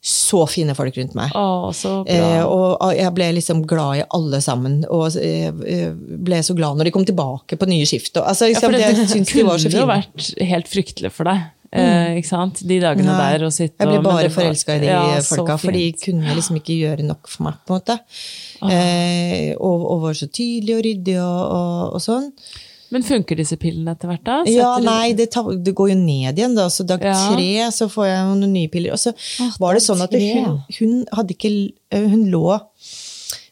så 0.00 0.46
fine 0.48 0.72
folk 0.76 0.96
rundt 0.96 1.12
meg. 1.18 1.34
Å, 1.36 1.70
så 1.76 2.00
bra. 2.06 2.14
Eh, 2.14 2.42
og 2.48 2.94
jeg 2.96 3.12
ble 3.16 3.26
liksom 3.36 3.66
glad 3.68 4.00
i 4.00 4.04
alle 4.16 4.40
sammen. 4.40 4.78
Og 4.88 5.16
eh, 5.20 5.50
ble 5.52 6.40
så 6.46 6.56
glad 6.56 6.80
når 6.80 6.88
de 6.88 6.94
kom 6.94 7.04
tilbake 7.08 7.58
på 7.60 7.68
nye 7.68 7.88
skift. 7.88 8.16
Altså, 8.16 8.48
liksom, 8.48 8.72
ja, 8.80 8.92
det, 8.94 9.08
det 9.12 9.24
kunne 9.28 9.82
jo 9.82 9.88
vært 9.90 10.30
helt 10.40 10.70
fryktelig 10.72 11.12
for 11.12 11.28
deg. 11.28 11.50
Eh, 11.70 12.16
ikke 12.18 12.26
sant? 12.26 12.62
De 12.66 12.80
dagene 12.82 13.12
Nei, 13.12 13.18
der 13.36 13.44
og 13.46 13.52
sitte 13.54 13.78
jeg 13.78 13.92
ble 13.92 14.00
bare 14.02 14.30
forelska 14.34 14.74
i 14.74 14.80
de 14.82 14.88
Ja, 14.90 15.04
folka, 15.22 15.54
for 15.60 15.76
de 15.76 15.84
kunne 16.02 16.32
liksom 16.34 16.58
ikke 16.58 16.74
gjøre 16.80 17.04
nok 17.06 17.30
for 17.30 17.46
meg. 17.46 17.60
på 17.62 17.76
en 17.76 17.78
måte. 17.78 17.98
Ah. 18.64 18.72
Eh, 18.74 19.52
og, 19.54 19.84
og 19.92 20.02
var 20.08 20.18
så 20.18 20.26
tydelige 20.26 20.80
og 20.80 20.84
ryddige 20.88 21.28
og, 21.28 21.44
og, 21.60 21.94
og 21.94 22.04
sånn. 22.08 22.26
Men 22.90 23.04
funker 23.06 23.36
disse 23.38 23.56
pillene 23.60 23.92
etter 23.94 24.08
hvert, 24.10 24.24
da? 24.26 24.40
Ja, 24.50 24.72
nei, 24.82 25.12
det, 25.14 25.28
tar, 25.30 25.46
det 25.62 25.74
går 25.78 25.92
jo 25.92 25.98
ned 26.00 26.38
igjen, 26.40 26.56
da. 26.58 26.66
Så 26.68 26.82
dag 26.86 27.02
Ja. 27.06 27.14
tre 27.34 27.68
så 27.70 27.86
får 27.92 28.06
jeg 28.08 28.24
noen 28.40 28.52
nye 28.52 28.68
piller. 28.72 28.92
Og 28.96 28.98
så 28.98 29.12
var 29.62 29.74
det 29.78 29.82
sånn 29.84 30.02
at 30.02 30.10
hun, 30.12 30.58
hun 30.78 30.96
hadde 31.14 31.36
ikke 31.36 31.52
eh, 31.92 32.08
Hun 32.10 32.26
lå 32.32 32.60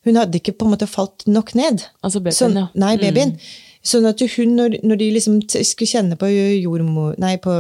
Hun 0.04 0.16
hadde 0.16 0.38
ikke 0.40 0.54
på 0.58 0.64
en 0.66 0.72
måte 0.74 0.86
falt 0.88 1.26
nok 1.28 1.54
ned. 1.58 1.84
Altså 2.02 2.20
babyen, 2.22 2.38
Sånn- 2.38 2.56
ja. 2.56 2.68
Nei, 2.74 2.96
babyen. 2.96 3.36
Sånn 3.84 4.06
at 4.08 4.20
hun, 4.20 4.56
når, 4.56 4.78
når 4.82 4.98
de 4.98 5.10
liksom 5.14 5.40
skulle 5.48 5.86
kjenne 5.88 6.16
på 6.18 6.26
jordmor... 6.62 7.14
Nei, 7.18 7.36
på 7.36 7.52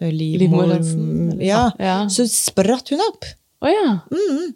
eh, 0.00 0.10
livmor... 0.12 0.76
Ja, 1.42 1.70
Ja. 1.80 1.96
så 2.08 2.26
spratt 2.30 2.90
hun 2.94 3.00
opp. 3.08 3.24
Å 3.64 3.72
ja. 3.72 3.98
Mm. 4.12 4.54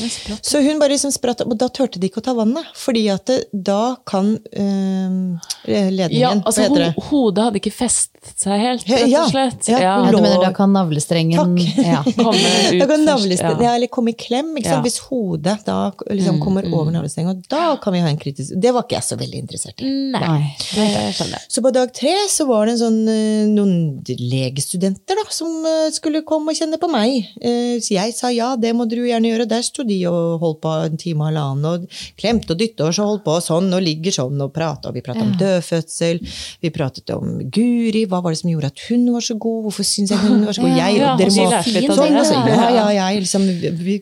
Det. 0.00 0.38
Så 0.46 0.60
hun 0.64 0.78
bare 0.80 0.94
liksom 0.94 1.12
spratt 1.14 1.42
opp, 1.44 1.52
og 1.54 1.58
da 1.60 1.68
turte 1.68 2.00
de 2.00 2.08
ikke 2.10 2.22
å 2.22 2.26
ta 2.30 2.34
vannet. 2.38 2.66
Fordi 2.78 3.04
at 3.12 3.26
det, 3.30 3.38
da 3.52 3.96
kan 4.08 4.32
øh, 4.36 5.50
ledningen 5.66 6.18
Ja, 6.20 6.30
altså, 6.40 6.64
Hva 6.64 6.68
heter 6.68 6.74
ho 6.74 6.86
det? 6.86 7.04
hodet 7.10 7.44
hadde 7.48 7.60
ikke 7.62 7.72
festet 7.74 8.34
seg 8.40 8.60
helt, 8.60 8.84
rett 8.88 9.04
og 9.16 9.30
slett. 9.32 9.68
Ja, 9.70 9.78
Ja, 9.80 9.92
Ja, 10.04 10.10
du 10.12 10.18
mener 10.20 10.42
da 10.44 10.50
kan 10.56 10.72
navlestrengen 10.74 11.56
Ja. 11.80 12.02
Komme 12.20 12.36
ut 12.36 12.80
Da 12.80 12.86
kan 12.90 13.04
navlestrengen, 13.06 13.62
ja. 13.64 13.74
eller 13.78 13.88
komme 13.92 14.12
i 14.12 14.16
klem. 14.18 14.50
Ikke 14.58 14.68
sant? 14.68 14.80
Ja. 14.80 14.84
Hvis 14.84 14.98
hodet 15.08 15.56
da 15.66 15.78
liksom 16.10 16.40
kommer 16.42 16.66
over 16.72 16.92
navlestrengen, 16.94 17.36
og 17.36 17.46
da 17.50 17.76
kan 17.80 17.94
vi 17.96 18.02
ha 18.04 18.08
en 18.10 18.18
kritisk 18.20 18.52
Det 18.60 18.72
var 18.76 18.84
ikke 18.84 18.98
jeg 18.98 19.06
så 19.08 19.16
veldig 19.20 19.40
interessert 19.44 19.80
i. 19.84 19.88
Nei, 20.14 20.42
det 20.74 20.88
skjønner 21.16 21.36
jeg. 21.38 21.44
Så 21.48 21.62
på 21.64 21.72
dag 21.74 21.92
tre 21.96 22.12
så 22.30 22.46
var 22.48 22.66
det 22.68 22.74
en 22.76 22.80
sånn, 22.82 23.00
eh, 23.08 23.46
noen 23.50 23.74
legestudenter 24.20 25.18
da, 25.18 25.24
som 25.32 25.64
eh, 25.66 25.88
skulle 25.94 26.22
komme 26.26 26.52
og 26.52 26.58
kjenne 26.60 26.78
på 26.80 26.90
meg. 26.92 27.30
Eh, 27.40 27.78
Så 27.80 27.94
jeg 27.96 28.14
sa 28.16 28.30
ja, 28.34 28.52
det 28.60 28.72
må 28.76 28.86
du 28.88 28.96
gjerne 29.00 29.30
gjøre. 29.32 29.48
Der 29.50 29.62
sto 29.66 29.84
de 29.90 29.98
og 30.10 30.42
holdt 30.42 30.60
på 30.64 30.72
en 30.86 31.00
time 31.00 31.24
og 31.24 31.30
halvannen 31.30 31.68
og 31.70 32.00
klemte 32.20 32.54
og 32.54 32.60
dytte 32.62 32.86
og 32.86 32.96
så 32.96 33.06
holdt 33.08 33.24
på 33.26 33.36
og 33.36 33.44
sånn 33.44 33.68
og 33.76 33.84
ligger 33.84 34.16
sånn 34.16 34.40
og 34.44 34.52
prata. 34.54 34.90
Og 34.90 34.98
vi 34.98 35.04
prata 35.04 35.24
om 35.26 35.34
dødfødsel, 35.40 36.22
vi 36.64 36.72
pratet 36.74 37.12
om 37.14 37.38
Guri, 37.52 38.06
hva 38.10 38.22
var 38.24 38.34
det 38.34 38.40
som 38.42 38.52
gjorde 38.52 38.72
at 38.72 38.84
hun 38.88 39.06
var 39.14 39.26
så 39.26 39.36
god, 39.40 39.60
hvorfor 39.66 39.86
syns 39.86 40.14
jeg 40.14 40.22
hun 40.24 40.46
var 40.48 40.56
så 40.56 40.64
god? 40.64 40.76
Jeg, 40.78 40.98
Ja, 41.00 41.12
og 41.14 41.20
dere 41.20 41.30
og 41.30 41.70
de 41.70 41.86
må 41.86 41.96
sånn, 41.98 42.18
altså, 42.22 42.40
ja. 42.40 42.56
ja, 42.56 42.68
ja, 42.76 42.88
jeg, 43.00 43.24
liksom, 43.26 43.46
vi, 43.80 43.96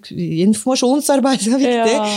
informasjonsarbeid 0.46 1.46
er 1.48 1.62
viktig. 1.62 1.96
Ja. 1.98 2.08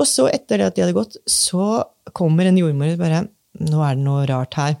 Og 0.00 0.08
så, 0.08 0.26
etter 0.32 0.60
det 0.60 0.70
at 0.70 0.78
de 0.78 0.84
hadde 0.84 0.96
gått, 0.96 1.18
så 1.28 1.84
kommer 2.16 2.48
en 2.48 2.58
jordmor 2.60 2.94
og 2.94 3.02
bare 3.02 3.26
Nå 3.60 3.80
er 3.84 3.96
det 3.98 4.04
noe 4.06 4.22
rart 4.30 4.54
her. 4.56 4.76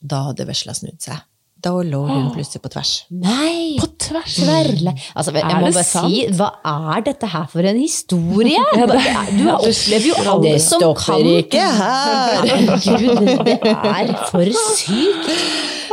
Da 0.00 0.24
hadde 0.30 0.46
vesla 0.48 0.74
snudd 0.74 0.98
seg. 1.04 1.20
Da 1.66 1.72
lå 1.82 2.00
hun 2.06 2.28
plutselig 2.34 2.62
på 2.62 2.70
tvers. 2.76 2.92
Nei! 3.10 3.74
På 3.80 3.88
tvers. 4.06 4.36
Tverle. 4.38 4.92
Altså, 5.18 5.32
jeg 5.34 5.42
Er 5.42 5.56
må 5.58 5.70
bare 5.74 5.82
sant? 5.88 6.12
si, 6.12 6.20
hva 6.38 6.50
er 6.94 7.06
dette 7.08 7.30
her 7.32 7.46
for 7.50 7.66
en 7.66 7.80
historie? 7.80 8.62
Du 9.36 9.44
opplever 9.50 10.06
jo 10.12 10.14
alt 10.22 10.44
Det 10.46 10.56
som 10.62 10.82
stopper 10.84 11.26
ikke 11.40 11.64
her! 11.80 12.46
Gud, 12.86 13.32
det 13.48 13.58
er 13.66 14.12
for 14.30 14.52
sykt. 14.76 15.32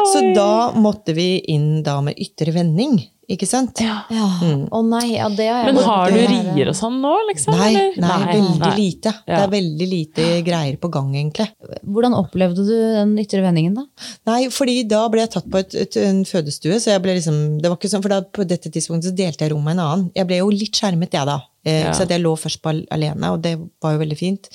Så 0.03 0.21
da 0.35 0.71
måtte 0.77 1.13
vi 1.17 1.27
inn 1.53 1.81
da 1.85 1.97
med 2.05 2.17
ytre 2.21 2.53
vending, 2.55 2.99
ikke 3.29 3.47
sant? 3.47 3.79
Ja. 3.79 4.01
Ja. 4.11 4.25
Å 4.67 4.79
nei, 4.87 5.13
ja, 5.15 5.29
det 5.29 5.47
har 5.47 5.63
jeg 5.65 5.73
Men 5.73 5.83
har 5.83 6.11
du 6.11 6.17
er- 6.17 6.27
rier 6.55 6.67
og 6.69 6.75
sånn 6.75 6.99
nå, 7.01 7.13
liksom? 7.29 7.55
Nei, 7.55 7.69
eller? 7.73 7.97
nei, 8.03 8.17
veldig 8.33 8.59
nei. 8.59 8.73
lite. 8.77 9.13
Det 9.25 9.39
er 9.39 9.47
veldig 9.53 9.87
lite 9.89 10.25
greier 10.43 10.77
på 10.77 10.91
gang, 10.91 11.13
egentlig. 11.15 11.47
Hvordan 11.87 12.13
opplevde 12.19 12.65
du 12.67 12.73
den 12.75 13.15
ytre 13.23 13.41
vendingen, 13.45 13.73
da? 13.75 13.85
Nei, 14.27 14.49
fordi 14.49 14.87
da 14.87 15.07
ble 15.09 15.21
jeg 15.23 15.31
tatt 15.37 15.49
på 15.49 15.57
et, 15.63 15.73
et, 15.75 15.97
en 16.03 16.23
fødestue, 16.25 16.79
så 16.79 16.91
jeg 16.95 17.01
ble 17.01 17.15
liksom 17.19 17.61
Det 17.61 17.69
var 17.71 17.77
ikke 17.79 17.89
sånn, 17.93 18.01
for 18.03 18.09
da, 18.09 18.21
på 18.21 18.45
dette 18.47 18.69
tidspunktet 18.69 19.11
så 19.11 19.15
delte 19.15 19.45
jeg 19.47 19.51
rom 19.55 19.63
med 19.63 19.77
en 19.77 19.85
annen. 19.87 20.11
Jeg 20.15 20.27
ble 20.27 20.37
jo 20.43 20.49
litt 20.51 20.75
skjermet, 20.75 21.11
jeg, 21.15 21.25
da. 21.25 21.39
Eh, 21.65 21.83
Ja. 21.85 21.91
Så 21.95 22.03
jeg 22.09 22.19
lå 22.21 22.33
først 22.35 22.59
på 22.61 22.73
alene, 22.91 23.29
og 23.31 23.41
det 23.41 23.57
var 23.81 23.93
jo 23.93 23.99
veldig 24.03 24.17
fint. 24.19 24.49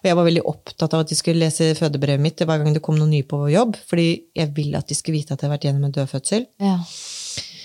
Og 0.00 0.04
jeg 0.04 0.16
var 0.16 0.24
veldig 0.24 0.42
opptatt 0.44 0.92
av 0.94 1.00
at 1.00 1.08
de 1.08 1.14
skulle 1.16 1.40
lese 1.40 1.74
fødebrevet 1.76 2.20
mitt 2.20 2.36
hver 2.36 2.60
gang 2.62 2.72
det 2.74 2.82
kom 2.82 2.96
noe 2.96 3.08
ny 3.08 3.22
på 3.22 3.50
jobb, 3.52 3.76
fordi 3.88 4.24
jeg 4.36 4.52
ville 4.54 4.76
at 4.76 4.86
de 4.88 4.94
skulle 4.94 5.16
vite 5.18 5.32
at 5.32 5.40
jeg 5.40 5.48
hadde 5.48 5.56
vært 5.56 5.64
gjennom 5.68 5.84
en 5.88 5.92
dødfødsel. 5.96 6.46
Ja. 6.60 6.78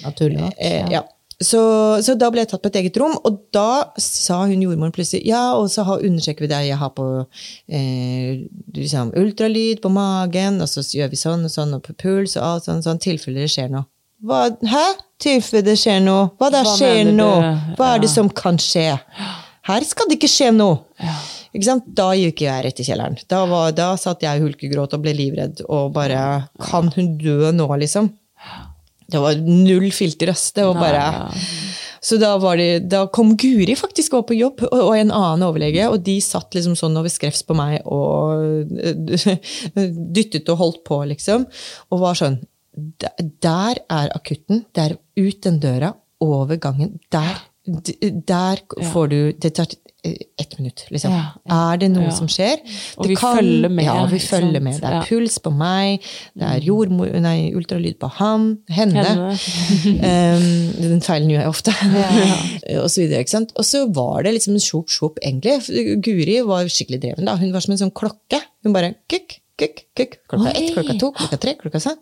Naturlig 0.03 0.39
nok. 0.41 0.53
Eh, 0.58 0.88
ja. 0.91 1.03
Så, 1.36 1.60
så 2.05 2.13
da 2.15 2.29
ble 2.31 2.45
jeg 2.45 2.47
tatt 2.53 2.62
på 2.63 2.69
et 2.71 2.77
eget 2.79 2.95
rom, 3.01 3.17
og 3.27 3.41
da 3.51 3.91
sa 3.99 4.38
hun 4.47 4.62
jordmoren 4.63 4.93
plutselig 4.95 5.25
Ja, 5.27 5.58
og 5.60 5.67
så 5.73 5.84
undersøker 5.84 6.45
vi 6.45 6.47
deg, 6.47 6.69
Jeg 6.69 6.77
har 6.79 6.93
på 6.95 7.08
eh, 7.67 8.45
liksom, 8.75 9.12
ultralyd 9.19 9.81
på 9.84 9.91
magen, 9.91 10.62
og 10.63 10.69
så 10.71 10.79
gjør 10.86 11.12
vi 11.12 11.19
sånn 11.19 11.43
og 11.47 11.51
sånn, 11.51 11.75
og 11.75 11.84
på 11.84 11.95
puls 11.99 12.38
og 12.39 12.45
alt 12.47 12.69
sånn, 12.69 12.84
sånn 12.86 13.01
tilfelle 13.03 13.43
det 13.43 13.51
skjer 13.51 13.67
noe. 13.73 13.84
Hva, 14.25 14.45
hæ? 14.63 14.86
Tilfelle 15.21 15.65
det 15.67 15.75
skjer 15.81 15.99
noe? 16.05 16.29
Hva 16.39 16.49
da 16.55 16.63
Hva 16.63 16.77
skjer 16.79 17.12
du? 17.12 17.25
Hva 17.75 17.91
er 17.95 17.99
det 18.05 18.10
Ja. 18.10 18.15
som 18.15 18.29
kan 18.31 18.55
skje? 18.58 18.88
Her 19.65 19.84
skal 19.84 20.08
det 20.08 20.19
ikke 20.21 20.31
skje 20.31 20.51
noe! 20.55 20.79
Ikke 21.55 21.67
sant? 21.67 21.86
Da 21.95 22.10
gikk 22.15 22.41
jeg 22.45 22.63
rett 22.65 22.79
i 22.79 22.84
kjelleren. 22.88 23.15
Da, 23.31 23.43
var, 23.49 23.71
da 23.75 23.93
satt 23.99 24.23
jeg 24.23 24.39
i 24.39 24.43
hulkegråt 24.43 24.93
og 24.95 25.03
ble 25.03 25.13
livredd 25.15 25.62
og 25.67 25.93
bare 25.95 26.47
Kan 26.63 26.91
hun 26.95 27.17
dø 27.19 27.51
nå, 27.55 27.67
liksom? 27.84 28.10
Det 29.06 29.22
var 29.22 29.38
null 29.38 29.91
filter, 29.94 30.32
ass. 30.34 30.50
Det 30.56 30.65
var 30.65 30.80
bare 30.80 31.32
Så 32.06 32.18
da, 32.22 32.36
var 32.41 32.58
det, 32.58 32.86
da 32.89 33.06
kom 33.13 33.34
Guri 33.38 33.76
faktisk 33.78 34.13
opp 34.18 34.28
på 34.30 34.38
jobb, 34.38 34.62
og, 34.68 34.78
og 34.78 34.94
en 34.98 35.13
annen 35.13 35.46
overlege, 35.48 35.88
og 35.89 36.04
de 36.06 36.20
satt 36.22 36.54
liksom 36.58 36.76
sånn 36.78 36.98
over 37.00 37.10
skrevs 37.10 37.41
på 37.46 37.58
meg 37.58 37.86
og 37.86 38.70
dyttet 40.18 40.52
og 40.54 40.60
holdt 40.62 40.84
på, 40.86 41.02
liksom. 41.13 41.48
Og 41.91 42.04
var 42.04 42.18
sånn 42.20 42.41
Der, 42.76 43.80
er 43.88 44.10
akutten. 44.12 44.65
Det 44.76 44.84
er 44.84 44.98
ut 45.15 45.41
den 45.46 45.62
døra, 45.63 45.94
over 46.20 46.58
gangen. 46.60 47.00
Der, 47.12 47.41
der 47.65 48.62
får 48.91 49.08
du 49.12 49.20
Det 49.41 49.54
tar 49.56 49.68
ett 50.41 50.58
minutt, 50.60 50.84
liksom. 50.94 51.12
Ja, 51.15 51.24
Er 51.74 51.78
det 51.82 51.89
noe 51.94 52.08
ja. 52.08 52.13
som 52.15 52.28
skjer? 52.32 52.62
Og 52.98 53.04
Det 53.06 53.10
vi 53.13 53.18
følger 53.20 53.70
med, 53.70 53.86
Ja, 53.86 54.06
vi 54.12 54.20
følger 54.20 54.62
med. 54.62 54.80
Det 54.82 54.89
er 54.89 54.96
Ja. 54.98 55.04
puls 55.08 55.38
på 55.39 55.52
meg, 55.56 56.02
det 56.36 56.48
er 56.50 56.60
jordmor, 56.65 57.12
nei, 57.22 57.52
ultralyd 57.56 57.98
på 58.02 58.10
ham, 58.20 58.60
henne. 58.70 59.06
Henne. 59.06 59.38
Um, 60.06 60.44
den 60.82 61.02
feilen 61.02 61.30
gjør 61.32 61.41
jeg 61.46 61.50
ofte. 61.50 61.74
og 62.84 62.89
så 62.91 63.02
videre, 63.02 63.24
ikke 63.24 63.36
sant? 63.36 63.54
Og 63.56 63.65
så 63.68 63.86
var 63.94 64.24
det 64.24 64.36
liksom 64.38 64.58
sjop, 64.62 64.89
sjop, 64.94 65.20
egentlig. 65.24 65.60
Guri 66.04 66.39
var 66.48 66.68
skikkelig 66.72 67.02
dreven. 67.02 67.26
da. 67.26 67.36
Hun 67.38 67.54
var 67.54 67.63
som 67.65 67.74
en 67.76 67.82
sånn 67.86 67.94
klokke. 67.96 68.41
Hun 68.63 68.74
bare 68.76 68.94
kukk, 69.12 69.39
kukk, 69.60 69.86
kukk. 69.98 70.20
Klokka 70.30 70.54
ett, 70.56 70.74
klokka 70.76 71.00
to, 71.00 71.12
klokka 71.15 71.41
tre, 71.41 71.56
klokka 71.62 71.82
sånn. 71.84 71.98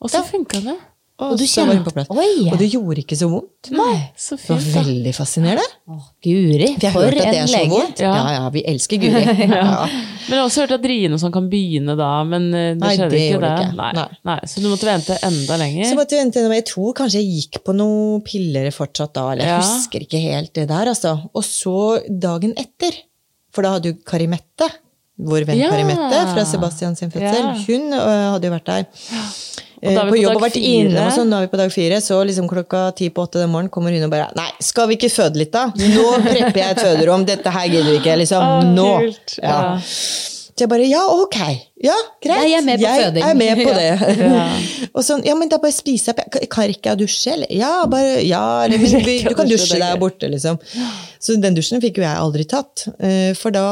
Og 0.00 0.08
så 0.10 0.22
funka 0.24 0.62
det. 0.64 0.76
Og, 1.16 1.30
Og 1.32 1.38
du 1.40 1.44
kjente-! 1.48 2.02
Og 2.12 2.58
det 2.60 2.66
gjorde 2.68 3.00
ikke 3.00 3.16
så 3.16 3.26
vondt. 3.32 3.70
Nei. 3.72 3.94
Så 4.20 4.36
Det 4.36 4.50
var 4.50 4.64
veldig 4.84 5.12
fascinerende. 5.16 5.64
Å, 5.88 5.94
Guri, 6.26 6.66
For 6.92 7.06
en 7.08 7.48
så 7.48 7.54
lege. 7.54 7.70
vondt. 7.72 8.02
Ja. 8.04 8.10
Ja, 8.18 8.34
ja, 8.34 8.50
vi 8.52 8.62
elsker 8.68 9.00
Guri. 9.00 9.22
Ja. 9.56 9.86
Men 10.26 10.34
jeg 10.34 10.42
har 10.42 10.48
også 10.50 10.64
hørt 10.66 10.74
at 10.76 10.84
riene 10.90 11.16
sånn 11.22 11.32
kan 11.32 11.46
begynne 11.48 11.94
da, 11.96 12.10
men 12.28 12.48
eh, 12.52 12.72
det 12.74 12.82
Nei, 12.82 12.92
skjedde 12.98 13.10
det 13.14 13.20
ikke 13.30 13.40
det. 13.46 13.52
ikke. 13.62 13.76
Nei. 13.78 13.90
Nei. 13.96 14.06
Nei. 14.28 14.36
Så 14.50 14.60
du 14.60 14.66
måtte 14.68 14.88
vente 14.90 15.16
enda 15.30 15.56
lenger? 15.62 15.86
Så 15.88 15.96
måtte 16.00 16.16
jeg 16.18 16.24
vente, 16.26 16.42
jeg 16.58 16.66
tror 16.72 16.92
kanskje 17.00 17.22
jeg 17.22 17.32
gikk 17.40 17.60
på 17.64 17.76
noen 17.78 18.24
piller 18.26 18.68
fortsatt 18.74 19.14
da, 19.16 19.28
eller 19.32 19.46
jeg 19.46 19.54
Ja. 19.54 19.60
husker 19.62 20.04
ikke 20.08 20.20
helt 20.26 20.52
det 20.58 20.66
der, 20.68 20.90
altså. 20.92 21.14
Og 21.32 21.46
så 21.46 21.76
dagen 22.10 22.52
etter, 22.60 22.92
for 23.54 23.62
da 23.64 23.76
hadde 23.78 23.94
jo 23.94 24.00
Karimette, 24.04 24.68
vår 25.16 25.46
venn 25.48 25.62
Ja. 25.62 25.70
Karimette 25.72 26.24
fra 26.34 26.44
Sebastian 26.44 26.98
sin 26.98 27.08
fødsel, 27.14 27.40
Ja. 27.40 27.54
hun 27.70 27.88
øh, 27.94 28.32
hadde 28.34 28.50
jo 28.50 28.56
vært 28.58 28.66
der. 28.66 28.90
Eh, 29.86 30.10
på 30.10 30.20
jobb 30.20 30.36
og 30.36 30.44
vært 30.46 30.58
fire. 30.58 30.72
innom 30.86 31.06
og 31.06 31.12
sånn, 31.16 31.30
nå 31.32 31.40
er 31.40 31.46
vi 31.46 31.52
på 31.54 31.60
dag 31.62 31.72
fire, 31.74 32.00
så 32.04 32.20
liksom 32.26 32.48
klokka 32.50 32.84
ti 32.98 33.10
på 33.10 33.26
åtte 33.26 33.42
den 33.42 33.52
morgenen 33.52 33.72
kommer 33.72 33.94
hun 33.94 34.06
og 34.08 34.12
bare 34.12 34.30
Nei, 34.38 34.48
skal 34.60 34.88
vi 34.90 34.98
ikke 34.98 35.12
føde 35.12 35.40
litt, 35.42 35.52
da? 35.54 35.68
Nå 35.74 36.06
prepper 36.30 36.62
jeg 36.62 36.76
et 36.76 36.82
føderom, 36.84 37.26
dette 37.28 37.52
her 37.58 37.68
gidder 37.72 37.92
vi 37.94 38.00
ikke, 38.02 38.16
liksom. 38.22 38.72
Nå! 38.76 38.88
Ja. 39.42 39.60
Så 40.56 40.64
jeg 40.64 40.70
bare 40.72 40.86
ja, 40.88 41.02
ok. 41.12 41.34
Ja, 41.84 41.94
greit. 42.24 42.46
Jeg 42.48 42.56
er 42.56 42.64
med 42.64 42.80
på 42.80 42.88
føding. 42.88 43.24
er 43.28 43.34
med 43.36 43.58
på 43.60 43.72
Ja. 43.76 43.98
det. 44.00 44.88
og 44.96 45.02
sånn, 45.04 45.20
ja, 45.28 45.34
men 45.36 45.50
da 45.52 45.58
bare 45.60 45.74
spise 45.76 46.14
opp. 46.14 46.22
Kan- 46.32 46.46
Kan 46.54 46.70
ikke 46.72 46.94
jeg 46.94 47.00
dusje, 47.02 47.34
eller? 47.34 47.50
Ja, 47.52 47.72
bare, 47.92 48.14
ja, 48.24 48.40
eller, 48.64 48.80
men, 48.80 49.04
du 49.28 49.34
kan 49.36 49.50
dusje 49.50 49.76
der 49.82 50.00
borte, 50.00 50.30
liksom. 50.32 50.56
Så 51.20 51.36
den 51.42 51.58
dusjen 51.58 51.82
fikk 51.84 52.00
jo 52.00 52.06
jeg 52.06 52.16
aldri 52.22 52.46
tatt. 52.48 52.86
eh, 53.04 53.34
For 53.36 53.52
da 53.52 53.66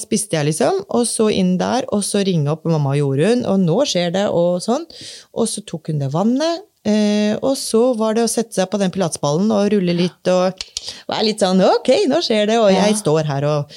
spiste 0.00 0.38
jeg, 0.38 0.48
liksom, 0.48 0.80
og 0.88 1.04
så 1.10 1.28
inn 1.28 1.58
der, 1.60 1.84
og 1.92 2.00
så 2.08 2.24
ringe 2.24 2.48
opp 2.56 2.64
mamma 2.64 2.96
Jorunn, 2.96 3.44
og 3.44 3.60
nå 3.60 3.76
skjer 3.92 4.08
det, 4.16 4.24
og 4.32 4.62
sånn. 4.64 4.88
Og 5.36 5.44
så 5.52 5.60
tok 5.68 5.92
hun 5.92 6.00
det 6.00 6.08
vannet. 6.16 6.64
Uh, 6.80 7.36
og 7.44 7.58
så 7.60 7.90
var 7.92 8.14
det 8.16 8.22
å 8.24 8.28
sette 8.32 8.56
seg 8.56 8.70
på 8.72 8.78
den 8.80 8.88
pilatesballen 8.94 9.50
og 9.52 9.66
rulle 9.68 9.92
litt 9.92 10.30
og 10.32 10.62
være 11.10 11.26
litt 11.26 11.42
sånn 11.44 11.60
Ok, 11.60 11.90
nå 12.08 12.22
skjer 12.24 12.46
det, 12.48 12.56
og 12.56 12.70
jeg 12.72 12.94
står 12.96 13.28
her 13.28 13.44
og 13.44 13.74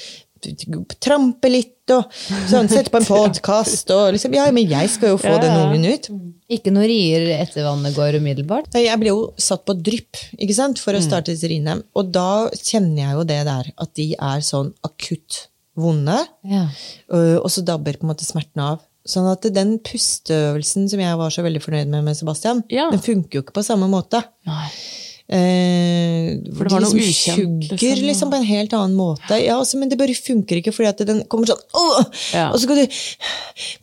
trampe 1.00 1.50
litt 1.50 1.92
og 1.94 2.08
sånn, 2.48 2.68
sette 2.72 2.90
på 2.92 3.00
en 3.02 3.08
podkast 3.14 3.90
og 3.92 4.14
liksom 4.16 4.32
Ja, 4.36 4.46
men 4.54 4.68
jeg 4.70 4.88
skal 4.92 5.12
jo 5.14 5.18
få 5.20 5.34
Ja, 5.34 5.40
den 5.42 5.56
ungen 5.66 5.84
ut. 5.92 6.08
Ikke 6.54 6.72
noe 6.72 6.86
rier 6.88 7.26
etter 7.38 7.64
vannet 7.66 7.96
går 7.96 8.18
umiddelbart? 8.20 8.70
Nei, 8.74 8.84
Jeg 8.86 9.00
ble 9.00 9.12
jo 9.12 9.20
satt 9.40 9.64
på 9.68 9.76
drypp 9.80 10.16
ikke 10.38 10.56
sant, 10.56 10.80
for 10.80 10.96
å 10.96 11.02
starte 11.04 11.32
disse 11.34 11.48
rine 11.50 11.78
Og 11.96 12.10
da 12.14 12.48
kjenner 12.56 13.02
jeg 13.06 13.18
jo 13.18 13.26
det 13.28 13.40
der, 13.48 13.70
at 13.76 13.94
de 14.00 14.10
er 14.16 14.40
sånn 14.44 14.72
akutt 14.84 15.46
vonde. 15.76 16.16
Ja. 16.46 16.68
øh, 17.12 17.38
Og 17.42 17.50
så 17.50 17.64
dabber 17.66 17.96
på 17.98 18.06
en 18.06 18.12
måte 18.12 18.24
smerten 18.28 18.60
av. 18.62 18.82
Sånn 19.04 19.26
at 19.28 19.44
den 19.52 19.74
pusteøvelsen 19.84 20.86
som 20.88 21.00
jeg 21.02 21.16
var 21.20 21.32
så 21.34 21.42
veldig 21.44 21.60
fornøyd 21.60 21.90
med 21.92 22.04
med 22.06 22.16
Sebastian, 22.16 22.62
Ja. 22.72 22.86
den 22.90 23.02
funker 23.04 23.40
jo 23.40 23.42
ikke 23.42 23.56
på 23.58 23.64
samme 23.66 23.88
måte. 23.90 24.22
Nei. 24.48 24.68
Eh, 25.24 26.34
For 26.52 26.68
det 26.68 26.72
var 26.74 26.82
de 26.84 26.88
noe 26.90 27.00
ukjent, 27.00 27.38
hugger 27.70 27.94
liksom, 27.96 28.08
liksom, 28.10 28.32
på 28.34 28.36
en 28.36 28.44
helt 28.44 28.74
annen 28.76 28.96
måte. 28.98 29.38
Ja, 29.40 29.54
altså, 29.56 29.78
men 29.80 29.88
det 29.88 29.96
bare 29.96 30.12
funker 30.12 30.60
ikke, 30.60 30.74
fordi 30.76 30.90
at 30.90 31.00
den 31.08 31.22
kommer 31.32 31.48
sånn! 31.48 31.62
Ja. 32.36 32.50
Og 32.50 32.58
så 32.58 32.66
skal 32.66 32.82
du 32.82 32.98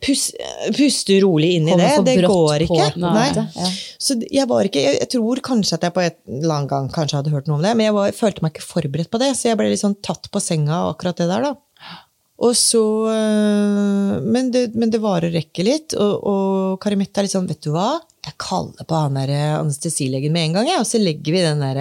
puste, 0.06 0.52
puste 0.76 1.16
rolig 1.24 1.56
inn 1.56 1.66
i 1.66 1.78
det. 1.80 1.90
Det 2.06 2.14
går 2.22 2.66
på, 2.70 2.78
ikke. 2.78 2.92
Nei. 3.02 3.26
Ja. 3.34 3.66
Så 3.98 4.20
jeg 4.22 4.46
var 4.52 4.70
ikke 4.70 4.84
jeg, 4.84 5.00
jeg 5.02 5.10
tror 5.16 5.42
kanskje 5.42 5.80
at 5.80 5.88
jeg 5.88 5.96
på 5.96 6.04
et 6.04 6.20
eller 6.30 6.60
annet 6.60 6.70
gang 6.76 6.88
kanskje 6.94 7.18
hadde 7.18 7.34
hørt 7.34 7.50
noe 7.50 7.58
om 7.58 7.66
det, 7.66 7.74
men 7.74 7.90
jeg 7.90 7.98
var, 7.98 8.14
følte 8.22 8.46
meg 8.46 8.54
ikke 8.54 8.68
forberedt 8.68 9.10
på 9.10 9.22
det, 9.24 9.32
så 9.34 9.50
jeg 9.50 9.58
ble 9.58 9.68
litt 9.72 9.82
sånn 9.82 9.98
tatt 9.98 10.30
på 10.30 10.42
senga 10.42 10.84
av 10.84 10.94
akkurat 10.94 11.18
det 11.18 11.26
der, 11.32 11.50
da. 11.50 11.98
Og 12.42 12.54
så 12.58 12.80
øh, 13.10 14.14
men, 14.22 14.48
det, 14.54 14.68
men 14.78 14.90
det 14.90 15.02
varer 15.02 15.30
og 15.30 15.36
rekker 15.36 15.66
litt, 15.66 15.94
og, 15.98 16.14
og 16.22 16.80
Karimette 16.82 17.20
er 17.20 17.26
litt 17.26 17.34
sånn, 17.34 17.50
vet 17.50 17.62
du 17.66 17.70
hva? 17.74 17.98
Jeg 18.22 18.38
kaller 18.40 18.86
på 18.86 18.98
han 19.04 19.18
der 19.18 19.32
anestesilegen 19.58 20.34
med 20.34 20.48
en 20.48 20.60
gang, 20.60 20.70
jeg, 20.70 20.82
og 20.82 20.88
så 20.88 21.00
legger 21.02 21.34
vi 21.34 21.42
den 21.42 21.62
der 21.62 21.80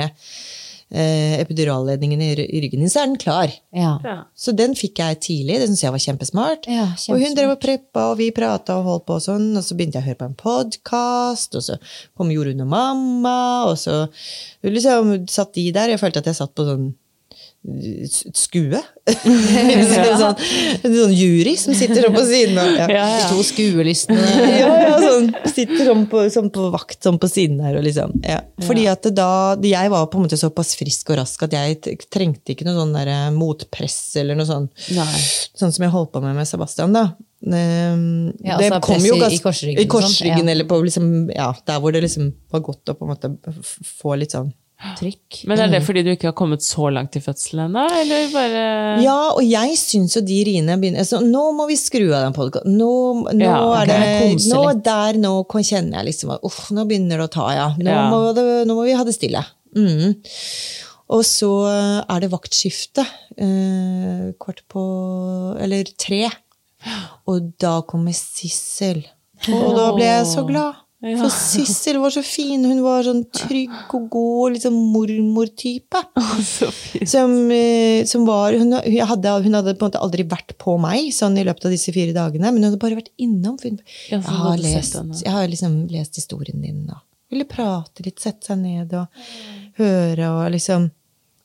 eh, 0.92 1.36
epiduralledningen 1.40 2.22
i, 2.22 2.30
i 2.44 2.62
ryggen 2.64 2.82
din, 2.82 2.90
så 2.90 3.04
er 3.04 3.12
den 3.12 3.20
klar. 3.22 3.54
Ja. 3.76 3.94
Så 4.36 4.54
den 4.58 4.74
fikk 4.78 5.04
jeg 5.04 5.20
tidlig, 5.24 5.60
det 5.60 5.70
syntes 5.70 5.84
jeg 5.86 5.96
var 5.96 6.04
kjempesmart. 6.06 6.66
Ja, 6.72 6.88
og 7.14 7.22
hun 7.22 7.38
drev 7.38 7.54
og 7.56 7.62
preppa, 7.62 8.08
og 8.12 8.18
vi 8.22 8.32
prata 8.36 8.80
og 8.80 8.90
holdt 8.90 9.06
på 9.10 9.20
og 9.20 9.26
sånn, 9.28 9.52
og 9.54 9.66
så 9.66 9.78
begynte 9.78 10.00
jeg 10.00 10.06
å 10.06 10.10
høre 10.10 10.22
på 10.24 10.32
en 10.32 10.40
podkast, 10.42 11.60
og 11.60 11.68
så 11.68 11.78
kom 12.18 12.34
Jorunn 12.34 12.66
og 12.66 12.74
mamma, 12.74 13.38
og 13.70 13.78
så 13.82 14.04
liksom 14.66 15.30
satt 15.32 15.54
de 15.60 15.70
der, 15.76 15.94
jeg 15.94 16.02
følte 16.02 16.24
at 16.24 16.32
jeg 16.32 16.42
satt 16.42 16.58
på 16.58 16.68
sånn 16.68 16.90
skue. 17.64 18.80
sånn, 19.12 20.38
sånn 20.82 21.14
jury 21.14 21.54
som 21.60 21.76
sitter 21.78 22.06
sånn 22.08 22.16
på 22.16 22.24
siden 22.26 22.58
av 22.62 22.70
ja. 22.74 22.88
Ja, 22.90 23.06
ja. 23.20 23.28
To 23.32 23.44
skuelystne 23.46 24.18
Ja, 24.62 24.70
ja, 24.82 24.96
sånn, 25.06 25.30
sitter 25.50 25.84
sånn 25.92 26.06
på, 26.12 26.24
sånn 26.34 26.50
på 26.54 26.68
vakt 26.74 27.02
sånn 27.06 27.20
på 27.22 27.30
siden 27.32 27.60
her. 27.66 27.78
Og 27.80 27.86
liksom, 27.86 28.16
ja. 28.26 28.40
Fordi 28.66 28.88
at 28.92 29.06
da, 29.18 29.30
Jeg 29.62 29.92
var 29.94 30.08
på 30.12 30.20
en 30.20 30.26
måte 30.28 30.40
såpass 30.42 30.74
frisk 30.80 31.14
og 31.14 31.22
rask 31.22 31.44
at 31.48 31.54
jeg 31.58 32.00
trengte 32.14 32.56
ikke 32.56 32.66
noe 32.68 32.78
sånn 32.80 32.96
der 32.98 33.12
eh, 33.14 33.28
motpress 33.36 34.00
eller 34.22 34.38
noe 34.40 34.50
sånn, 34.50 34.70
Nei. 34.98 35.10
sånn 35.58 35.74
som 35.76 35.86
jeg 35.86 35.94
holdt 35.94 36.14
på 36.16 36.24
med 36.24 36.38
med 36.42 36.50
Sebastian. 36.50 36.94
da. 36.98 37.12
Ehm, 37.42 38.32
Ja, 38.46 38.58
altså 38.58 38.82
press 38.86 39.06
i- 39.06 39.36
i 39.38 39.40
korsryggen 39.42 39.82
i 39.82 39.88
korsryggen 39.90 40.42
sånn, 40.44 40.50
ja. 40.50 40.52
eller 40.54 40.66
på 40.70 40.78
liksom, 40.86 41.08
ja, 41.34 41.52
der 41.66 41.80
hvor 41.82 41.94
det 41.94 42.04
liksom 42.06 42.34
var 42.54 42.62
godt 42.66 42.90
å 42.94 42.98
på 42.98 43.06
en 43.08 43.14
måte 43.16 43.32
få 44.02 44.18
litt 44.18 44.34
sånn 44.36 44.52
trykk. 44.98 45.42
Men 45.50 45.62
er 45.64 45.72
det 45.72 45.82
fordi 45.86 46.04
du 46.06 46.12
ikke 46.14 46.30
har 46.32 46.36
kommet 46.38 46.64
så 46.66 46.90
langt 46.94 47.16
i 47.18 47.22
fødselen 47.24 47.68
ennå, 47.70 47.84
eller 48.02 48.32
bare 48.34 48.64
Ja, 49.04 49.18
og 49.36 49.42
jeg 49.46 49.78
syns 49.80 50.16
jo 50.18 50.24
de 50.26 50.40
riene 50.48 50.78
begynner 50.82 51.04
altså, 51.04 51.22
Nå 51.26 51.44
må 51.58 51.68
vi 51.70 51.78
skru 51.80 52.08
av 52.10 52.26
den 52.26 52.36
podkasten. 52.38 52.78
Nå, 52.80 52.92
nå 53.38 53.46
Ja, 53.46 53.60
er 53.82 53.92
det 53.92 54.52
Nå 54.52 54.64
der, 54.86 55.20
nå 55.22 55.34
kjenner 55.62 56.02
jeg 56.02 56.12
liksom 56.12 56.36
at 56.36 56.46
uff, 56.48 56.64
nå 56.74 56.86
begynner 56.90 57.22
det 57.22 57.30
å 57.30 57.34
ta, 57.40 57.48
ja. 57.58 57.68
Nå, 57.78 57.90
Ja. 57.92 58.06
Må, 58.12 58.22
det, 58.38 58.46
nå 58.70 58.78
må 58.78 58.86
vi 58.88 58.98
ha 58.98 59.06
det 59.08 59.16
stille. 59.18 59.44
Mm. 59.78 60.18
Og 61.12 61.26
så 61.28 61.52
er 62.08 62.24
det 62.24 62.32
vaktskifte 62.32 63.04
eh, 63.36 64.32
kvart 64.40 64.64
på 64.72 64.84
Eller 65.62 65.90
tre. 66.00 66.26
Og 67.30 67.52
da 67.62 67.82
kommer 67.88 68.16
Sissel. 68.16 69.04
Og 69.52 69.76
da 69.78 69.92
ble 69.96 70.08
jeg 70.08 70.26
så 70.30 70.46
glad. 70.48 70.80
Ja. 71.02 71.16
For 71.18 71.34
Sissel 71.34 71.98
var 71.98 72.14
så 72.14 72.22
fin. 72.22 72.62
Hun 72.62 72.84
var 72.86 73.02
sånn 73.08 73.24
trygg 73.34 73.94
og 73.98 74.04
god, 74.14 74.58
liksom 74.58 74.76
mormor-type. 74.94 76.02
så? 76.46 76.70
Som, 77.10 77.34
eh, 77.56 78.06
som 78.10 78.28
var, 78.28 78.54
hun, 78.54 78.76
hadde, 78.78 79.34
hun 79.48 79.58
hadde 79.58 79.74
på 79.74 79.88
en 79.88 79.90
måte 79.90 80.04
aldri 80.06 80.28
vært 80.30 80.54
på 80.62 80.78
meg 80.82 81.10
sånn 81.16 81.40
i 81.42 81.46
løpet 81.48 81.66
av 81.66 81.74
disse 81.74 81.94
fire 81.96 82.14
dagene, 82.14 82.52
men 82.52 82.62
hun 82.62 82.70
hadde 82.70 82.82
bare 82.84 83.00
vært 83.02 83.14
innom. 83.18 83.58
Hun, 83.64 83.82
jeg, 84.12 84.22
har 84.28 84.62
lest, 84.62 85.00
jeg 85.24 85.34
har 85.34 85.50
liksom 85.50 85.82
lest 85.90 86.22
historien 86.22 86.62
din 86.62 86.86
og 86.86 87.02
ville 87.32 87.48
prate 87.48 88.04
litt, 88.06 88.20
sette 88.20 88.52
seg 88.52 88.60
ned 88.60 88.94
og 89.00 89.30
høre 89.80 90.34
og 90.36 90.50
liksom 90.54 90.90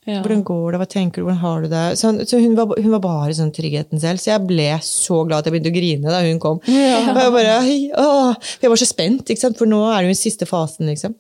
Ja. 0.07 0.21
Hvordan 0.23 0.45
går 0.47 0.67
det, 0.71 0.79
hva 0.79 0.87
tenker 0.87 1.19
du, 1.19 1.27
hvordan 1.27 1.41
har 1.43 1.63
du 1.65 1.69
det? 1.73 1.85
Så, 1.99 2.13
så 2.31 2.39
hun, 2.39 2.53
var, 2.55 2.71
hun 2.79 2.93
var 2.95 3.03
bare 3.03 3.35
sånn 3.35 3.51
tryggheten 3.55 3.99
selv, 3.99 4.23
så 4.23 4.31
jeg 4.37 4.47
ble 4.47 4.69
så 4.87 5.25
glad 5.27 5.43
at 5.43 5.49
jeg 5.49 5.57
begynte 5.57 5.73
å 5.73 5.77
grine 5.77 6.13
da 6.15 6.21
hun 6.23 6.39
kom. 6.43 6.61
Og 6.63 6.71
jeg 6.71 7.33
bare, 7.35 7.57
åh, 7.99 8.53
jeg 8.63 8.71
var 8.71 8.83
så 8.83 8.87
spent, 8.87 9.33
for 9.59 9.67
nå 9.67 9.81
er 9.91 9.97
det 9.99 10.07
jo 10.07 10.15
den 10.15 10.21
siste 10.21 10.47
fasen. 10.47 10.87
liksom. 10.93 11.17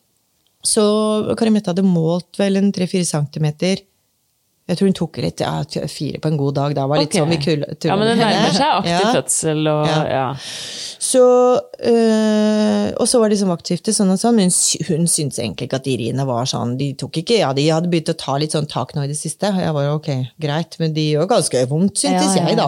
Så 0.66 0.84
Karimette 1.38 1.72
hadde 1.72 1.86
målt 1.86 2.38
vel 2.38 2.60
en 2.60 2.70
3-4 2.74 3.04
centimeter. 3.10 3.82
Jeg 4.66 4.78
tror 4.80 4.88
hun 4.88 4.96
tok 4.98 5.18
litt, 5.22 5.42
ja, 5.44 5.84
fire 5.86 6.18
på 6.18 6.30
en 6.32 6.38
god 6.40 6.56
dag. 6.56 6.72
Da 6.74 6.88
var 6.90 6.98
litt 6.98 7.12
okay. 7.12 7.22
sånn 7.22 7.30
vi 7.30 7.38
kul. 7.38 7.60
Ja, 7.86 7.94
men 7.98 8.08
det 8.10 8.16
nærmer 8.18 8.54
seg 8.56 8.72
aktiv 8.80 8.96
Ja. 8.96 9.12
fødsel 9.14 9.68
og 9.70 9.86
Ja. 9.86 10.00
ja. 10.10 10.26
Så, 11.06 11.22
øh, 11.86 12.86
og 12.98 13.06
så 13.06 13.20
var 13.20 13.30
de 13.30 13.36
som 13.38 13.52
vaktskifte, 13.52 13.92
sånn 13.94 14.10
og 14.10 14.18
sånn, 14.18 14.34
men 14.34 14.50
hun, 14.88 15.06
syntes 15.06 15.38
egentlig 15.38 15.68
ikke 15.68 15.78
at 15.78 15.86
riene 15.86 16.26
var 16.26 16.48
sånn. 16.50 16.74
De 16.80 16.88
tok 16.98 17.20
ikke, 17.22 17.38
ja, 17.38 17.52
de 17.54 17.68
hadde 17.68 17.90
begynt 17.92 18.10
å 18.10 18.16
ta 18.18 18.34
litt 18.42 18.56
sånn 18.56 18.66
tak 18.66 18.96
nå 18.96 19.04
i 19.04 19.12
det 19.12 19.18
siste. 19.18 19.52
Og 19.54 19.62
jeg 19.62 19.76
var, 19.76 19.92
ok, 19.94 20.10
greit, 20.42 20.74
men 20.82 20.96
de 20.96 21.12
gjør 21.12 21.30
ganske 21.30 21.62
vondt, 21.70 22.02
syntes 22.02 22.34
jeg, 22.34 22.58
da. 22.58 22.66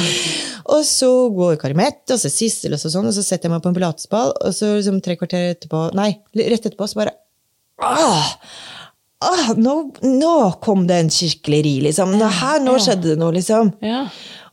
og 0.74 0.82
så 0.88 1.12
går 1.36 1.60
Karimett, 1.62 2.02
og 2.10 2.18
så 2.18 2.32
Sissel, 2.32 2.74
og 2.74 2.82
så 2.82 2.90
sånn, 2.90 3.06
og 3.06 3.14
så 3.14 3.22
setter 3.22 3.46
jeg 3.46 3.54
meg 3.54 3.62
på 3.62 3.70
en 3.70 3.78
pilatesball, 3.78 4.34
og 4.34 4.56
så 4.56 4.74
liksom 4.74 4.98
tre 5.04 5.14
kvarter 5.20 5.52
etterpå, 5.54 5.86
nei, 5.94 6.10
rett 6.42 6.64
etterpå, 6.64 6.90
så 6.90 7.04
bare 7.04 7.14
ah, 7.86 8.34
ah, 9.24 9.54
nå, 9.56 9.76
nå 10.06 10.34
kom 10.64 10.86
det 10.88 11.00
en 11.04 11.10
skikkelig 11.12 11.62
ri, 11.66 11.74
liksom. 11.88 12.14
Nå, 12.18 12.28
her, 12.40 12.60
nå 12.64 12.76
skjedde 12.82 13.14
det 13.14 13.18
noe, 13.20 13.34
liksom. 13.36 13.74
ja. 13.84 14.04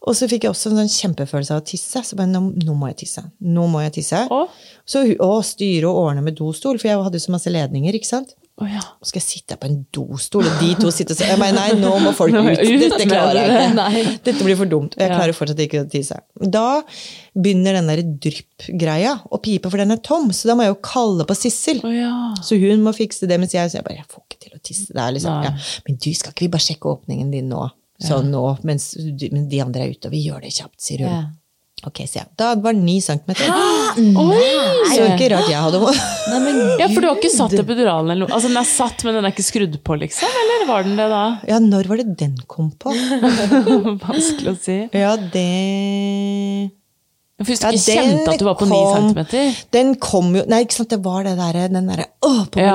Og 0.08 0.16
så 0.16 0.28
fikk 0.32 0.46
jeg 0.46 0.54
også 0.54 0.70
en 0.72 0.78
sånn 0.80 0.92
kjempefølelse 0.94 1.52
av 1.52 1.60
å 1.60 1.68
tisse. 1.68 2.00
Så 2.06 2.16
bare, 2.16 2.30
nå, 2.32 2.40
nå 2.64 2.76
må 2.80 2.88
jeg 2.94 3.02
tisse. 3.02 3.26
Nå 3.44 3.66
må 3.68 3.82
jeg 3.84 3.98
tisse. 3.98 4.22
Og? 4.32 4.54
Så 4.88 5.02
og 5.20 5.42
styre 5.44 5.90
og 5.90 5.98
ordne 6.06 6.24
med 6.24 6.38
dostol, 6.38 6.80
for 6.80 6.88
jeg 6.88 7.02
hadde 7.10 7.20
så 7.20 7.34
masse 7.34 7.52
ledninger. 7.52 7.98
ikke 7.98 8.08
sant? 8.08 8.32
Oh, 8.58 8.66
ja. 8.72 8.80
Skal 9.06 9.20
jeg 9.20 9.26
sitte 9.26 9.58
på 9.60 9.68
en 9.68 9.82
dostol, 9.94 10.48
og 10.48 10.62
de 10.64 10.72
to 10.80 10.90
sitter 10.96 11.14
og 11.14 11.20
Jeg 11.28 11.38
bare, 11.42 11.54
nei, 11.54 11.68
nå 11.78 11.92
må 12.02 12.14
folk 12.16 12.34
ut. 12.34 12.48
Dette 12.58 13.04
klarer 13.04 13.38
jeg 13.42 13.52
ikke. 13.52 13.76
Nei. 13.78 14.06
Dette 14.30 14.48
blir 14.48 14.58
for 14.58 14.72
dumt. 14.72 14.96
Og 14.96 15.04
jeg 15.04 15.12
klarer 15.12 15.36
fortsatt 15.38 15.62
ikke 15.68 15.84
å 15.84 15.90
tisse. 15.92 16.18
Da 16.56 16.64
begynner 17.36 17.78
den 17.78 17.92
der 17.92 18.02
drypp-greia 18.26 19.12
å 19.30 19.42
pipe, 19.44 19.70
for 19.70 19.84
den 19.84 19.94
er 19.94 20.02
tom. 20.02 20.32
Så 20.34 20.50
da 20.50 20.56
må 20.58 20.66
jeg 20.66 20.74
jo 20.74 20.80
kalle 20.88 21.28
på 21.28 21.38
Sissel. 21.38 21.84
Oh, 21.86 21.94
ja. 21.94 22.16
Så 22.42 22.58
hun 22.64 22.82
må 22.88 22.96
fikse 22.98 23.30
det, 23.30 23.38
mens 23.44 23.54
jeg, 23.54 23.70
så 23.70 23.82
jeg 23.82 23.86
bare, 23.86 24.00
jeg 24.00 24.10
får 24.10 24.27
tisse. 24.64 24.94
Det 24.94 25.04
er 25.04 25.16
liksom, 25.16 25.44
ja. 25.46 25.56
Men 25.88 26.00
du, 26.04 26.10
skal 26.18 26.34
ikke 26.34 26.48
vi 26.48 26.54
bare 26.56 26.68
sjekke 26.68 26.94
åpningen 26.94 27.34
din 27.34 27.52
nå? 27.52 27.66
Sånn 28.04 28.30
nå, 28.30 28.44
mens 28.68 28.92
du, 28.94 29.26
men 29.34 29.48
de 29.50 29.60
andre 29.64 29.88
er 29.88 29.96
ute, 29.96 30.10
og 30.10 30.14
vi 30.14 30.22
gjør 30.28 30.44
det 30.46 30.54
kjapt, 30.54 30.78
sier 30.82 31.06
hun. 31.08 31.14
Ja. 31.16 31.26
Ok, 31.86 32.02
sier 32.10 32.24
jeg. 32.24 32.30
Da 32.42 32.52
var 32.58 32.74
det 32.74 32.82
ni 32.82 32.96
centimeter. 33.06 33.52
Oi! 33.54 34.46
Så 34.90 35.04
ikke 35.12 35.28
rart 35.34 35.50
jeg 35.52 35.62
hadde 35.62 35.82
Nei, 36.32 36.40
men 36.42 36.58
Ja, 36.82 36.88
for 36.90 37.04
du 37.04 37.10
har 37.10 37.20
ikke 37.20 37.30
satt 37.30 37.54
epiduralen 37.54 38.10
eller 38.14 38.26
noe? 38.26 38.34
Altså, 38.34 38.50
den 38.50 38.58
er 38.58 38.70
satt, 38.70 39.06
men 39.06 39.18
den 39.18 39.28
er 39.28 39.36
ikke 39.36 39.46
skrudd 39.46 39.78
på, 39.86 39.98
liksom? 40.02 40.40
Eller 40.42 40.66
var 40.70 40.88
den 40.88 40.98
det 40.98 41.06
da? 41.14 41.22
Ja, 41.50 41.62
når 41.62 41.90
var 41.92 42.02
det 42.02 42.18
den 42.18 42.34
kom 42.50 42.72
på? 42.82 42.94
Vanskelig 44.08 44.56
å 44.56 44.58
si. 44.58 44.80
Ja, 44.98 45.14
det 45.38 45.46
For 47.38 47.52
Hvis 47.52 47.60
du 47.62 47.68
Ja, 47.68 47.72
ikke 47.78 47.86
den 47.86 48.08
kjente 48.18 48.32
at 48.34 48.40
du 48.42 48.46
var 48.48 48.56
på 48.58 48.66
ni 48.66 48.78
centimeter? 48.96 49.58
Den 49.76 49.92
kom 50.02 50.32
jo 50.34 50.42
Nei, 50.50 50.64
ikke 50.66 50.74
sant, 50.80 50.90
det 50.90 50.98
var 51.06 51.24
det 51.28 51.36
der, 51.38 51.60
den 51.70 51.86
derre 51.92 52.08
åh, 52.26 52.40
på 52.50 52.58
Ja, 52.64 52.72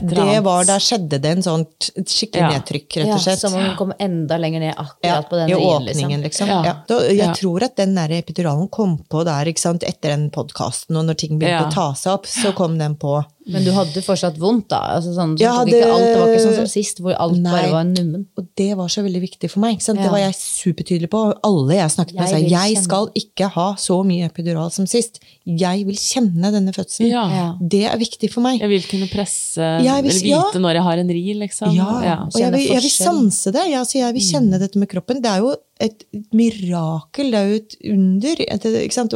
det 0.00 0.38
var 0.46 0.64
der 0.64 0.80
skjedde 0.80 1.18
det 1.20 1.32
en 1.34 1.42
sånn 1.44 1.66
skikkelig 1.92 2.40
Ja. 2.40 2.48
nedtrykk, 2.54 2.96
rett 3.02 3.12
og 3.12 3.20
slett. 3.20 3.36
Ja, 3.36 3.48
som 3.48 3.58
om 3.58 3.60
hun 3.66 3.76
kom 3.76 3.92
enda 4.00 4.38
lenger 4.40 4.60
ned 4.64 4.74
akkurat 4.74 5.04
Ja, 5.04 5.20
på 5.28 5.36
den 5.36 5.50
I 5.50 5.54
rien, 5.54 5.68
åpningen, 5.82 6.24
liksom. 6.24 6.48
liksom. 6.48 6.48
Ja. 6.48 6.64
Ja. 6.64 6.74
Da, 6.88 6.98
jeg 7.10 7.18
Ja. 7.18 7.32
tror 7.34 7.62
at 7.68 7.76
den 7.76 7.94
der 7.94 8.08
epiduralen 8.08 8.70
kom 8.70 8.96
på 9.04 9.22
der 9.24 9.44
ikke 9.52 9.60
sant, 9.60 9.82
etter 9.84 10.16
den 10.16 10.30
podkasten, 10.30 10.96
og 10.96 11.04
når 11.04 11.14
ting 11.20 11.38
begynte 11.38 11.60
Ja. 11.60 11.68
å 11.68 11.72
ta 11.74 11.92
seg 11.92 12.12
opp, 12.14 12.24
så 12.26 12.54
kom 12.54 12.78
den 12.78 12.96
på. 12.96 13.22
Men 13.46 13.64
du 13.64 13.70
hadde 13.76 14.00
fortsatt 14.00 14.38
vondt, 14.40 14.68
da? 14.72 14.78
Altså, 14.96 15.12
sånn, 15.12 15.34
så 15.36 15.50
hadde- 15.52 15.74
ikke 15.76 15.90
alt, 15.92 16.04
det 16.04 16.18
var 16.20 16.28
ikke 16.32 16.44
sånn 16.46 16.54
som 16.56 16.66
sist, 16.70 16.98
hvor 17.04 17.14
alt 17.20 17.36
Nei. 17.36 17.50
bare 17.52 17.70
var 17.72 17.84
nummen. 17.84 18.26
Og 18.38 18.46
det 18.56 18.74
var 18.76 18.88
så 18.88 19.02
veldig 19.04 19.20
viktig 19.20 19.50
for 19.50 19.60
meg. 19.60 19.76
Ikke 19.76 19.82
sant? 19.84 20.00
Det 20.00 20.10
var 20.10 20.18
jeg 20.22 20.32
supertydelig 20.38 21.10
på. 21.12 21.20
Alle 21.44 21.74
jeg 21.74 21.90
snakket 21.92 22.14
med, 22.14 22.24
Jeg 22.24 22.30
sa 22.30 22.36
vil 22.40 22.50
jeg 22.54 22.76
skal 22.84 23.08
ikke 23.14 23.50
ha 23.52 23.74
så 23.74 23.98
mye 24.04 24.24
epidural 24.30 24.70
som 24.72 24.86
sist. 24.86 25.20
Jeg 25.44 25.84
vil 25.84 25.94
kjenne 25.94 26.52
denne 26.56 26.72
fødselen. 26.72 27.10
Ja. 27.10 27.28
Ja. 27.28 27.54
Det 27.60 27.84
er 27.84 27.98
viktig 27.98 28.30
for 28.32 28.40
meg. 28.40 28.60
Jeg 28.60 28.68
vil 28.68 28.82
kunne 28.82 29.10
presse, 29.10 29.58
Jeg 29.84 30.02
vil- 30.02 30.10
eller 30.10 30.22
vite 30.24 30.54
ja. 30.54 30.58
når 30.60 30.72
jeg 30.74 30.82
har 30.82 30.96
en 30.98 31.08
ri, 31.08 31.34
liksom. 31.34 31.74
Ja, 31.74 32.24
og 32.24 32.40
jeg 32.40 32.52
vil, 32.52 32.60
jeg 32.68 32.80
vil 32.82 32.90
sanse 32.90 33.52
det. 33.52 33.68
Ja, 33.70 33.84
jeg 33.84 34.14
vil 34.14 34.22
kjenne 34.22 34.58
dette 34.58 34.76
med 34.76 34.88
kroppen. 34.88 35.20
Det 35.20 35.30
er 35.30 35.38
jo 35.40 35.54
et 35.82 36.04
mirakel, 36.36 37.32
det 37.32 37.38
er 37.38 37.48
jo 37.50 37.56
et 37.58 37.76
under. 37.90 38.42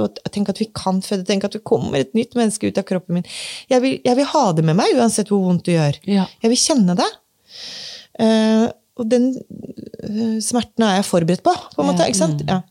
Og 0.03 0.19
Tenk 0.35 0.51
at 0.51 0.61
vi 0.63 0.69
kan 0.75 0.99
føde, 1.05 1.27
tenk 1.29 1.47
at 1.47 1.55
det 1.55 1.63
kommer 1.67 2.01
et 2.01 2.15
nytt 2.19 2.35
menneske 2.39 2.71
ut 2.71 2.81
av 2.81 2.87
kroppen 2.89 3.19
min. 3.19 3.29
Jeg 3.71 3.85
vil, 3.85 3.99
jeg 4.05 4.19
vil 4.19 4.31
ha 4.33 4.45
det 4.57 4.65
med 4.67 4.79
meg, 4.81 4.97
uansett 4.99 5.31
hvor 5.31 5.45
vondt 5.47 5.69
det 5.69 5.77
gjør. 5.77 6.01
Ja. 6.11 6.27
Jeg 6.43 6.55
vil 6.55 6.63
kjenne 6.65 6.99
det. 6.99 7.09
Uh, 8.19 8.67
og 8.99 9.07
den 9.07 9.31
uh, 9.37 10.39
smerten 10.43 10.87
er 10.87 10.99
jeg 10.99 11.07
forberedt 11.07 11.45
på, 11.47 11.55
på 11.55 11.85
en 11.85 11.93
måte. 11.93 12.09
ikke 12.11 12.23
sant? 12.25 12.43
Ja. 12.49 12.63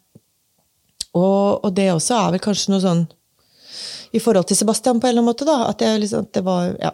Og, 1.15 1.63
og 1.63 1.71
det 1.77 1.87
også 1.93 2.19
er 2.19 2.35
vel 2.35 2.43
kanskje 2.43 2.73
noe 2.73 2.83
sånn 2.83 3.07
i 4.15 4.19
forhold 4.23 4.47
til 4.49 4.59
Sebastian, 4.59 4.99
på 4.99 5.07
en 5.07 5.15
eller 5.15 5.23
annen 5.23 5.31
måte. 5.31 5.47
da, 5.47 5.63
At, 5.71 5.81
jeg 5.83 6.03
liksom, 6.03 6.27
at 6.27 6.35
det 6.35 6.43
var 6.47 6.69
ja. 6.75 6.93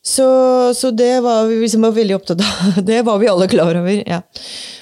Så, 0.00 0.26
så 0.74 0.90
det 0.96 1.20
var 1.20 1.44
vi 1.50 1.58
liksom 1.60 1.84
var 1.84 1.92
veldig 1.92 2.16
opptatt 2.16 2.40
av. 2.40 2.78
Det 2.88 3.02
var 3.04 3.18
vi 3.20 3.28
alle 3.28 3.48
klar 3.52 3.76
over. 3.82 4.02
ja. 4.08 4.22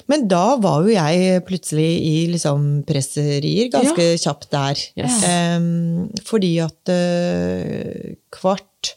Men 0.09 0.23
da 0.31 0.55
var 0.57 0.87
jo 0.87 0.93
jeg 0.95 1.43
plutselig 1.45 1.89
i 2.07 2.13
liksom 2.31 2.63
presserier 2.87 3.67
ganske 3.69 4.05
kjapt 4.17 4.47
der. 4.55 4.79
Yes. 4.97 5.19
Um, 5.27 6.07
fordi 6.25 6.55
at 6.63 6.89
uh, 6.89 8.15
kvart 8.33 8.95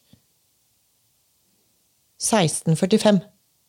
16.45 2.22 3.18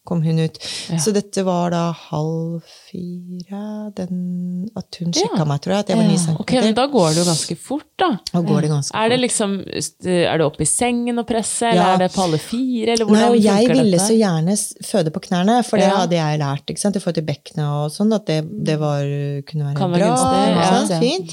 kom 0.06 0.22
hun 0.22 0.40
ut. 0.40 0.58
Så 1.00 1.14
dette 1.16 1.44
var 1.48 1.72
da 1.72 1.92
halv 2.10 2.62
fire 2.92 3.92
den, 3.96 4.70
At 4.76 4.98
hun 5.00 5.14
sjekka 5.16 5.40
Ja. 5.40 5.46
meg, 5.48 5.62
tror 5.64 5.74
jeg. 5.76 5.80
At 5.86 5.90
jeg 5.94 5.98
var 5.98 6.08
ni 6.10 6.36
Ok, 6.40 6.52
men 6.60 6.74
da 6.76 6.86
går 6.92 7.10
det 7.14 7.18
jo 7.22 7.26
ganske 7.32 7.58
fort, 7.58 7.88
da. 7.98 8.10
Da 8.34 8.42
går 8.42 8.62
det 8.66 8.70
ganske 8.74 8.96
Er 9.00 9.10
det 9.14 9.20
liksom 9.22 9.56
Er 9.64 10.38
det 10.38 10.46
opp 10.46 10.60
i 10.62 10.68
sengen 10.68 11.20
og 11.20 11.28
presse, 11.28 11.64
eller 11.72 11.82
Ja. 11.82 11.94
er 11.96 11.98
det 12.04 12.12
på 12.14 12.24
alle 12.24 12.38
fire, 12.38 12.94
eller 12.98 13.06
Nei, 13.06 13.24
og 13.30 13.38
jeg 13.42 13.68
ville 13.70 13.92
dette? 13.92 14.08
så 14.08 14.18
gjerne 14.20 14.58
føde 14.84 15.12
på 15.16 15.22
knærne, 15.28 15.64
for 15.66 15.78
det 15.78 15.88
Ja. 15.88 15.96
hadde 16.04 16.16
jeg 16.20 16.40
lært 16.40 16.66
ikke 16.68 16.80
sant? 16.80 16.96
i 16.96 17.00
forhold 17.00 17.16
til 17.16 17.26
bekkenet 17.26 17.66
og 17.68 17.92
sånn, 17.92 18.14
at 18.14 18.26
det, 18.26 18.42
det 18.66 18.80
var, 18.80 19.00
kunne 19.48 19.66
være 19.72 19.76
Kan 19.78 19.92
bra. 19.92 20.16
Være 20.16 20.90
ja. 20.90 21.00
Fint. 21.00 21.32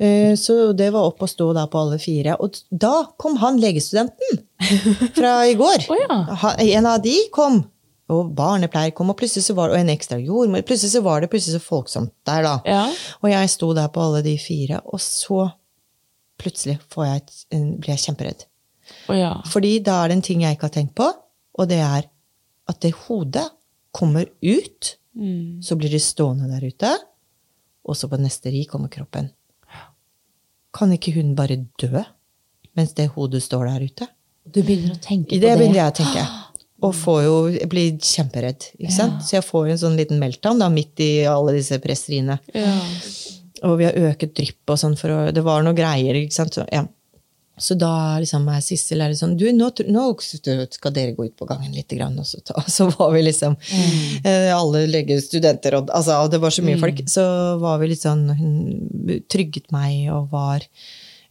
Eh, 0.00 0.34
Så 0.34 0.74
det 0.76 0.92
var 0.92 1.04
opp 1.06 1.22
og 1.22 1.28
stå 1.28 1.54
da 1.54 1.66
på 1.66 1.78
alle 1.80 1.98
fire. 1.98 2.36
Og 2.40 2.52
da 2.76 3.04
kom 3.16 3.36
han 3.36 3.58
legestudenten 3.60 4.42
fra 5.14 5.46
i 5.46 5.54
går. 5.54 5.86
Oh, 5.88 5.96
ja. 5.96 6.54
En 6.58 6.86
av 6.86 7.00
de 7.02 7.14
kom. 7.32 7.64
Og 8.12 8.34
barnepleier 8.36 8.92
kom, 8.92 9.08
og 9.10 9.16
plutselig 9.16 9.46
så 9.46 9.54
var 9.56 9.70
det 9.70 9.78
og 9.78 9.80
en 9.80 9.92
ekstra 9.94 10.18
jordmor. 10.20 10.60
Plutselig 10.68 10.92
så 10.92 11.00
var 11.04 11.20
det 11.24 11.30
plutselig 11.32 11.56
så 11.56 11.64
folksomt 11.64 12.12
der, 12.28 12.42
da. 12.44 12.54
Ja. 12.68 12.82
Og 13.22 13.30
jeg 13.30 13.50
sto 13.50 13.70
der 13.74 13.88
på 13.88 14.02
alle 14.04 14.20
de 14.26 14.34
fire, 14.38 14.80
og 14.84 15.00
så 15.00 15.46
plutselig 16.38 16.78
får 16.92 17.06
jeg 17.06 17.22
et, 17.22 17.32
blir 17.80 17.94
jeg 17.94 18.02
kjemperedd. 18.04 18.44
Oh, 19.08 19.16
ja. 19.16 19.30
Fordi 19.48 19.78
da 19.86 20.02
er 20.04 20.08
det 20.12 20.18
en 20.18 20.26
ting 20.26 20.42
jeg 20.44 20.56
ikke 20.58 20.68
har 20.68 20.74
tenkt 20.76 20.94
på, 21.00 21.06
og 21.54 21.68
det 21.70 21.78
er 21.80 22.10
at 22.68 22.80
det 22.84 22.92
hodet 23.06 23.48
kommer 23.92 24.28
ut, 24.42 24.96
Mm. 25.14 25.62
så 25.62 25.76
blir 25.78 25.92
det 25.94 26.00
stående 26.02 26.48
der 26.50 26.64
ute, 26.66 26.88
og 27.86 27.94
så 27.94 28.08
på 28.10 28.18
neste 28.18 28.50
ri 28.50 28.64
kommer 28.66 28.88
kroppen. 28.90 29.28
Kan 30.74 30.90
ikke 30.90 31.12
hun 31.14 31.36
bare 31.38 31.54
dø 31.78 32.02
mens 32.74 32.96
det 32.98 33.12
hodet 33.14 33.42
står 33.44 33.68
der 33.68 33.84
ute? 33.86 34.08
Du 34.50 34.58
begynner 34.66 34.96
å 34.96 34.98
tenke 34.98 35.28
på 35.30 35.38
det 35.38 35.40
det. 35.46 35.52
begynner 35.60 35.78
jeg 35.84 35.92
å 35.92 35.94
tenke. 36.00 36.24
Og 36.84 36.92
får 36.96 37.20
jo, 37.24 37.36
jeg 37.54 37.68
blir 37.72 37.94
kjemperedd. 37.96 38.70
ikke 38.78 38.92
sant? 38.94 39.22
Så 39.24 39.38
jeg 39.38 39.46
får 39.46 39.70
en 39.72 39.80
sånn 39.86 39.96
liten 39.98 40.20
meltdown 40.20 40.60
da, 40.60 40.68
midt 40.72 41.00
i 41.00 41.12
alle 41.28 41.56
disse 41.56 41.80
presseriene. 41.82 42.40
ja. 42.56 42.74
Og 43.64 43.78
vi 43.80 43.86
har 43.88 43.96
øket 44.10 44.34
drypp 44.36 44.74
og 44.74 44.80
sånn, 44.80 44.96
for 44.98 45.12
å, 45.14 45.20
det 45.32 45.44
var 45.44 45.64
noe 45.64 45.76
greier. 45.76 46.18
ikke 46.18 46.36
sant? 46.36 46.56
Så, 46.56 46.66
ja. 46.68 46.82
så 47.56 47.76
da 47.80 48.18
liksom 48.20 48.48
er 48.52 48.60
Sissel 48.64 49.04
er 49.04 49.14
sånn 49.16 49.36
Du, 49.40 49.46
nå, 49.56 49.70
nå 49.88 50.02
skal 50.20 50.92
dere 50.92 51.14
gå 51.16 51.30
ut 51.30 51.36
på 51.38 51.48
gangen 51.48 51.72
litt. 51.72 51.88
Grann, 51.94 52.18
og 52.20 52.28
så, 52.28 52.42
ta, 52.44 52.60
så 52.76 52.90
var 52.92 53.14
vi 53.14 53.24
liksom 53.24 53.56
eh, 54.20 54.50
Alle 54.52 54.84
legestudenter 54.90 55.78
og 55.78 55.94
altså, 55.94 56.20
og 56.26 56.34
det 56.34 56.42
var 56.44 56.54
så 56.54 56.66
mye 56.66 56.80
folk. 56.82 57.00
Så 57.08 57.24
var 57.62 57.80
vi 57.80 57.92
litt 57.94 58.04
sånn 58.04 58.26
Hun 58.36 59.24
trygget 59.32 59.72
meg 59.74 60.12
og 60.12 60.28
var 60.34 60.68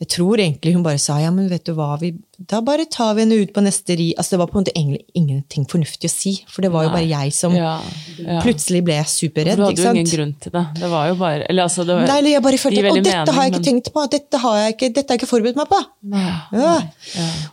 jeg 0.04 0.10
tror 0.12 0.42
egentlig 0.42 0.74
hun 0.76 0.84
bare 0.84 1.00
sa 1.00 1.16
ja, 1.22 1.30
men 1.32 1.46
vet 1.48 1.64
du 1.64 1.72
hva, 1.78 1.94
vi, 2.02 2.10
da 2.52 2.60
bare 2.66 2.84
tar 2.92 3.14
vi 3.16 3.24
henne 3.24 3.38
ut 3.40 3.54
på 3.56 3.62
neste 3.64 3.96
ri. 3.96 4.10
Altså 4.20 4.36
Det 4.36 4.40
var 4.42 4.50
på 4.52 4.58
en 4.58 4.64
måte 4.66 4.74
egentlig 4.76 5.00
ingenting 5.16 5.68
fornuftig 5.70 6.10
å 6.10 6.12
si, 6.12 6.34
for 6.52 6.66
det 6.66 6.72
var 6.74 6.88
jo 6.88 6.92
bare 6.92 7.08
jeg 7.08 7.32
som 7.38 7.56
Ja, 7.56 7.78
ja. 8.18 8.42
plutselig 8.44 8.82
ble 8.84 8.98
superredd. 9.08 9.62
Du 9.62 9.64
hadde 9.64 9.80
jo 9.80 9.94
ingen 9.94 10.10
grunn 10.12 10.34
til 10.44 10.52
det. 10.56 10.64
Det 10.82 10.90
var 10.92 11.08
jo 11.08 11.16
bare 11.22 11.46
Eller 11.48 11.70
altså, 11.70 11.86
det 11.88 11.96
var, 11.96 12.10
Nei, 12.10 12.18
eller 12.20 12.36
jeg 12.36 12.46
bare 12.50 12.60
følte 12.60 12.84
Og 12.92 13.00
dette 13.00 13.14
har 13.14 13.48
jeg 13.48 13.54
mening, 13.54 13.62
ikke 13.62 13.70
tenkt 13.70 13.92
på! 13.96 14.06
Dette 14.18 14.42
har 14.44 14.58
jeg 14.60 14.76
ikke, 14.76 14.90
dette 14.98 15.08
har 15.08 15.16
jeg 15.16 15.24
ikke 15.24 15.32
forberedt 15.32 15.62
meg 15.62 15.72
på! 15.72 15.80
Ja. 16.18 16.74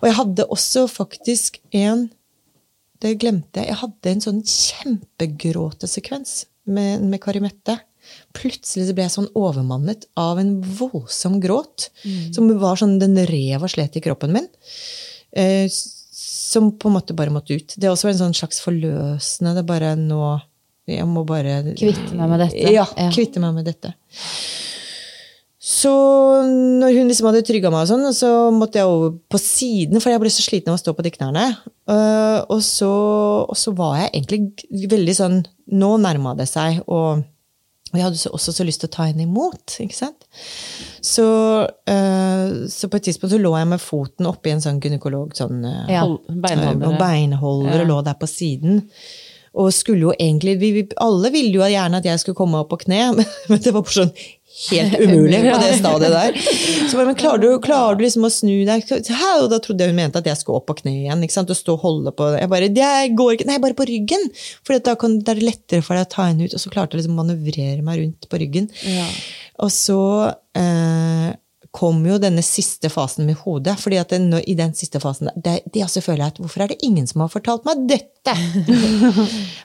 Og 0.00 0.08
jeg 0.08 0.16
hadde 0.18 0.48
også 0.58 0.86
faktisk 0.90 1.60
en 1.70 2.08
Det 3.00 3.14
glemte 3.20 3.62
jeg. 3.62 3.70
Jeg 3.70 3.78
hadde 3.84 4.16
en 4.16 4.24
sånn 4.26 4.42
kjempegråtesekvens 4.42 6.34
med, 6.66 7.06
med 7.06 7.22
Karimette. 7.22 7.78
Plutselig 8.36 8.88
så 8.88 8.94
ble 8.94 9.06
jeg 9.06 9.14
sånn 9.16 9.30
overmannet 9.38 10.04
av 10.20 10.38
en 10.42 10.56
voldsom 10.62 11.40
gråt. 11.42 11.88
Som 12.34 12.50
var 12.60 12.78
sånn 12.80 12.98
Den 13.02 13.18
rev 13.30 13.62
og 13.66 13.72
slet 13.72 13.98
i 13.98 14.04
kroppen 14.04 14.32
min. 14.36 14.46
Eh, 15.32 15.66
som 15.70 16.72
på 16.78 16.90
en 16.90 16.96
måte 16.98 17.14
bare 17.14 17.30
måtte 17.34 17.54
ut. 17.54 17.74
Det 17.78 17.90
også 17.90 18.08
var 18.08 18.16
en 18.16 18.22
sånn 18.24 18.38
slags 18.40 18.62
forløsende. 18.64 19.54
Det 19.54 19.62
er 19.64 19.68
bare 19.68 19.92
nå 19.98 20.22
Jeg 20.90 21.06
må 21.06 21.22
bare 21.28 21.60
Kvitte 21.78 22.16
meg 22.18 22.32
med 22.32 22.40
dette. 22.42 22.72
Ja, 22.72 22.86
Ja. 22.96 23.10
kvitte 23.14 23.38
meg 23.38 23.54
med 23.54 23.64
dette. 23.68 23.92
Så 25.60 25.90
når 26.80 26.94
hun 26.96 27.10
liksom 27.10 27.28
hadde 27.28 27.44
trygga 27.46 27.70
meg, 27.70 27.84
og 27.84 27.90
sånn, 27.90 28.06
så 28.16 28.50
måtte 28.50 28.80
jeg 28.80 28.88
over 28.88 29.12
på 29.30 29.38
siden, 29.38 30.00
for 30.00 30.10
jeg 30.10 30.22
ble 30.22 30.32
så 30.32 30.42
sliten 30.42 30.72
av 30.72 30.78
å 30.78 30.80
stå 30.80 30.94
på 30.96 31.04
de 31.04 31.12
knærne. 31.12 31.44
Uh, 31.84 32.40
og, 32.48 32.62
så, 32.64 32.88
og 33.44 33.58
så 33.60 33.74
var 33.76 33.98
jeg 34.00 34.10
egentlig 34.14 34.88
veldig 34.90 35.16
sånn 35.16 35.40
Nå 35.70 35.92
nærma 36.02 36.32
det 36.34 36.48
seg, 36.50 36.80
og, 36.90 37.20
og 37.90 37.98
jeg 37.98 38.04
hadde 38.06 38.30
også 38.32 38.52
så 38.54 38.64
lyst 38.66 38.80
til 38.84 38.88
å 38.90 38.92
ta 38.94 39.06
henne 39.08 39.24
imot. 39.26 39.76
ikke 39.82 39.96
sant? 39.96 40.26
Så, 41.02 41.24
øh, 41.90 42.52
så 42.70 42.88
på 42.90 42.96
et 43.00 43.02
tidspunkt 43.08 43.32
så 43.34 43.40
lå 43.42 43.50
jeg 43.58 43.66
med 43.72 43.82
foten 43.82 44.28
oppi 44.30 44.52
en 44.54 44.62
sånn 44.62 44.80
gynekolog 44.82 45.34
sånn 45.34 45.64
øh, 45.64 45.90
Ja. 45.90 46.04
beinholder, 46.06 46.40
beinholdere. 46.46 46.88
og 46.92 46.98
beinholder 47.02 47.74
Ja. 47.74 47.80
og 47.82 47.88
lå 47.88 47.98
der 48.04 48.14
på 48.20 48.28
siden. 48.30 48.82
Og 49.54 49.72
skulle 49.74 50.00
jo 50.06 50.12
egentlig, 50.14 50.60
vi, 50.60 50.70
vi, 50.72 50.84
Alle 51.02 51.32
ville 51.34 51.50
jo 51.50 51.66
gjerne 51.66 51.96
at 51.98 52.04
jeg 52.06 52.20
skulle 52.22 52.38
komme 52.38 52.60
opp 52.62 52.70
på 52.70 52.78
kne, 52.84 53.16
men, 53.16 53.26
men 53.48 53.58
det 53.58 53.72
var 53.74 53.82
bare 53.82 53.96
sånn 54.06 54.12
helt 54.70 54.96
umulig 55.00 55.40
på 55.44 55.56
det 55.62 55.70
stadiet 55.78 56.12
der. 56.14 56.38
Så 56.90 56.98
bare, 56.98 57.06
men 57.10 57.18
klarer 57.18 57.42
du, 57.42 57.48
klarer 57.64 57.96
du 57.98 58.04
liksom 58.04 58.26
å 58.26 58.32
snu 58.34 58.52
deg? 58.68 58.84
Hæ? 58.90 59.30
Og 59.44 59.48
da 59.52 59.58
trodde 59.62 59.86
jeg 59.86 59.92
hun 59.94 60.00
mente 60.02 60.20
at 60.20 60.26
jeg 60.28 60.40
skulle 60.40 60.60
opp 60.60 60.66
på 60.70 60.76
kne 60.82 60.94
igjen. 61.04 61.22
ikke 61.24 61.36
sant? 61.38 61.52
Og 61.54 61.58
stå 61.58 61.76
og 61.78 61.84
holde 61.86 62.12
på 62.18 62.28
Jeg 62.36 62.50
bare, 62.52 62.68
det 62.76 62.90
går 63.18 63.36
ikke, 63.38 63.48
Nei, 63.50 63.60
bare 63.62 63.78
på 63.78 63.86
ryggen! 63.88 64.26
For 64.66 64.76
da, 64.82 64.96
kan, 65.00 65.18
det 65.22 65.32
er 65.36 65.40
det 65.40 65.48
lettere 65.50 65.84
for 65.86 65.96
deg 65.96 66.08
å 66.08 66.12
ta 66.16 66.26
henne 66.30 66.48
ut. 66.48 66.56
Og 66.58 66.64
så 66.64 66.72
klarte 66.72 66.96
jeg 66.98 67.04
liksom 67.04 67.14
å 67.16 67.22
manøvrere 67.22 67.84
meg 67.86 68.02
rundt 68.02 68.28
på 68.30 68.40
ryggen. 68.42 68.66
Ja. 68.88 69.06
Og 69.64 69.70
så 69.74 70.00
eh, 70.58 71.30
kom 71.70 72.00
jo 72.08 72.16
denne 72.18 72.42
siste 72.42 72.90
fasen 72.90 73.28
med 73.28 73.38
hodet. 73.44 73.76
fordi 73.78 74.00
at 74.02 74.10
det, 74.10 74.18
i 74.50 74.56
den 74.58 74.72
siste 74.74 74.98
fasen, 75.02 75.30
det, 75.38 75.60
det 75.70 75.84
også 75.86 76.02
føler 76.02 76.24
jeg 76.24 76.34
at 76.34 76.40
hvorfor 76.42 76.64
er 76.64 76.72
det 76.72 76.80
ingen 76.82 77.06
som 77.06 77.22
har 77.22 77.30
fortalt 77.30 77.62
meg 77.68 77.84
dette? 77.92 78.34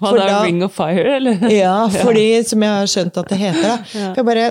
Det 0.06 0.12
da- 0.20 0.44
Ring 0.46 0.62
of 0.64 0.76
Fire, 0.78 1.16
eller? 1.18 1.42
Ja, 1.56 1.88
fordi, 1.90 2.44
som 2.46 2.62
jeg 2.64 2.72
har 2.78 2.88
skjønt 2.92 3.18
at 3.24 3.30
det 3.34 3.40
heter. 3.42 3.68
Da. 3.74 3.78
For 4.14 4.22
jeg 4.22 4.28
bare 4.30 4.46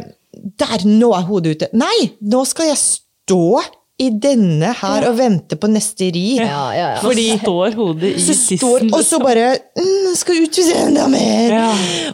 Der! 0.61 0.85
Nå 0.89 1.13
er 1.17 1.25
hodet 1.29 1.57
ute. 1.57 1.69
Nei! 1.79 2.11
Nå 2.21 2.45
skal 2.49 2.71
jeg 2.73 2.79
stå 2.81 3.63
i 4.03 4.09
denne 4.19 4.73
her 4.75 5.05
og 5.07 5.15
vente 5.21 5.55
på 5.61 5.69
neste 5.71 6.09
ri. 6.15 6.25
Ja, 6.41 6.65
ja, 6.75 6.89
ja. 6.97 7.03
Fordi 7.03 7.29
står 7.39 7.77
hodet 7.79 8.09
i 8.17 8.23
Så 8.25 8.35
tissen. 8.35 8.59
står, 8.59 8.89
og 8.91 9.05
så 9.07 9.21
bare 9.23 9.45
mm, 9.79 10.09
Skal 10.19 10.41
utvise 10.43 10.75
enda 10.83 11.05
mer! 11.13 11.55
Ja. 11.55 11.69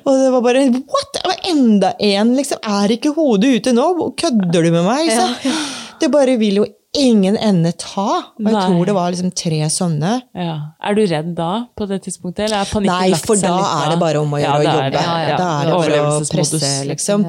Og 0.04 0.10
det 0.20 0.28
var 0.34 0.44
bare 0.44 0.66
What?! 0.74 1.14
Det 1.16 1.22
var 1.24 1.40
enda 1.54 1.94
en, 2.10 2.34
liksom. 2.36 2.60
Er 2.68 2.92
ikke 2.96 3.14
hodet 3.16 3.54
ute 3.62 3.72
nå? 3.76 3.86
Kødder 4.20 4.68
du 4.68 4.70
med 4.76 4.84
meg? 4.84 5.08
Så, 5.16 5.54
Det 6.00 6.12
bare 6.12 6.36
vil 6.40 6.60
jo 6.62 6.68
ingen 6.96 7.36
ende 7.38 7.70
ta. 7.78 8.06
Og 8.34 8.42
jeg 8.48 8.52
Nei. 8.54 8.62
tror 8.66 8.86
det 8.88 8.94
var 8.96 9.12
liksom 9.12 9.30
tre 9.36 9.58
sånne. 9.70 10.12
Ja. 10.34 10.54
Er 10.82 10.94
du 10.98 11.02
redd 11.06 11.28
da, 11.38 11.66
på 11.78 11.86
det 11.86 12.00
tidspunktet? 12.02 12.46
Eller 12.48 12.64
er 12.64 12.70
panikken 12.70 12.90
Nei, 12.98 13.10
lagt 13.12 13.26
for 13.28 13.38
seg 13.38 13.46
da 13.46 13.58
litt 13.60 13.74
er 13.86 13.90
det 13.92 13.98
bare 14.00 14.22
om 14.24 14.32
å 14.34 14.40
Ja, 14.40 14.54
gjøre 14.56 14.64
det 14.64 14.70
å 14.70 14.80
jobbe. 14.80 15.02
Ja, 15.04 15.16
ja. 15.28 15.36
Da 15.38 15.48
er 15.60 15.70
det 15.70 15.76
bare 15.78 16.00
å 16.10 16.16
presse, 16.32 16.70
liksom. 16.90 17.26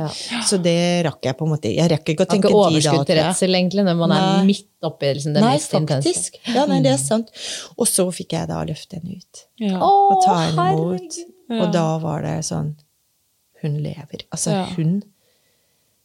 Så 0.50 0.58
det 0.66 0.76
rakk 1.06 1.22
jeg 1.30 1.38
på 1.38 1.46
en 1.46 1.52
måte. 1.54 1.74
Jeg 1.76 1.92
rekker 1.94 2.16
ikke 2.16 2.26
å 2.26 2.28
Har 2.28 2.34
tenke 2.36 2.50
ikke 2.50 2.62
overskudd 2.66 3.06
til 3.12 3.20
redsel, 3.22 3.58
egentlig, 3.60 3.86
når 3.86 4.00
man 4.02 4.16
er 4.18 4.44
midt 4.50 4.68
oppi 4.90 5.12
liksom, 5.14 5.34
det 5.38 5.44
Nei, 5.46 5.52
mest 5.60 5.74
intense. 5.78 6.10
faktisk. 6.10 6.40
Ja, 6.56 6.66
nei, 6.66 6.80
det 6.82 6.94
er 6.96 6.98
sant. 7.04 7.30
Og 7.78 7.86
så 7.92 8.08
fikk 8.18 8.34
jeg 8.40 8.50
da 8.50 8.64
løfte 8.66 8.98
henne 8.98 9.20
ut. 9.22 9.44
Ja. 9.62 9.78
Og 9.78 10.24
ta 10.26 10.40
henne 10.48 10.72
imot. 10.74 11.20
Ja. 11.52 11.62
Og 11.66 11.72
da 11.76 11.86
var 12.02 12.22
det 12.26 12.40
sånn 12.48 12.74
Hun 13.62 13.76
lever. 13.84 14.24
Altså, 14.34 14.50
Ja. 14.56 14.66
hun 14.76 15.04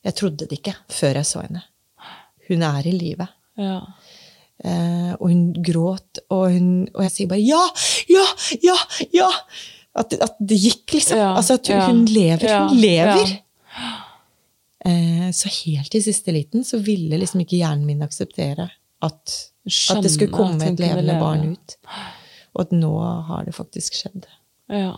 Jeg 0.05 0.15
trodde 0.15 0.45
det 0.47 0.59
ikke 0.61 0.75
før 0.93 1.15
jeg 1.15 1.25
så 1.25 1.41
henne. 1.41 1.63
Hun 2.49 2.63
er 2.63 2.83
i 2.87 2.93
live. 2.93 3.27
Ja. 3.61 3.81
Eh, 4.65 5.13
og 5.19 5.29
hun 5.29 5.49
gråt, 5.65 6.23
og, 6.33 6.47
hun, 6.55 6.69
og 6.95 7.03
jeg 7.05 7.13
sier 7.13 7.31
bare 7.33 7.43
ja, 7.45 7.63
ja, 8.09 8.27
ja, 8.65 8.77
ja! 9.15 9.31
At, 9.97 10.13
at 10.21 10.37
det 10.45 10.59
gikk, 10.61 10.93
liksom. 10.93 11.17
Ja, 11.17 11.31
altså 11.37 11.57
at 11.57 11.69
hun, 11.71 11.77
ja, 11.77 11.87
hun 11.89 12.03
lever. 12.11 12.57
Hun 12.69 12.81
lever! 12.81 13.35
Eh, 14.87 15.31
så 15.35 15.51
helt 15.65 15.95
i 15.97 16.03
siste 16.05 16.33
liten 16.37 16.65
så 16.65 16.79
ville 16.85 17.19
liksom 17.19 17.41
ikke 17.43 17.59
hjernen 17.59 17.89
min 17.89 18.05
akseptere 18.05 18.69
at, 19.03 19.33
at 19.67 20.05
det 20.05 20.13
skulle 20.13 20.31
komme 20.33 20.69
et 20.69 20.79
levende 20.79 21.09
leve. 21.09 21.23
barn 21.25 21.57
ut. 21.57 21.77
Og 22.55 22.63
at 22.67 22.77
nå 22.77 22.93
har 23.31 23.49
det 23.49 23.57
faktisk 23.57 23.99
skjedd. 23.99 24.29
ja. 24.73 24.95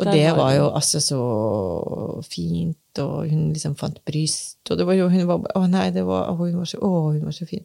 Og 0.00 0.06
det 0.06 0.30
var 0.30 0.36
var 0.38 0.52
jo 0.54 0.66
altså 0.70 1.00
så 1.02 1.22
fint, 2.24 2.78
og 2.98 3.28
hun 3.30 3.52
liksom 3.54 3.76
fant 3.78 4.00
bryst, 4.04 4.58
og 4.70 4.78
det 4.80 4.86
var 4.88 4.94
jo 4.98 5.08
hun 5.08 5.26
var, 5.28 5.44
Å 5.56 5.66
nei, 5.70 5.90
det 5.94 6.02
var, 6.04 6.32
hun 6.36 6.56
var 6.58 6.64
så, 6.66 6.78
å, 6.82 7.12
hun 7.14 7.22
var 7.24 7.32
så 7.32 7.46
fin. 7.46 7.64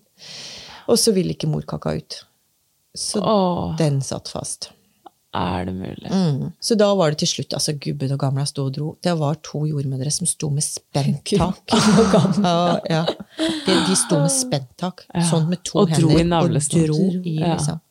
Og 0.88 1.00
så 1.02 1.12
ville 1.16 1.34
ikke 1.34 1.50
morkaka 1.50 1.96
ut. 1.98 2.20
Så 2.96 3.20
Åh, 3.26 3.76
den 3.78 4.02
satt 4.06 4.30
fast. 4.30 4.70
er 5.36 5.66
det 5.66 5.74
mulig? 5.76 6.08
Mm. 6.12 6.52
Så 6.64 6.76
da 6.80 6.94
var 6.96 7.12
det 7.12 7.18
til 7.20 7.28
slutt 7.28 7.54
altså 7.58 7.74
Gubben 7.82 8.14
og 8.16 8.20
Gamla 8.22 8.46
sto 8.48 8.68
og 8.70 8.74
dro. 8.78 8.92
Det 9.04 9.12
var 9.20 9.36
to 9.44 9.66
jordmødre 9.68 10.12
som 10.12 10.28
sto 10.30 10.48
med 10.50 10.64
spenntak. 10.64 11.60
ja, 12.44 12.80
ja. 12.90 13.02
De, 13.66 13.74
de 13.90 13.96
sto 14.00 14.22
med 14.22 14.32
spenntak, 14.32 15.04
sånn 15.28 15.50
med 15.52 15.64
to 15.68 15.82
Og 15.84 15.92
dro 15.92 16.14
i 16.14 16.22
hender. 16.22 16.30
navlesnor. 16.38 16.94
Og 16.94 17.02
dro 17.18 17.24
i, 17.28 17.36
Ja. 17.42 17.56
liksom. 17.58 17.82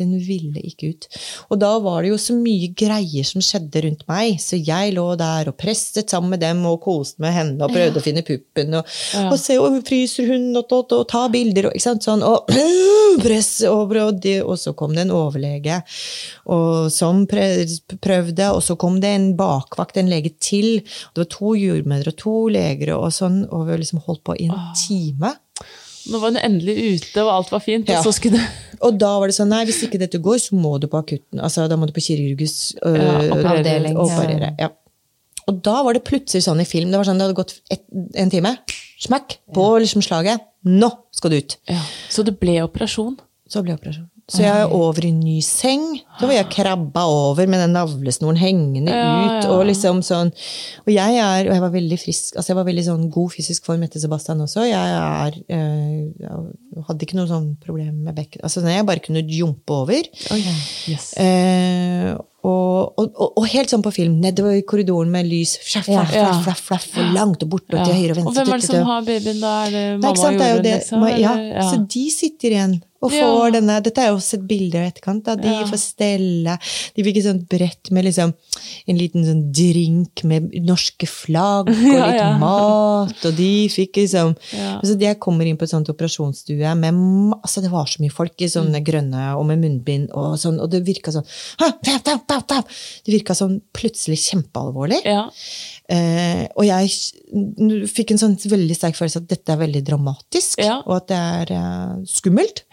Den 0.00 0.16
ville 0.18 0.62
ikke 0.64 0.92
ut. 0.94 1.08
Og 1.50 1.60
da 1.60 1.70
var 1.82 2.02
det 2.02 2.12
jo 2.12 2.18
så 2.20 2.34
mye 2.36 2.70
greier 2.76 3.26
som 3.26 3.42
skjedde 3.44 3.84
rundt 3.84 4.06
meg, 4.10 4.38
så 4.42 4.58
jeg 4.58 4.94
lå 4.96 5.06
der 5.20 5.50
og 5.52 5.58
presset 5.60 6.10
sammen 6.10 6.34
med 6.34 6.42
dem 6.42 6.62
og 6.68 6.80
koste 6.84 7.22
med 7.22 7.34
henne 7.34 7.66
og 7.66 7.74
prøvde 7.74 8.00
å 8.00 8.04
finne 8.04 8.24
puppen 8.26 8.78
og, 8.80 8.88
og 9.26 9.36
se 9.40 9.58
og 9.60 9.80
fryser 9.86 10.30
hun 10.30 10.48
og, 10.54 10.72
og, 10.72 10.94
og, 10.96 11.04
ta 11.10 11.26
bilder 11.32 11.68
og 11.68 11.76
ikke 11.76 11.86
sant, 11.86 12.06
sånn, 12.06 12.24
og 12.26 12.50
press 13.24 13.52
og, 13.68 13.94
og, 13.96 14.20
det, 14.22 14.38
og 14.44 14.58
så 14.60 14.74
kom 14.78 14.94
det 14.96 15.04
en 15.06 15.14
overlege 15.16 15.80
og, 16.50 16.90
som 16.94 17.26
prøvde, 17.30 18.50
og 18.50 18.62
så 18.64 18.76
kom 18.80 19.00
det 19.02 19.12
en 19.14 19.28
bakvakt, 19.38 19.98
en 20.00 20.10
lege 20.10 20.32
til. 20.42 20.80
Det 21.14 21.24
var 21.24 21.30
to 21.32 21.54
jordmødre 21.58 22.14
og 22.14 22.20
to 22.20 22.36
leger 22.52 22.94
og 22.96 23.10
sånn, 23.14 23.42
og 23.50 23.68
vi 23.68 23.80
liksom 23.82 24.02
holdt 24.06 24.24
på 24.26 24.36
i 24.38 24.48
en 24.50 24.74
time. 24.78 25.34
Nå 26.10 26.18
var 26.22 26.32
hun 26.34 26.40
endelig 26.42 26.74
ute, 26.96 27.22
og 27.24 27.30
alt 27.36 27.52
var 27.54 27.62
fint. 27.64 27.88
Ja. 27.90 28.00
Og 28.00 28.08
så 28.08 28.12
skulle 28.16 28.40
Og 28.80 28.96
da 28.98 29.10
var 29.20 29.28
det 29.30 29.36
sånn 29.36 29.50
nei, 29.52 29.62
hvis 29.68 29.82
ikke 29.86 29.98
dette 30.00 30.18
går, 30.24 30.38
så 30.42 30.56
må 30.56 30.74
du 30.80 30.86
på 30.90 30.98
akutten. 31.00 31.40
Altså, 31.44 31.66
da 31.68 31.76
må 31.76 31.86
du 31.88 31.92
på 31.96 32.02
kirurgisk 32.04 32.78
øh, 32.86 32.96
Ja, 32.96 33.16
avdeling. 33.52 33.96
og 33.98 34.08
Operere. 34.08 34.54
Ja. 34.58 34.70
Og 35.50 35.58
da 35.66 35.80
var 35.84 35.96
det 35.96 36.04
plutselig 36.06 36.44
sånn 36.46 36.62
i 36.62 36.68
film. 36.68 36.90
Det 36.92 37.00
var 37.00 37.08
sånn, 37.08 37.20
det 37.20 37.26
hadde 37.28 37.38
gått 37.40 37.56
et, 37.74 37.82
en 38.22 38.30
time. 38.32 38.54
Smakk 39.00 39.38
på 39.56 39.66
liksom 39.82 40.04
slaget. 40.04 40.46
Nå 40.64 40.90
skal 41.16 41.32
du 41.32 41.38
ut! 41.40 41.58
ja. 41.70 41.80
Så 42.12 42.24
det 42.26 42.34
ble 42.40 42.58
operasjon? 42.64 43.14
Så 43.50 43.62
ble 43.64 43.74
operasjon. 43.76 44.08
Så 44.30 44.44
jeg 44.44 44.62
er 44.62 44.70
over 44.76 45.02
i 45.04 45.10
en 45.10 45.18
ny 45.24 45.40
seng. 45.42 45.82
Da 46.20 46.28
var 46.28 46.36
jeg 46.36 46.48
krabba 46.54 47.02
over 47.10 47.48
med 47.50 47.62
den 47.64 47.74
navlesnoren 47.74 48.38
hengende 48.38 48.94
Ja, 48.94 49.40
ut. 49.40 49.48
Og 49.50 49.64
liksom 49.66 50.02
sånn 50.06 50.30
Og 50.84 50.90
jeg 50.92 51.16
er 51.18 51.48
Og 51.48 51.54
jeg 51.56 51.64
var 51.64 51.72
veldig 51.74 51.98
frisk. 51.98 52.36
Altså 52.36 52.52
jeg 52.52 52.58
var 52.60 52.68
veldig 52.68 52.84
sånn 52.86 53.08
god 53.10 53.34
fysisk 53.34 53.66
form 53.66 53.82
etter 53.86 54.02
Sebastian 54.02 54.42
også. 54.44 54.66
Jeg 54.68 54.96
er 55.00 55.38
øh, 55.56 56.82
hadde 56.86 57.06
ikke 57.06 57.18
noe 57.18 57.30
sånn 57.30 57.52
problem 57.64 58.04
med 58.06 58.14
bekken. 58.18 58.44
Altså 58.46 58.62
jeg 58.66 58.86
bare 58.86 59.02
kunne 59.02 59.24
jumpe 59.26 59.80
over. 59.82 60.06
Yes. 60.90 61.12
Eh, 61.18 62.12
og, 62.40 62.94
og, 62.96 63.08
og, 63.20 63.32
og 63.36 63.48
helt 63.52 63.72
sånn 63.72 63.82
på 63.84 63.92
film, 63.92 64.14
nedover 64.22 64.54
i 64.56 64.62
korridoren 64.64 65.10
med 65.12 65.26
lys. 65.28 65.58
Flaff, 65.60 65.88
flaff, 65.90 66.14
Ja. 66.14 66.28
flaff, 66.40 66.62
flaff, 66.64 66.86
flaff, 66.88 67.16
langt 67.16 67.42
og 67.44 67.50
borte 67.52 67.76
og 67.76 67.84
til 67.84 67.98
høyre 67.98 68.14
og 68.14 68.20
venstre. 68.22 68.30
Og 68.30 68.38
hvem 68.38 68.54
er 68.54 68.62
det 68.62 68.68
som 68.70 68.86
har 68.88 69.02
babyen 69.08 69.42
da? 69.42 69.56
Er 69.66 69.74
det 69.74 69.84
mamma 70.00 70.30
og 70.30 70.38
jorden? 70.38 70.70
Liksom? 70.70 71.08
ja. 71.20 71.34
ja. 71.50 71.66
Så 71.68 71.82
de 71.84 72.04
sitter 72.14 72.56
igjen 72.56 72.78
og 73.02 73.10
får 73.10 73.44
Ja. 73.46 73.50
denne 73.60 73.82
Dette 73.82 73.98
er 74.02 74.08
jo 74.10 74.16
også 74.16 74.34
et 74.38 74.46
bilde 74.46 74.76
i 74.76 74.90
etterkant. 74.90 75.24
Da. 75.24 75.34
De 75.36 75.48
Ja. 75.48 75.64
får 75.64 75.78
stelle. 75.78 76.58
De 76.94 77.02
fikk 77.02 77.16
et 77.16 77.24
sånt 77.24 77.48
brett 77.48 77.90
med 77.90 78.04
liksom 78.04 78.34
en 78.88 78.96
liten 78.98 79.24
sånn 79.24 79.52
drink 79.52 80.22
med 80.24 80.50
norske 80.66 81.06
flagg 81.08 81.68
og 81.70 81.76
Ja, 81.80 82.06
litt 82.06 82.16
ja. 82.20 82.38
mat, 82.38 83.24
og 83.24 83.36
de 83.36 83.68
fikk 83.68 83.92
liksom 83.96 84.36
Ja. 84.52 84.80
Så 84.82 84.98
jeg 85.00 85.18
kommer 85.18 85.46
inn 85.46 85.56
på 85.56 85.62
et 85.64 85.70
sånt 85.70 85.88
operasjonsstue 85.88 86.74
med 86.76 86.94
altså 87.42 87.62
Det 87.62 87.70
var 87.70 87.86
så 87.86 88.00
mye 88.00 88.12
folk 88.12 88.32
i 88.40 88.46
sånne 88.46 88.80
Mm. 88.80 88.84
grønne 88.84 89.36
og 89.36 89.46
med 89.46 89.58
munnbind, 89.60 90.10
og, 90.12 90.36
sånn, 90.38 90.60
og 90.60 90.70
det 90.70 90.84
virka 90.84 91.10
sånn! 91.10 91.24
Det 93.04 93.12
virka 93.12 93.34
sånn 93.34 93.60
plutselig 93.72 94.18
kjempealvorlig. 94.30 95.00
Ja. 95.90 95.96
Eh, 95.96 96.46
og 96.54 96.64
jeg 96.68 97.88
fikk 97.90 98.12
en 98.14 98.20
sånn 98.22 98.38
veldig 98.38 98.76
sterk 98.78 98.94
følelse 98.98 99.24
at 99.24 99.28
dette 99.32 99.52
er 99.56 99.58
veldig 99.64 99.82
dramatisk, 99.90 100.62
Ja. 100.62 100.80
og 100.86 100.96
at 101.00 101.08
det 101.10 101.18
er 101.18 101.52
eh, 101.58 102.00
skummelt. 102.06 102.64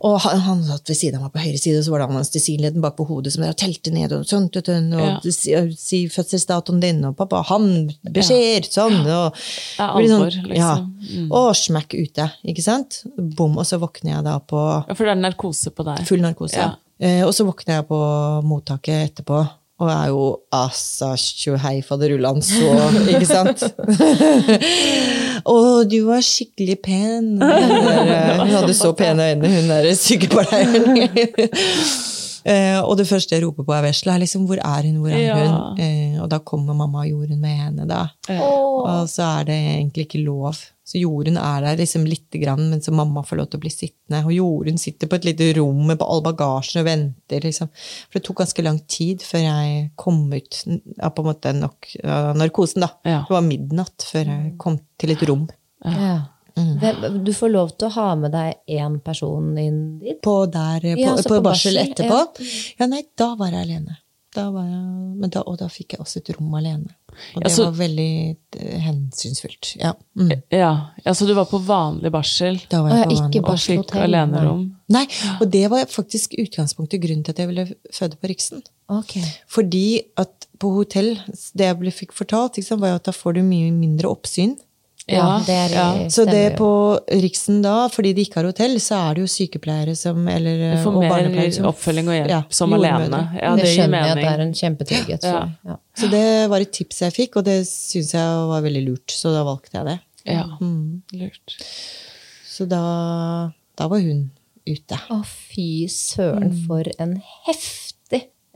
Og 0.00 0.14
han, 0.24 0.38
han 0.40 0.60
satt 0.64 0.88
ved 0.88 0.96
siden 0.96 1.18
av 1.18 1.26
meg 1.26 1.32
på 1.34 1.42
høyre 1.44 1.58
side, 1.60 1.76
og 1.76 1.84
så 1.84 1.90
var 1.92 2.00
det 2.00 2.06
anestesileden 2.08 2.80
bak 2.80 2.94
på 2.96 3.04
hodet 3.04 3.34
som 3.34 3.42
telte 3.52 3.92
ned 3.92 4.14
og 4.16 4.22
sånt, 4.24 4.56
og, 4.56 4.64
sånt, 4.64 4.94
og 4.96 5.02
Ja. 5.04 5.32
si, 5.36 5.52
si 5.76 5.98
fødselsdatoen 6.08 6.80
din, 6.80 7.02
og 7.04 7.18
pappa, 7.18 7.42
han, 7.50 7.66
beskjeder, 8.08 8.64
sånn, 8.72 8.96
og 9.04 9.36
Det 9.36 9.84
er 9.84 9.90
alvor, 9.90 10.30
sånn, 10.32 10.48
liksom. 10.48 10.56
Ja. 10.56 11.26
Og 11.36 11.50
smekk 11.54 11.98
ute, 12.00 12.30
ikke 12.48 12.64
sant? 12.64 13.02
Bom, 13.18 13.58
og 13.60 13.68
så 13.68 13.76
våkner 13.78 14.14
jeg 14.16 14.24
da 14.24 14.38
på 14.40 14.62
ja, 14.88 14.94
for 14.96 15.04
det 15.04 15.12
er 15.18 15.20
narkose 15.20 15.70
på 15.76 15.84
deg. 15.84 16.00
full 16.08 16.24
narkose. 16.24 16.56
Ja. 16.56 16.70
Eh, 16.98 17.20
og 17.28 17.34
så 17.36 17.44
våkner 17.44 17.82
jeg 17.82 17.88
på 17.92 18.00
mottaket 18.48 19.10
etterpå, 19.10 19.44
og 19.80 19.88
jeg 19.88 19.96
er 20.04 20.10
jo 20.12 20.24
altså 20.52 21.08
tjohei 21.16 21.78
faderullan 21.86 22.42
så 22.44 22.68
Ikke 23.14 23.26
sant? 23.28 23.62
og 25.54 25.88
du 25.90 25.96
var 26.04 26.20
skikkelig 26.24 26.76
pen. 26.84 27.30
Der, 27.40 27.64
eh, 27.72 28.36
hun 28.42 28.52
hadde 28.58 28.74
så 28.76 28.92
pene 28.98 29.30
øyne, 29.32 29.48
hun 29.56 29.72
der 29.72 29.90
sykepleieren. 29.96 31.08
Eh, 32.40 32.78
og 32.80 32.94
det 32.96 33.04
første 33.04 33.34
jeg 33.36 33.42
roper 33.44 33.66
på, 33.68 33.72
er 33.76 33.82
vesla. 33.84 34.14
Liksom, 34.16 34.46
hvor 34.48 34.56
er 34.64 34.86
hun? 34.86 34.94
Hvor 35.02 35.10
er 35.12 35.18
Ja. 35.26 35.34
hun? 35.44 35.80
Eh, 35.84 36.14
og 36.22 36.30
da 36.32 36.38
kommer 36.38 36.72
mamma 36.72 37.02
og 37.02 37.10
Jorunn 37.10 37.36
med 37.38 37.52
henne, 37.52 37.84
da. 37.86 38.06
Og 38.40 39.04
så 39.12 39.26
er 39.42 39.44
det 39.50 39.58
egentlig 39.60 40.06
ikke 40.06 40.22
lov. 40.24 40.56
Så 40.90 40.98
Jorunn 40.98 41.36
er 41.38 41.62
der 41.62 41.76
liksom 41.78 42.02
lite 42.08 42.40
grann, 42.42 42.64
mens 42.72 42.88
mamma 42.90 43.22
får 43.26 43.38
lov 43.38 43.50
til 43.52 43.60
å 43.60 43.62
bli 43.62 43.70
sittende. 43.70 44.24
Og 44.26 44.32
Jorunn 44.34 44.80
sitter 44.82 45.06
på 45.10 45.20
et 45.20 45.28
lite 45.28 45.52
rom 45.60 45.84
med 45.86 46.02
all 46.02 46.22
bagasjen 46.26 46.80
og 46.82 46.88
venter. 46.88 47.44
liksom. 47.46 47.70
For 48.10 48.18
det 48.18 48.24
tok 48.26 48.40
ganske 48.42 48.64
lang 48.66 48.80
tid 48.90 49.22
før 49.22 49.44
jeg 49.44 49.84
kom 50.00 50.24
ut 50.34 50.58
av 50.98 51.14
på 51.14 51.22
en 51.22 51.30
måte 51.30 51.54
nok 51.54 51.92
av 52.02 52.34
narkosen. 52.40 52.82
da. 52.82 52.90
Ja. 53.06 53.22
Det 53.28 53.36
var 53.38 53.46
midnatt 53.46 54.06
før 54.10 54.32
jeg 54.34 54.52
kom 54.58 54.80
til 54.98 55.14
et 55.14 55.24
rom. 55.30 55.46
Ja. 55.86 56.18
Mm. 56.58 57.24
Du 57.24 57.30
får 57.32 57.52
lov 57.54 57.70
til 57.78 57.86
å 57.88 57.94
ha 57.94 58.08
med 58.18 58.34
deg 58.34 58.58
én 58.80 58.98
person 59.04 59.56
inn 59.58 59.80
dit. 60.02 60.18
På, 60.20 60.42
der, 60.50 60.82
på, 60.82 60.98
Ja, 60.98 61.14
på, 61.16 61.22
på 61.36 61.40
barsel 61.46 61.78
barsel, 61.78 61.82
etterpå. 61.86 62.18
ja. 62.42 62.46
Ja, 62.82 62.90
nei, 62.90 63.04
da 63.16 63.34
var 63.38 63.54
jeg 63.54 63.62
alene. 63.68 64.00
Da 64.34 64.44
var 64.54 64.66
jeg, 64.66 64.82
men 65.18 65.30
da, 65.32 65.40
og 65.46 65.56
da 65.58 65.66
fikk 65.72 65.94
jeg 65.96 66.02
også 66.04 66.20
et 66.20 66.28
rom 66.36 66.52
alene. 66.54 66.92
Og 67.10 67.42
det 67.42 67.50
altså, 67.50 67.66
var 67.68 67.78
veldig 67.80 68.12
eh, 68.60 68.76
hensynsfullt. 68.86 69.72
Ja. 69.80 69.92
Mm. 70.18 70.32
Ja. 70.52 70.72
ja, 71.04 71.14
så 71.14 71.28
du 71.28 71.34
var 71.36 71.48
på 71.50 71.60
vanlig 71.64 72.12
barsel 72.14 72.58
Da 72.70 72.82
var 72.84 72.94
jeg 72.96 73.08
på 73.08 73.16
ikke 73.16 73.42
vanlig. 73.46 73.50
og 73.50 73.64
fikk 73.66 73.96
alenerom? 74.04 74.64
Nei, 74.90 75.04
og 75.38 75.50
det 75.52 75.64
var 75.70 75.86
faktisk 75.90 76.34
utgangspunktet 76.40 77.02
grunnen 77.02 77.26
til 77.26 77.36
at 77.36 77.42
jeg 77.42 77.50
ville 77.50 77.66
føde 77.94 78.18
på 78.18 78.30
Riksen. 78.32 78.64
Okay. 78.90 79.22
Fordi 79.50 80.02
at 80.18 80.48
på 80.60 80.72
hotell, 80.74 81.14
det 81.56 81.68
jeg 81.68 81.78
ble, 81.80 81.92
fikk 81.94 82.16
fortalt, 82.16 82.58
liksom, 82.58 82.82
var 82.82 82.98
at 82.98 83.06
da 83.08 83.14
får 83.14 83.38
du 83.38 83.44
mye 83.46 83.70
mindre 83.72 84.10
oppsyn. 84.10 84.56
Ja, 85.12 85.42
det 85.46 85.54
er, 85.56 85.74
ja. 85.74 86.08
Så 86.08 86.24
det 86.28 86.56
på 86.58 86.68
Riksen 87.22 87.62
da, 87.62 87.88
fordi 87.88 88.12
de 88.14 88.24
ikke 88.24 88.36
har 88.40 88.44
hotell, 88.50 88.76
så 88.80 88.98
er 89.10 89.14
det 89.14 89.24
jo 89.24 89.30
sykepleiere 89.30 89.96
som 89.96 90.26
eller, 90.28 90.76
Du 90.76 90.82
får 90.84 90.94
og 90.94 91.00
mer 91.02 91.10
barnepleiere 91.14 91.52
som- 91.54 91.66
oppfølging 91.66 92.08
og 92.08 92.14
hjelp 92.18 92.28
Ja, 92.30 92.42
som 92.50 92.72
alene. 92.72 93.20
Ja, 93.40 93.54
det 93.56 93.64
det 93.64 93.70
skjønner 93.76 94.02
jeg 94.02 94.10
at 94.10 94.16
det 94.16 94.32
er 94.32 94.40
en 94.46 94.52
kjempetrygghet. 94.52 95.22
Ja. 95.24 95.76
Så 95.96 96.10
det 96.10 96.48
var 96.50 96.60
et 96.60 96.72
tips 96.72 97.00
jeg 97.00 97.12
fikk, 97.12 97.36
og 97.36 97.44
det 97.44 97.66
syns 97.66 98.12
jeg 98.12 98.48
var 98.52 98.60
veldig 98.62 98.84
lurt, 98.88 99.06
så 99.10 99.32
da 99.34 99.44
valgte 99.44 99.72
jeg 99.74 99.84
det. 99.86 100.00
Ja, 100.26 100.44
Mm. 100.60 101.02
lurt. 101.14 101.56
Så 102.46 102.68
da, 102.68 103.52
da 103.76 103.88
var 103.88 103.98
hun 104.00 104.30
ute. 104.66 104.98
Å, 105.10 105.24
fy 105.24 105.86
søren, 105.88 106.50
Mm. 106.52 106.66
for 106.66 106.84
en 106.98 107.22
heftig 107.46 107.94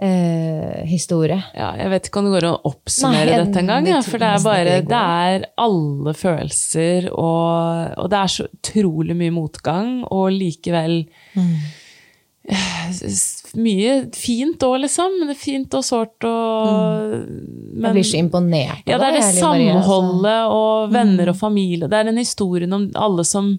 eh, 0.00 0.82
historie. 0.88 1.38
Ja, 1.54 1.70
jeg 1.78 1.90
vet 1.92 2.08
ikke 2.08 2.18
om 2.22 2.26
det 2.28 2.34
går 2.34 2.48
an 2.48 2.56
å 2.58 2.72
oppsummere 2.72 3.30
Nei, 3.30 3.38
dette 3.44 3.60
engang. 3.62 3.86
Ja, 3.88 4.00
for 4.02 4.18
det 4.18 4.32
er 4.32 4.42
bare 4.44 4.64
det 4.64 4.88
Det 4.90 5.04
er 5.28 5.46
alle 5.64 6.14
følelser, 6.18 7.08
og, 7.12 7.94
og 8.02 8.10
det 8.10 8.18
er 8.24 8.34
så 8.34 8.48
utrolig 8.50 9.16
mye 9.16 9.34
motgang, 9.36 9.96
og 10.10 10.30
likevel 10.34 11.04
Mm. 11.34 11.54
eh, 12.48 12.90
Mye 13.54 13.92
fint 14.14 14.58
òg, 14.66 14.80
liksom. 14.82 15.12
Men 15.20 15.28
det 15.30 15.36
er 15.36 15.40
fint 15.44 15.74
og 15.78 15.84
sårt 15.86 16.24
og 16.26 17.12
Jeg 17.14 17.94
blir 17.94 18.06
så 18.06 18.18
imponert 18.18 18.82
Ja, 18.90 18.98
det 18.98 19.06
er 19.08 19.16
det 19.18 19.22
Liv 19.22 19.44
Marie, 19.44 19.68
altså. 19.70 19.84
samholdet 19.86 20.54
og 20.58 20.92
venner 20.94 21.30
og 21.30 21.36
familie. 21.38 21.88
Det 21.88 22.00
er 22.00 22.08
den 22.10 22.18
historien 22.18 22.72
om 22.74 22.88
alle 22.98 23.24
som 23.24 23.52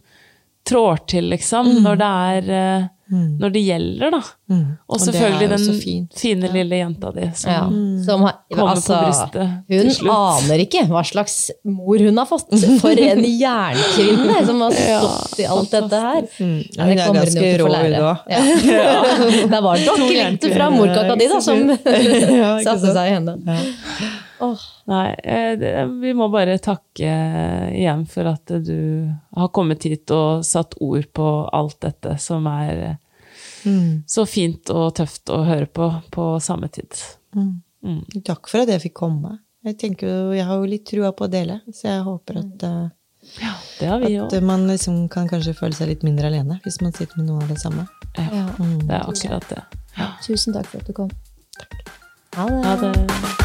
trår 0.67 0.99
til, 1.07 1.29
liksom, 1.29 1.69
når 1.85 1.99
det 2.01 2.11
er 2.11 2.89
eh, 3.11 3.25
Når 3.41 3.51
det 3.53 3.61
gjelder, 3.65 4.11
da. 4.15 4.19
Mm. 4.49 4.63
Og 4.89 4.99
selvfølgelig 5.01 5.45
og 5.45 5.53
den 5.55 6.09
fine 6.15 6.49
lille 6.53 6.79
jenta 6.79 7.11
di 7.15 7.27
som 7.37 7.51
Ja, 7.51 7.61
som 8.05 8.25
har, 8.25 8.35
Kommer 8.49 8.63
på 8.63 8.67
altså, 8.75 8.99
brystet 9.05 9.31
til 9.69 9.81
hun 9.83 9.91
slutt. 9.97 10.11
aner 10.15 10.63
ikke 10.65 10.83
hva 10.89 11.03
slags 11.05 11.35
mor 11.65 11.97
hun 12.05 12.17
har 12.21 12.29
fått. 12.29 12.49
For 12.81 13.01
en 13.05 13.23
jernkvinne 13.45 14.41
som 14.49 14.61
har 14.65 14.77
stått 14.79 15.39
i 15.41 15.47
alt 15.55 15.71
dette 15.77 16.01
her. 16.05 16.21
Mm. 16.39 16.59
Ja, 16.75 16.83
Hun 16.83 16.91
det 16.91 16.99
er 16.99 17.05
kommer 17.05 17.07
hun 17.07 17.25
ganske 17.25 17.45
jo 17.45 17.55
til 17.55 17.61
å 17.61 17.65
få 17.65 17.71
rå, 17.71 17.73
hun 17.73 17.95
lære. 17.95 18.13
Ja. 18.75 18.91
Det 19.55 19.63
var 19.69 19.85
nok 19.85 20.05
litt 20.11 20.45
fra 20.55 20.69
morkaka 20.73 21.15
di 21.19 21.27
da, 21.31 21.41
som 21.41 21.65
satte 22.67 22.93
seg 22.93 23.03
i 23.05 23.15
henne. 23.17 23.37
Åh, 24.43 24.59
Nei, 24.91 25.15
eh, 25.23 25.85
vi 26.01 26.11
må 26.13 26.27
bare 26.31 26.57
takke 26.59 27.11
igjen 27.71 28.05
for 28.09 28.27
at 28.33 28.45
du 28.65 29.09
har 29.37 29.47
kommet 29.55 29.83
hit 29.87 30.11
og 30.11 30.43
satt 30.43 30.75
ord 30.81 31.07
på 31.15 31.27
alt 31.53 31.79
dette 31.85 32.17
som 32.19 32.47
er 32.47 32.77
eh, 32.91 32.95
Mm. 33.65 34.03
så 34.05 34.27
fint 34.29 34.69
og 34.69 34.91
tøft 34.93 35.25
å 35.33 35.39
høre 35.43 35.65
på 35.65 35.87
på 36.13 36.25
samme 36.41 36.67
tid. 36.69 36.93
Takk 38.23 38.47
for 38.47 38.61
at 38.61 38.69
jeg 38.69 38.81
fikk 38.83 38.93
komme. 38.99 39.39
Jeg, 39.65 39.77
tenker, 39.81 40.07
jo- 40.07 40.35
jeg 40.37 40.45
har 40.45 40.59
jo 40.61 40.65
litt 40.69 40.85
trua 40.85 41.09
på 41.11 41.25
å 41.25 41.31
dele, 41.31 41.61
så 41.73 41.87
jeg 41.89 42.03
håper 42.05 42.37
at, 42.43 42.63
eh, 42.63 42.89
Ja, 43.41 43.53
det 43.79 43.87
har 43.89 43.99
vi 43.99 44.15
at 44.17 44.29
også. 44.31 44.41
man 44.43 44.67
liksom 44.67 45.09
kan 45.09 45.27
kanskje 45.27 45.55
føle 45.57 45.73
seg 45.73 45.87
litt 45.87 46.03
mindre 46.03 46.27
alene 46.29 46.59
hvis 46.63 46.79
man 46.81 46.93
sitter 46.93 47.17
med 47.17 47.25
noe 47.25 47.41
av 47.41 47.47
det 47.47 47.57
samme. 47.57 47.87
Ja, 48.17 48.29
ja. 48.31 48.45
det 48.59 48.89
er 48.91 49.01
akkurat 49.09 49.49
det. 49.49 49.63
Tusen 50.27 50.53
takk 50.53 50.67
for 50.67 50.77
at 50.77 50.85
du 50.85 50.93
kom. 50.93 51.09
Ha 52.35 52.45
det. 52.45 52.63
Ha 52.65 52.75
det. 52.93 53.44